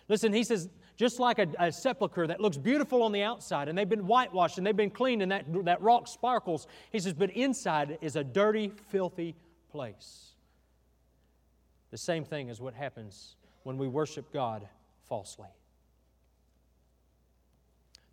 Listen, 0.07 0.31
he 0.31 0.45
says, 0.45 0.69
just 0.95 1.19
like 1.19 1.37
a, 1.39 1.47
a, 1.59 1.71
sepulchre 1.71 2.27
that 2.27 2.39
looks 2.39 2.57
beautiful 2.57 3.03
on 3.03 3.11
the 3.11 3.23
outside 3.23 3.67
and 3.67 3.77
they've 3.77 3.89
been 3.89 4.07
whitewashed 4.07 4.57
and 4.57 4.65
they've 4.65 4.75
been 4.75 4.89
cleaned 4.89 5.21
and 5.21 5.31
that, 5.31 5.45
that 5.65 5.81
rock 5.81 6.07
sparkles, 6.07 6.67
he 6.91 6.99
says, 6.99 7.13
but 7.13 7.29
inside 7.31 7.97
is 8.01 8.15
a 8.15 8.23
dirty, 8.23 8.71
filthy 8.89 9.35
place. 9.71 10.31
The 11.91 11.97
same 11.97 12.23
thing 12.23 12.49
is 12.49 12.61
what 12.61 12.73
happens 12.73 13.35
when 13.63 13.77
we 13.77 13.87
worship 13.87 14.31
God 14.31 14.67
falsely. 15.07 15.49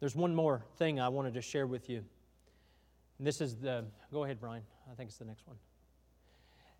There's 0.00 0.14
one 0.14 0.34
more 0.34 0.64
thing 0.76 1.00
I 1.00 1.08
wanted 1.08 1.34
to 1.34 1.42
share 1.42 1.66
with 1.66 1.88
you. 1.88 2.04
And 3.18 3.26
this 3.26 3.40
is 3.40 3.56
the, 3.56 3.84
go 4.12 4.24
ahead, 4.24 4.40
Brian. 4.40 4.62
I 4.90 4.94
think 4.94 5.08
it's 5.08 5.18
the 5.18 5.24
next 5.24 5.46
one. 5.46 5.56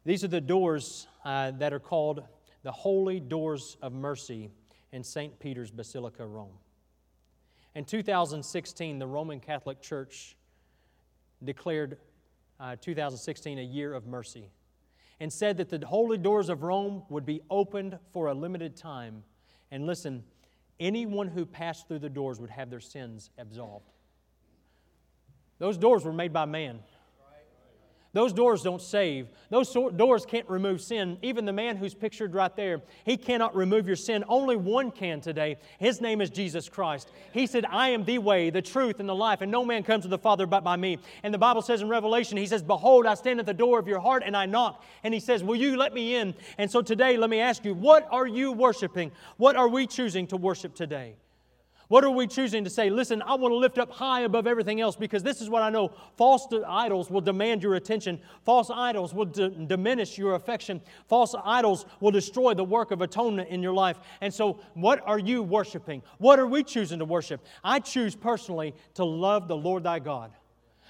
These 0.05 0.25
are 0.25 0.29
the 0.29 0.41
doors 0.41 1.09
uh, 1.25 1.51
that 1.53 1.73
are 1.73 1.81
called 1.81 2.23
the 2.63 2.73
Holy 2.73 3.21
Doors 3.21 3.77
of 3.83 3.93
Mercy 3.93 4.51
in 4.93 5.03
St. 5.03 5.39
Peter's 5.39 5.71
Basilica, 5.71 6.25
Rome. 6.25 6.53
In 7.75 7.85
2016, 7.85 8.99
the 8.99 9.07
Roman 9.07 9.41
Catholic 9.41 9.81
Church 9.81 10.37
declared 11.45 11.99
uh, 12.59 12.77
2016 12.81 13.59
a 13.59 13.63
year 13.63 13.95
of 13.95 14.07
mercy 14.07 14.51
and 15.21 15.33
said 15.33 15.57
that 15.57 15.69
the 15.69 15.85
holy 15.87 16.19
doors 16.19 16.49
of 16.49 16.63
Rome 16.63 17.03
would 17.09 17.27
be 17.27 17.41
opened 17.51 17.99
for 18.13 18.29
a 18.29 18.35
limited 18.35 18.77
time. 18.77 19.25
And 19.71 19.87
listen, 19.87 20.25
anyone 20.79 21.29
who 21.29 21.45
passed 21.45 21.89
through 21.89 21.99
the 22.01 22.09
doors 22.09 22.41
would 22.41 22.51
have 22.51 22.71
their 22.71 22.81
sins 22.81 23.31
absolved. 23.39 23.91
Those 25.59 25.77
doors 25.77 26.05
were 26.05 26.13
made 26.13 26.33
by 26.33 26.45
man. 26.45 26.81
Those 28.15 28.33
doors 28.33 28.63
don't 28.63 28.81
save. 28.81 29.29
Those 29.51 29.71
doors 29.73 30.25
can't 30.25 30.49
remove 30.49 30.81
sin. 30.81 31.19
Even 31.21 31.45
the 31.45 31.53
man 31.53 31.77
who's 31.77 31.95
pictured 31.95 32.35
right 32.35 32.55
there, 32.57 32.81
he 33.05 33.19
cannot 33.19 33.55
remove 33.55 33.87
your 33.87 33.97
sin. 33.97 34.25
Only 34.29 34.57
one 34.57 34.91
can 34.91 35.21
today. 35.21 35.59
His 35.79 36.01
name 36.01 36.23
is 36.23 36.31
Jesus 36.31 36.71
Christ. 36.71 37.13
He 37.33 37.47
said, 37.47 37.67
I 37.67 37.91
am 37.91 38.05
the 38.05 38.19
way, 38.19 38.49
the 38.49 38.63
truth, 38.63 38.99
and 38.99 39.09
the 39.09 39.15
life, 39.15 39.43
and 39.43 39.53
no 39.53 39.63
man 39.63 39.83
comes 39.83 40.05
to 40.05 40.09
the 40.09 40.19
Father 40.19 40.47
but 40.47 40.65
by 40.65 40.77
me. 40.77 40.99
And 41.23 41.35
the 41.35 41.39
Bible 41.39 41.61
says 41.61 41.83
in 41.83 41.89
Revelation, 41.89 42.39
He 42.39 42.47
says, 42.47 42.63
Behold, 42.63 43.05
I 43.05 43.13
stand 43.13 43.41
at 43.41 43.47
the 43.47 43.55
door 43.55 43.79
of 43.79 43.87
your 43.87 44.01
heart 44.01 44.23
and 44.25 44.35
I 44.35 44.47
knock. 44.47 44.83
And 45.03 45.13
He 45.13 45.21
says, 45.21 45.45
Will 45.45 45.57
you 45.57 45.77
let 45.77 45.93
me 45.93 46.17
in? 46.17 46.35
And 46.57 46.71
so 46.71 46.81
today, 46.81 47.19
let 47.19 47.29
me 47.29 47.41
ask 47.41 47.65
you, 47.65 47.75
what 47.75 48.09
are 48.11 48.27
you 48.27 48.53
worshiping? 48.53 49.13
What 49.37 49.57
are 49.57 49.69
we 49.69 49.87
choosing 49.87 50.27
to 50.29 50.37
worship 50.39 50.75
today? 50.75 51.17
What 51.89 52.05
are 52.05 52.11
we 52.11 52.27
choosing 52.27 52.65
to 52.65 52.71
say? 52.71 52.91
Listen, 52.91 53.23
I 53.23 53.35
want 53.35 53.53
to 53.53 53.57
lift 53.57 53.79
up 53.79 53.91
high 53.91 54.21
above 54.21 54.47
everything 54.47 54.79
else 54.81 54.95
because 54.95 55.23
this 55.23 55.41
is 55.41 55.49
what 55.49 55.63
I 55.63 55.71
know. 55.71 55.91
False 56.17 56.47
idols 56.67 57.11
will 57.11 57.23
demand 57.23 57.63
your 57.63 57.77
attention. 57.77 58.21
False 58.45 58.71
idols 58.71 59.15
will 59.15 59.25
d- 59.25 59.49
diminish 59.67 60.19
your 60.19 60.35
affection. 60.35 60.83
False 61.09 61.35
idols 61.45 61.87
will 62.01 62.11
destroy 62.11 62.53
the 62.53 62.65
work 62.65 62.91
of 62.91 63.01
atonement 63.01 63.49
in 63.49 63.63
your 63.63 63.73
life. 63.73 63.99
And 64.21 64.33
so, 64.33 64.61
what 64.75 65.03
are 65.07 65.19
you 65.19 65.43
worshiping? 65.43 66.03
What 66.19 66.39
are 66.39 66.47
we 66.47 66.63
choosing 66.63 66.99
to 66.99 67.07
worship? 67.07 67.45
I 67.65 67.81
choose 67.81 68.15
personally 68.15 68.75
to 68.95 69.05
love 69.05 69.49
the 69.49 69.57
Lord 69.57 69.85
thy 69.85 69.99
God. 69.99 70.33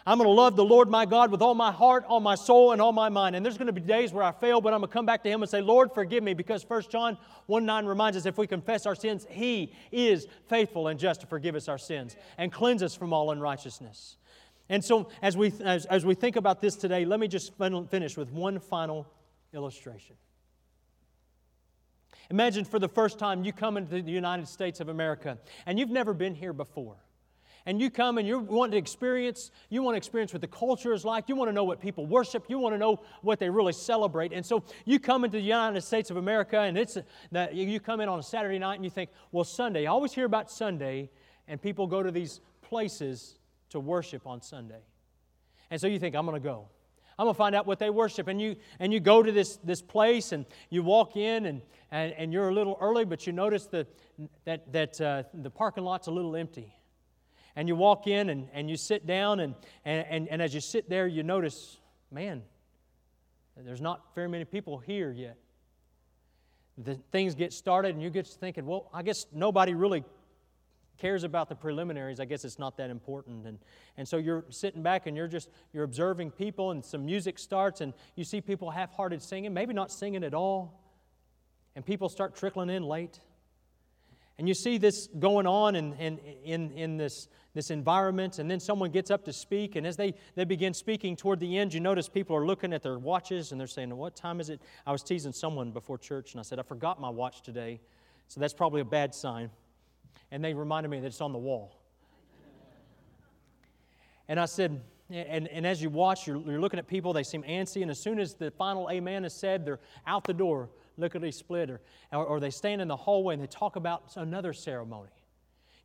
I'm 0.07 0.19
going 0.19 0.29
to 0.29 0.33
love 0.33 0.57
the 0.57 0.65
Lord 0.65 0.89
my 0.89 1.05
God 1.05 1.31
with 1.31 1.43
all 1.43 1.55
my 1.55 1.71
heart, 1.71 2.05
all 2.09 2.21
my 2.21 2.35
soul, 2.35 2.73
and 2.73 2.81
all 2.81 2.93
my 2.93 3.09
mind. 3.09 3.37
And 3.37 3.45
there's 3.45 3.59
going 3.59 3.67
to 3.67 3.73
be 3.73 3.81
days 3.81 4.13
where 4.13 4.25
I 4.25 4.33
fail, 4.33 4.61
but 4.61 4.73
I'm 4.73 4.81
going 4.81 4.89
to 4.89 4.93
come 4.93 5.07
back 5.07 5.23
to 5.25 5.29
Him 5.29 5.43
and 5.43 5.51
say, 5.51 5.61
Lord, 5.61 5.93
forgive 5.93 6.23
me, 6.23 6.35
because 6.35 6.65
1 6.69 6.85
John 6.89 7.19
1 7.47 7.67
9 7.67 7.87
reminds 7.87 8.17
us 8.17 8.27
if 8.27 8.39
we 8.39 8.47
confess 8.47 8.87
our 8.87 8.95
sins, 8.95 9.27
He 9.29 9.73
is 9.93 10.27
faithful 10.49 10.89
and 10.89 10.99
just 10.99 11.21
to 11.23 11.27
forgive 11.27 11.55
us 11.55 11.69
our 11.69 11.79
sins 11.79 12.17
and 12.39 12.53
cleanse 12.53 12.83
us 12.83 12.95
from 12.95 13.13
all 13.13 13.31
unrighteousness. 13.31 14.17
And 14.69 14.85
so, 14.85 15.09
as 15.23 15.37
we, 15.37 15.53
as, 15.65 15.87
as 15.87 16.05
we 16.05 16.15
think 16.15 16.37
about 16.37 16.61
this 16.61 16.77
today, 16.77 17.05
let 17.05 17.21
me 17.21 17.29
just 17.29 17.53
finish 17.91 18.17
with 18.17 18.31
one 18.31 18.61
final 18.61 19.07
illustration. 19.55 20.17
Imagine 22.31 22.65
for 22.65 22.79
the 22.79 22.89
first 22.89 23.19
time 23.19 23.45
you 23.45 23.53
come 23.53 23.79
into 23.79 24.03
the 24.03 24.11
United 24.11 24.47
States 24.49 24.81
of 24.81 24.89
America 24.89 25.39
and 25.65 25.79
you've 25.79 25.89
never 25.89 26.13
been 26.13 26.35
here 26.35 26.53
before 26.53 26.97
and 27.69 27.83
you 27.83 27.91
come 27.91 28.17
and 28.17 28.27
you 28.27 28.39
want 28.39 28.73
to 28.73 28.79
experience, 28.79 29.51
you 29.69 29.83
want 29.83 29.93
to 29.93 29.99
experience 29.99 30.33
what 30.33 30.41
the 30.41 30.49
culture 30.49 30.95
is 30.95 31.05
like, 31.05 31.29
you 31.29 31.37
want 31.37 31.51
to 31.51 31.53
know 31.53 31.65
what 31.65 31.83
people 31.83 32.07
worship, 32.07 32.47
you 32.49 32.59
want 32.59 32.75
to 32.75 32.79
know 32.79 32.99
what 33.21 33.39
they 33.39 33.51
really 33.51 33.75
celebrate. 33.75 34.33
And 34.33 34.45
so 34.45 34.65
you 34.87 34.99
come 34.99 35.23
into 35.23 35.37
the 35.37 35.43
United 35.43 35.83
States 35.83 36.11
of 36.11 36.17
America 36.17 36.61
and 36.61 36.79
it's 36.79 36.97
that 37.31 37.55
you 37.55 37.79
come 37.79 38.01
in 38.01 38.09
on 38.09 38.19
a 38.19 38.23
Saturday 38.23 38.59
night 38.59 38.77
and 38.77 38.85
you 38.85 38.91
think, 38.91 39.11
well, 39.33 39.45
Sunday, 39.45 39.83
I 39.87 39.91
always 39.91 40.15
hear 40.15 40.25
about 40.25 40.51
Sunday, 40.51 41.11
and 41.47 41.61
people 41.61 41.87
go 41.87 42.03
to 42.03 42.11
these 42.11 42.41
places 42.63 43.39
to 43.69 43.81
worship 43.81 44.27
on 44.27 44.41
Sunday. 44.41 44.81
And 45.71 45.79
so 45.79 45.89
you 45.89 45.99
think, 45.99 46.17
I'm 46.17 46.25
going 46.25 46.41
to 46.41 46.49
go. 46.49 46.69
I'm 47.19 47.27
to 47.27 47.35
find 47.35 47.55
out 47.55 47.67
what 47.67 47.79
they 47.79 47.91
worship. 47.91 48.29
And 48.29 48.41
you, 48.41 48.57
and 48.79 48.95
you 48.95 49.01
go 49.01 49.23
to 49.23 49.31
this, 49.31 49.59
this 49.59 49.83
place 49.83 50.33
and 50.33 50.47
you 50.71 50.83
walk 50.83 51.19
in 51.19 51.45
and, 51.45 51.61
and, 51.91 52.15
and 52.15 52.33
you're 52.33 52.49
a 52.49 52.55
little 52.55 52.79
early, 52.81 53.05
but 53.05 53.27
you 53.27 53.35
notice 53.35 53.67
that, 53.67 53.89
that, 54.47 54.73
that 54.73 55.01
uh, 55.03 55.25
the 55.35 55.51
parking 55.51 55.85
lot's 55.85 56.07
a 56.07 56.11
little 56.11 56.35
empty 56.35 56.78
and 57.59 57.67
you 57.67 57.75
walk 57.75 58.07
in 58.07 58.31
and, 58.31 58.47
and 58.53 58.71
you 58.71 58.77
sit 58.77 59.05
down, 59.05 59.41
and, 59.41 59.57
and, 59.85 60.07
and, 60.09 60.29
and 60.29 60.41
as 60.41 60.55
you 60.55 60.61
sit 60.61 60.89
there, 60.89 61.09
you 61.09 61.25
notice, 61.25 61.77
man, 62.13 62.43
there's 63.57 63.81
not 63.81 64.15
very 64.15 64.29
many 64.29 64.45
people 64.45 64.79
here 64.79 65.11
yet. 65.11 65.37
The 66.79 66.95
things 67.11 67.35
get 67.35 67.53
started, 67.53 67.97
and 67.97 68.01
you 68.01 68.11
get 68.11 68.27
to 68.27 68.39
thinking, 68.39 68.65
well, 68.65 68.89
I 68.95 69.03
guess 69.03 69.27
nobody 69.33 69.75
really 69.75 70.05
cares 70.99 71.25
about 71.25 71.49
the 71.49 71.57
preliminaries. 71.57 72.21
I 72.21 72.27
guess 72.27 72.45
it's 72.45 72.61
not 72.61 72.77
that 72.77 72.91
important. 72.91 73.45
And, 73.45 73.59
and 73.97 74.07
so 74.07 74.19
you're 74.19 74.45
sitting 74.51 74.85
back 74.85 75.09
and 75.09 75.17
you're 75.17 75.27
just 75.27 75.49
you're 75.73 75.83
observing 75.83 76.31
people, 76.31 76.71
and 76.71 76.85
some 76.85 77.05
music 77.05 77.41
starts, 77.41 77.81
and 77.81 77.93
you 78.15 78.23
see 78.23 78.41
people 78.41 78.71
half-hearted 78.71 79.21
singing, 79.21 79.53
maybe 79.53 79.75
not 79.75 79.91
singing 79.91 80.23
at 80.23 80.33
all, 80.33 80.81
and 81.75 81.85
people 81.85 82.09
start 82.09 82.37
trickling 82.37 82.71
in 82.71 82.85
late. 82.85 83.19
And 84.39 84.47
you 84.47 84.55
see 84.55 84.79
this 84.79 85.09
going 85.19 85.49
on 85.49 85.75
in, 85.75 85.95
in, 85.95 86.19
in, 86.45 86.71
in 86.71 86.97
this, 86.97 87.27
this 87.59 87.73
environment, 87.73 88.39
and 88.39 88.49
then 88.49 88.61
someone 88.61 88.89
gets 88.89 89.11
up 89.11 89.25
to 89.25 89.33
speak, 89.33 89.75
and 89.75 89.85
as 89.85 89.97
they, 89.97 90.15
they 90.37 90.45
begin 90.45 90.73
speaking 90.73 91.17
toward 91.17 91.41
the 91.41 91.59
end, 91.59 91.75
you 91.75 91.81
notice 91.81 92.09
people 92.09 92.37
are 92.37 92.47
looking 92.47 92.73
at 92.73 92.85
their 92.85 93.01
watches 93.01 93.51
and 93.51 93.61
they're 93.61 93.67
saying, 93.67 93.97
What 93.97 94.15
time 94.15 94.39
is 94.39 94.49
it? 94.49 94.63
I 94.87 94.93
was 94.93 95.03
teasing 95.03 95.33
someone 95.33 95.73
before 95.73 95.99
church, 95.99 96.35
and 96.35 96.39
I 96.39 96.45
said, 96.45 96.61
I 96.61 96.63
forgot 96.63 97.01
my 97.01 97.11
watch 97.11 97.43
today, 97.43 97.81
so 98.29 98.39
that's 98.39 98.55
probably 98.55 98.81
a 98.81 98.85
bad 98.85 99.13
sign. 99.13 99.51
And 100.31 100.45
they 100.45 100.55
reminded 100.55 100.89
me 100.89 101.01
that 101.01 101.09
it's 101.09 101.21
on 101.21 101.33
the 101.33 101.39
wall. 101.39 101.75
And 104.29 104.39
I 104.39 104.45
said, 104.45 104.81
and, 105.11 105.49
and 105.49 105.67
as 105.67 105.83
you 105.83 105.91
watch, 105.91 106.29
you're, 106.29 106.41
you're 106.43 106.61
looking 106.61 106.79
at 106.79 106.87
people, 106.87 107.13
they 107.13 107.25
seem 107.25 107.43
antsy, 107.43 107.83
and 107.83 107.91
as 107.91 107.99
soon 107.99 108.21
as 108.21 108.35
the 108.35 108.53
final 108.53 108.89
amen 108.89 109.25
is 109.25 109.35
said, 109.35 109.65
they're 109.65 109.81
out 110.07 110.23
the 110.23 110.33
door 110.33 110.69
lickety 110.97 111.33
split, 111.33 111.71
or, 111.71 111.81
or 112.13 112.39
they 112.39 112.51
stand 112.51 112.81
in 112.81 112.87
the 112.87 112.97
hallway 112.97 113.35
and 113.35 113.43
they 113.43 113.49
talk 113.49 113.75
about 113.75 114.13
another 114.15 114.53
ceremony. 114.53 115.09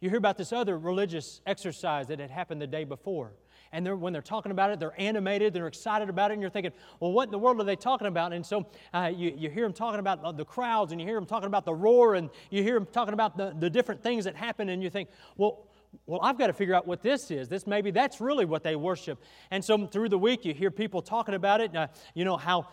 You 0.04 0.10
hear 0.10 0.18
about 0.18 0.38
this 0.38 0.52
other 0.52 0.78
religious 0.78 1.40
exercise 1.46 2.08
that 2.08 2.20
had 2.20 2.30
happened 2.30 2.62
the 2.62 2.68
day 2.68 2.84
before. 2.84 3.32
And 3.72 3.86
they're, 3.86 3.96
when 3.96 4.12
they're 4.12 4.22
talking 4.22 4.52
about 4.52 4.70
it, 4.70 4.78
they're 4.78 5.00
animated, 5.00 5.54
they're 5.54 5.68
excited 5.68 6.10
about 6.10 6.30
it, 6.30 6.34
and 6.34 6.42
you're 6.42 6.52
thinking, 6.52 6.74
well, 7.00 7.14
what 7.14 7.24
in 7.24 7.32
the 7.32 7.40
world 7.40 7.58
are 7.62 7.64
they 7.64 7.78
talking 7.78 8.08
about? 8.08 8.34
And 8.34 8.46
so 8.46 8.68
uh, 8.94 9.10
you, 9.16 9.34
you 9.38 9.50
hear 9.50 9.64
them 9.64 9.72
talking 9.72 10.02
about 10.02 10.36
the 10.36 10.44
crowds, 10.44 10.92
and 10.92 11.00
you 11.00 11.08
hear 11.08 11.16
them 11.16 11.26
talking 11.26 11.48
about 11.48 11.64
the 11.64 11.74
roar, 11.74 12.16
and 12.16 12.30
you 12.50 12.64
hear 12.64 12.74
them 12.74 12.86
talking 12.86 13.14
about 13.14 13.38
the, 13.38 13.56
the 13.58 13.70
different 13.70 14.04
things 14.04 14.26
that 14.26 14.36
happen, 14.36 14.68
and 14.68 14.84
you 14.84 14.90
think, 14.90 15.08
well, 15.38 15.68
well, 16.06 16.20
I've 16.22 16.38
got 16.38 16.48
to 16.48 16.54
figure 16.54 16.76
out 16.76 16.86
what 16.86 17.02
this 17.02 17.32
is. 17.32 17.48
This 17.48 17.66
maybe 17.66 17.92
that's 17.92 18.20
really 18.20 18.46
what 18.46 18.64
they 18.64 18.76
worship. 18.76 19.22
And 19.52 19.64
so 19.64 19.88
through 19.88 20.10
the 20.10 20.18
week, 20.18 20.46
you 20.46 20.54
hear 20.54 20.72
people 20.72 21.02
talking 21.02 21.36
about 21.36 21.62
it. 21.62 21.76
Uh, 21.76 21.88
you 22.14 22.26
know 22.26 22.38
how 22.38 22.68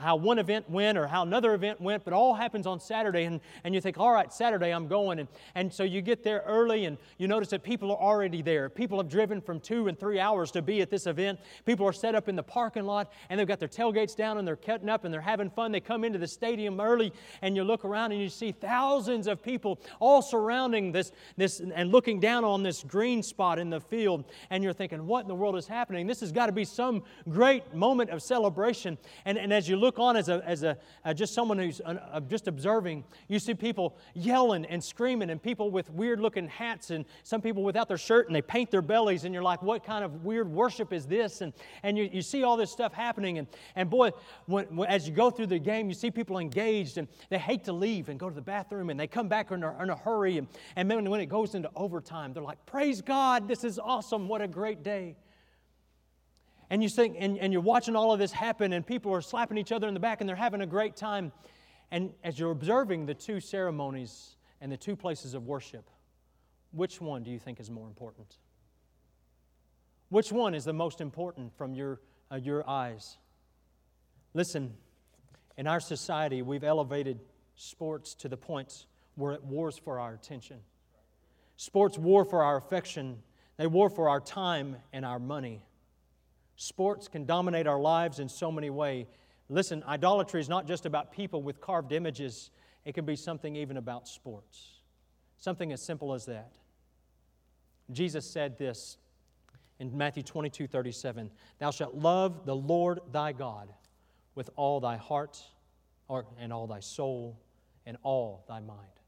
how 0.00 0.16
one 0.16 0.38
event 0.38 0.68
went 0.68 0.98
or 0.98 1.06
how 1.06 1.22
another 1.22 1.54
event 1.54 1.80
went, 1.80 2.04
but 2.04 2.12
all 2.12 2.34
happens 2.34 2.66
on 2.66 2.80
Saturday, 2.80 3.24
and, 3.24 3.40
and 3.64 3.74
you 3.74 3.80
think, 3.80 3.98
all 3.98 4.12
right, 4.12 4.32
Saturday 4.32 4.70
I'm 4.70 4.88
going, 4.88 5.18
and 5.20 5.28
and 5.54 5.72
so 5.72 5.84
you 5.84 6.02
get 6.02 6.22
there 6.24 6.42
early, 6.46 6.86
and 6.86 6.98
you 7.18 7.28
notice 7.28 7.50
that 7.50 7.62
people 7.62 7.90
are 7.92 8.00
already 8.00 8.42
there. 8.42 8.68
People 8.68 8.98
have 8.98 9.08
driven 9.08 9.40
from 9.40 9.60
two 9.60 9.88
and 9.88 9.98
three 9.98 10.18
hours 10.18 10.50
to 10.52 10.62
be 10.62 10.80
at 10.80 10.90
this 10.90 11.06
event. 11.06 11.38
People 11.64 11.86
are 11.86 11.92
set 11.92 12.14
up 12.14 12.28
in 12.28 12.36
the 12.36 12.42
parking 12.42 12.84
lot, 12.84 13.12
and 13.28 13.38
they've 13.38 13.48
got 13.48 13.60
their 13.60 13.68
tailgates 13.68 14.16
down, 14.16 14.38
and 14.38 14.46
they're 14.46 14.56
cutting 14.56 14.88
up, 14.88 15.04
and 15.04 15.12
they're 15.12 15.20
having 15.20 15.50
fun. 15.50 15.72
They 15.72 15.80
come 15.80 16.04
into 16.04 16.18
the 16.18 16.28
stadium 16.28 16.80
early, 16.80 17.12
and 17.42 17.54
you 17.56 17.64
look 17.64 17.84
around, 17.84 18.12
and 18.12 18.20
you 18.20 18.28
see 18.28 18.52
thousands 18.52 19.26
of 19.26 19.42
people 19.42 19.80
all 20.00 20.22
surrounding 20.22 20.92
this 20.92 21.12
this 21.36 21.60
and 21.60 21.90
looking 21.90 22.20
down 22.20 22.44
on 22.44 22.61
this 22.62 22.82
green 22.82 23.22
spot 23.22 23.58
in 23.58 23.70
the 23.70 23.80
field, 23.80 24.24
and 24.50 24.62
you're 24.62 24.72
thinking, 24.72 25.06
what 25.06 25.22
in 25.22 25.28
the 25.28 25.34
world 25.34 25.56
is 25.56 25.66
happening? 25.66 26.06
This 26.06 26.20
has 26.20 26.32
got 26.32 26.46
to 26.46 26.52
be 26.52 26.64
some 26.64 27.02
great 27.28 27.74
moment 27.74 28.10
of 28.10 28.22
celebration. 28.22 28.98
And, 29.24 29.38
and 29.38 29.52
as 29.52 29.68
you 29.68 29.76
look 29.76 29.98
on 29.98 30.16
as, 30.16 30.28
a, 30.28 30.42
as 30.46 30.62
a, 30.62 30.76
uh, 31.04 31.14
just 31.14 31.34
someone 31.34 31.58
who's 31.58 31.80
uh, 31.80 32.20
just 32.28 32.48
observing, 32.48 33.04
you 33.28 33.38
see 33.38 33.54
people 33.54 33.96
yelling 34.14 34.64
and 34.66 34.82
screaming, 34.82 35.30
and 35.30 35.42
people 35.42 35.70
with 35.70 35.90
weird 35.90 36.20
looking 36.20 36.48
hats, 36.48 36.90
and 36.90 37.04
some 37.22 37.40
people 37.40 37.62
without 37.62 37.88
their 37.88 37.98
shirt, 37.98 38.26
and 38.26 38.36
they 38.36 38.42
paint 38.42 38.70
their 38.70 38.82
bellies, 38.82 39.24
and 39.24 39.34
you're 39.34 39.42
like, 39.42 39.62
what 39.62 39.84
kind 39.84 40.04
of 40.04 40.24
weird 40.24 40.50
worship 40.50 40.92
is 40.92 41.06
this? 41.06 41.40
And, 41.40 41.52
and 41.82 41.96
you, 41.96 42.08
you 42.12 42.22
see 42.22 42.42
all 42.42 42.56
this 42.56 42.70
stuff 42.70 42.92
happening. 42.92 43.38
And, 43.38 43.46
and 43.76 43.88
boy, 43.88 44.10
when, 44.46 44.64
when, 44.76 44.88
as 44.88 45.08
you 45.08 45.14
go 45.14 45.30
through 45.30 45.46
the 45.46 45.58
game, 45.58 45.88
you 45.88 45.94
see 45.94 46.10
people 46.10 46.38
engaged, 46.38 46.98
and 46.98 47.08
they 47.28 47.38
hate 47.38 47.64
to 47.64 47.72
leave 47.72 48.08
and 48.08 48.18
go 48.18 48.28
to 48.28 48.34
the 48.34 48.40
bathroom, 48.40 48.90
and 48.90 48.98
they 48.98 49.06
come 49.06 49.28
back 49.28 49.50
in 49.50 49.62
a, 49.62 49.82
in 49.82 49.90
a 49.90 49.96
hurry. 49.96 50.38
And, 50.38 50.48
and 50.76 51.08
when 51.08 51.20
it 51.20 51.26
goes 51.26 51.54
into 51.54 51.70
overtime, 51.74 52.32
they're 52.32 52.42
like, 52.42 52.51
Praise 52.66 53.02
God, 53.02 53.48
this 53.48 53.64
is 53.64 53.78
awesome. 53.78 54.28
What 54.28 54.42
a 54.42 54.48
great 54.48 54.82
day. 54.82 55.16
And 56.70 56.82
you 56.82 56.88
think, 56.88 57.16
and, 57.18 57.38
and 57.38 57.52
you're 57.52 57.62
watching 57.62 57.96
all 57.96 58.12
of 58.12 58.18
this 58.18 58.32
happen, 58.32 58.72
and 58.72 58.86
people 58.86 59.12
are 59.12 59.20
slapping 59.20 59.58
each 59.58 59.72
other 59.72 59.88
in 59.88 59.94
the 59.94 60.00
back, 60.00 60.20
and 60.20 60.28
they're 60.28 60.36
having 60.36 60.62
a 60.62 60.66
great 60.66 60.96
time. 60.96 61.32
And 61.90 62.14
as 62.24 62.38
you're 62.38 62.50
observing 62.50 63.04
the 63.06 63.14
two 63.14 63.40
ceremonies 63.40 64.36
and 64.60 64.72
the 64.72 64.78
two 64.78 64.96
places 64.96 65.34
of 65.34 65.46
worship, 65.46 65.90
which 66.70 67.00
one 67.00 67.22
do 67.22 67.30
you 67.30 67.38
think 67.38 67.60
is 67.60 67.70
more 67.70 67.86
important? 67.86 68.38
Which 70.08 70.32
one 70.32 70.54
is 70.54 70.64
the 70.64 70.72
most 70.72 71.00
important 71.00 71.56
from 71.56 71.74
your, 71.74 72.00
uh, 72.30 72.36
your 72.36 72.68
eyes? 72.68 73.18
Listen, 74.32 74.74
in 75.58 75.66
our 75.66 75.80
society, 75.80 76.40
we've 76.40 76.64
elevated 76.64 77.20
sports 77.56 78.14
to 78.14 78.28
the 78.28 78.36
point 78.36 78.86
where 79.14 79.32
it 79.32 79.44
wars 79.44 79.76
for 79.76 79.98
our 79.98 80.14
attention. 80.14 80.60
Sports 81.62 81.96
war 81.96 82.24
for 82.24 82.42
our 82.42 82.56
affection, 82.56 83.22
they 83.56 83.68
war 83.68 83.88
for 83.88 84.08
our 84.08 84.18
time 84.18 84.78
and 84.92 85.04
our 85.06 85.20
money. 85.20 85.64
Sports 86.56 87.06
can 87.06 87.24
dominate 87.24 87.68
our 87.68 87.80
lives 87.80 88.18
in 88.18 88.28
so 88.28 88.50
many 88.50 88.68
ways. 88.68 89.06
Listen, 89.48 89.84
idolatry 89.86 90.40
is 90.40 90.48
not 90.48 90.66
just 90.66 90.86
about 90.86 91.12
people 91.12 91.40
with 91.40 91.60
carved 91.60 91.92
images, 91.92 92.50
it 92.84 92.96
can 92.96 93.04
be 93.04 93.14
something 93.14 93.54
even 93.54 93.76
about 93.76 94.08
sports. 94.08 94.80
Something 95.38 95.70
as 95.72 95.80
simple 95.80 96.14
as 96.14 96.26
that. 96.26 96.50
Jesus 97.92 98.28
said 98.28 98.58
this 98.58 98.96
in 99.78 99.96
Matthew 99.96 100.24
22 100.24 100.66
37 100.66 101.30
Thou 101.60 101.70
shalt 101.70 101.94
love 101.94 102.44
the 102.44 102.56
Lord 102.56 102.98
thy 103.12 103.30
God 103.30 103.72
with 104.34 104.50
all 104.56 104.80
thy 104.80 104.96
heart 104.96 105.40
and 106.40 106.52
all 106.52 106.66
thy 106.66 106.80
soul 106.80 107.38
and 107.86 107.96
all 108.02 108.44
thy 108.48 108.58
mind 108.58 109.01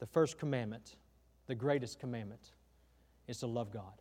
the 0.00 0.06
first 0.06 0.38
commandment, 0.38 0.96
the 1.46 1.54
greatest 1.54 2.00
commandment, 2.00 2.40
is 3.28 3.38
to 3.38 3.46
love 3.46 3.70
God. 3.70 3.92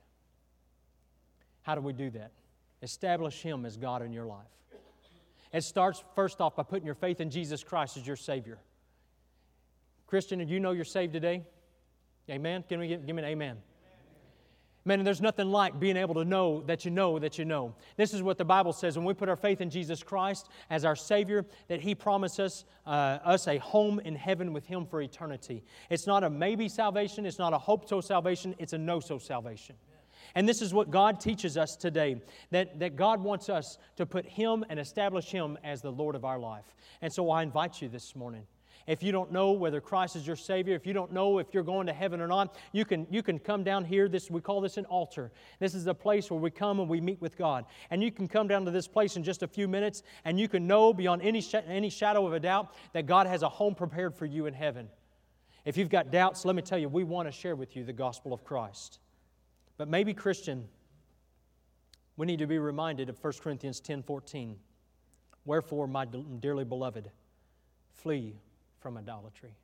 How 1.62 1.76
do 1.76 1.82
we 1.82 1.94
do 1.94 2.10
that? 2.12 2.32
Establish 2.82 3.42
Him 3.42 3.66
as 3.66 3.78
God 3.78 4.02
in 4.02 4.12
your 4.12 4.26
life. 4.26 4.48
It 5.52 5.64
starts 5.64 6.04
first 6.16 6.42
off 6.42 6.56
by 6.56 6.64
putting 6.64 6.86
your 6.86 6.96
faith 6.96 7.22
in 7.22 7.30
Jesus 7.30 7.64
Christ 7.64 7.98
as 7.98 8.08
your 8.08 8.16
Savior. 8.16 8.60
Christian, 10.08 10.40
do 10.40 10.54
you 10.54 10.60
know 10.60 10.72
you're 10.72 10.86
saved 10.86 11.14
today? 11.14 11.44
Amen? 12.30 12.64
Can 12.68 12.80
we 12.80 12.88
give, 12.88 13.06
give 13.06 13.16
me 13.16 13.22
an 13.22 13.30
amen? 13.30 13.58
Man, 14.90 15.04
there's 15.04 15.22
nothing 15.22 15.52
like 15.52 15.80
being 15.80 15.98
able 15.98 16.16
to 16.16 16.26
know 16.26 16.64
that 16.66 16.84
you 16.84 16.90
know 16.90 17.20
that 17.20 17.38
you 17.38 17.46
know. 17.46 17.76
This 17.96 18.12
is 18.12 18.24
what 18.24 18.40
the 18.40 18.44
Bible 18.44 18.74
says 18.74 18.98
when 18.98 19.06
we 19.06 19.14
put 19.14 19.30
our 19.30 19.36
faith 19.36 19.62
in 19.62 19.70
Jesus 19.70 20.02
Christ 20.02 20.50
as 20.72 20.84
our 20.84 20.96
Savior, 20.96 21.46
that 21.68 21.80
He 21.80 21.94
promises 21.94 22.66
uh, 22.88 23.20
us 23.24 23.48
a 23.48 23.60
home 23.60 24.00
in 24.00 24.16
heaven 24.16 24.52
with 24.52 24.66
Him 24.66 24.88
for 24.88 25.00
eternity. 25.00 25.64
It's 25.92 26.08
not 26.08 26.24
a 26.24 26.30
maybe 26.32 26.68
salvation, 26.68 27.28
it's 27.28 27.38
not 27.38 27.54
a 27.54 27.58
hope 27.60 27.88
so 27.88 28.02
salvation, 28.02 28.56
it's 28.58 28.74
a 28.74 28.80
know 28.80 29.00
so 29.00 29.20
salvation. 29.20 29.76
And 30.34 30.50
this 30.50 30.60
is 30.60 30.74
what 30.74 30.90
God 30.90 31.20
teaches 31.20 31.56
us 31.56 31.76
today 31.76 32.20
that, 32.50 32.80
that 32.80 32.96
God 32.96 33.22
wants 33.22 33.48
us 33.48 33.78
to 33.98 34.08
put 34.08 34.26
Him 34.26 34.66
and 34.70 34.80
establish 34.80 35.30
Him 35.30 35.56
as 35.64 35.84
the 35.84 35.92
Lord 35.92 36.16
of 36.16 36.26
our 36.26 36.40
life. 36.40 36.66
And 37.04 37.14
so 37.14 37.30
I 37.30 37.44
invite 37.44 37.80
you 37.80 37.90
this 37.90 38.16
morning 38.16 38.48
if 38.88 39.04
you 39.04 39.12
don't 39.12 39.32
know 39.32 39.52
whether 39.52 39.80
Christ 39.82 40.16
is 40.16 40.26
your 40.26 40.36
Savior, 40.36 40.76
if 40.76 40.86
you 40.88 40.94
don't 40.94 41.12
know 41.12 41.40
if 41.40 41.54
you're 41.54 41.64
going 41.64 41.88
to 41.88 41.94
heaven 41.94 42.22
or 42.22 42.28
not, 42.28 42.56
you 42.72 42.86
can, 42.86 43.06
you 43.10 43.22
can 43.22 43.38
come 43.38 43.64
down 43.64 43.86
here. 43.86 44.08
This, 44.08 44.32
we 44.32 44.42
call 44.42 44.62
this 44.62 44.78
an 44.78 44.86
altar. 44.86 45.32
This 45.60 45.76
is 45.76 45.88
a 45.88 45.94
place 45.94 46.32
where 46.32 46.40
we 46.40 46.50
come 46.50 46.80
and 46.80 46.90
we 46.90 47.00
meet 47.02 47.22
with 47.22 47.38
God. 47.38 47.66
And 47.92 48.02
you 48.02 48.12
can 48.12 48.28
come 48.28 48.48
down 48.48 48.66
to 48.66 48.72
this 48.72 48.88
place 48.88 49.16
in 49.16 49.24
just 49.24 49.44
a 49.44 49.48
few 49.48 49.68
minutes 49.68 50.04
and 50.26 50.40
you 50.40 50.48
can 50.48 50.66
know 50.66 50.94
beyond 50.94 51.22
any, 51.22 51.42
sh- 51.42 51.56
any 51.68 51.90
shadow 51.90 52.26
of 52.26 52.34
a 52.34 52.40
doubt 52.40 52.74
that 52.94 53.06
God 53.06 53.28
has 53.28 53.44
a 53.44 53.50
home 53.50 53.76
prepared 53.76 54.16
for 54.16 54.26
you 54.26 54.46
in 54.46 54.54
heaven. 54.54 54.90
If 55.66 55.78
you've 55.78 55.90
got 55.90 56.12
doubts, 56.12 56.46
let 56.46 56.56
me 56.56 56.62
tell 56.62 56.80
you, 56.80 56.90
we 56.90 57.04
want 57.04 57.28
to 57.28 57.32
share 57.32 57.56
with 57.56 57.76
you 57.76 57.84
the 57.84 57.94
gospel 57.94 58.34
of 58.34 58.44
Christ. 58.44 59.00
But 59.78 59.88
maybe, 59.88 60.14
Christian, 60.14 60.68
we 62.18 62.26
need 62.26 62.40
to 62.40 62.48
be 62.48 62.60
reminded 62.60 63.08
of 63.08 63.24
1 63.24 63.34
Corinthians 63.42 63.80
10 63.80 64.04
14. 64.04 64.58
Wherefore, 65.46 65.88
my 65.88 66.06
dearly 66.06 66.66
beloved, 66.66 67.10
flee 67.94 68.36
from 68.80 68.98
idolatry. 68.98 69.56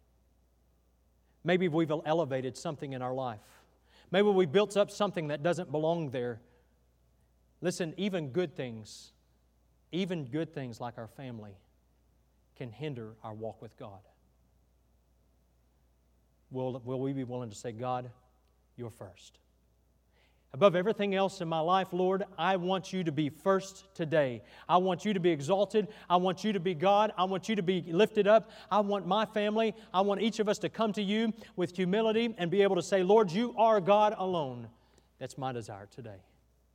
Maybe 1.43 1.67
we've 1.67 1.91
elevated 2.05 2.57
something 2.57 2.93
in 2.93 3.01
our 3.01 3.13
life. 3.13 3.39
Maybe 4.11 4.29
we 4.29 4.45
built 4.45 4.77
up 4.77 4.91
something 4.91 5.27
that 5.27 5.43
doesn't 5.43 5.71
belong 5.71 6.09
there. 6.09 6.41
Listen, 7.61 7.93
even 7.97 8.29
good 8.29 8.55
things, 8.55 9.11
even 9.91 10.25
good 10.25 10.53
things 10.53 10.79
like 10.79 10.97
our 10.97 11.07
family, 11.07 11.57
can 12.57 12.69
hinder 12.69 13.15
our 13.23 13.33
walk 13.33 13.61
with 13.61 13.77
God. 13.77 13.99
Will, 16.51 16.81
will 16.85 16.99
we 16.99 17.13
be 17.13 17.23
willing 17.23 17.49
to 17.49 17.55
say, 17.55 17.71
God, 17.71 18.09
you're 18.77 18.89
first? 18.89 19.39
Above 20.55 20.73
everything 20.73 21.13
else 21.15 21.41
in 21.41 21.49
my 21.49 21.59
life, 21.59 21.89
Lord, 21.91 22.23
I 22.37 22.55
want 22.55 22.93
you 22.93 23.03
to 23.03 23.11
be 23.11 23.27
first 23.27 23.93
today. 23.93 24.41
I 24.69 24.77
want 24.77 25.03
you 25.03 25.13
to 25.13 25.19
be 25.19 25.29
exalted. 25.29 25.89
I 26.09 26.15
want 26.15 26.45
you 26.45 26.53
to 26.53 26.61
be 26.61 26.73
God. 26.73 27.11
I 27.17 27.25
want 27.25 27.49
you 27.49 27.57
to 27.57 27.61
be 27.61 27.83
lifted 27.89 28.25
up. 28.25 28.49
I 28.71 28.79
want 28.79 29.05
my 29.05 29.25
family, 29.25 29.75
I 29.93 29.99
want 29.99 30.21
each 30.21 30.39
of 30.39 30.47
us 30.47 30.57
to 30.59 30.69
come 30.69 30.93
to 30.93 31.01
you 31.01 31.33
with 31.57 31.75
humility 31.75 32.33
and 32.37 32.49
be 32.49 32.61
able 32.61 32.77
to 32.77 32.81
say, 32.81 33.03
Lord, 33.03 33.29
you 33.29 33.53
are 33.57 33.81
God 33.81 34.15
alone. 34.17 34.69
That's 35.19 35.37
my 35.37 35.51
desire 35.51 35.89
today. 35.93 36.21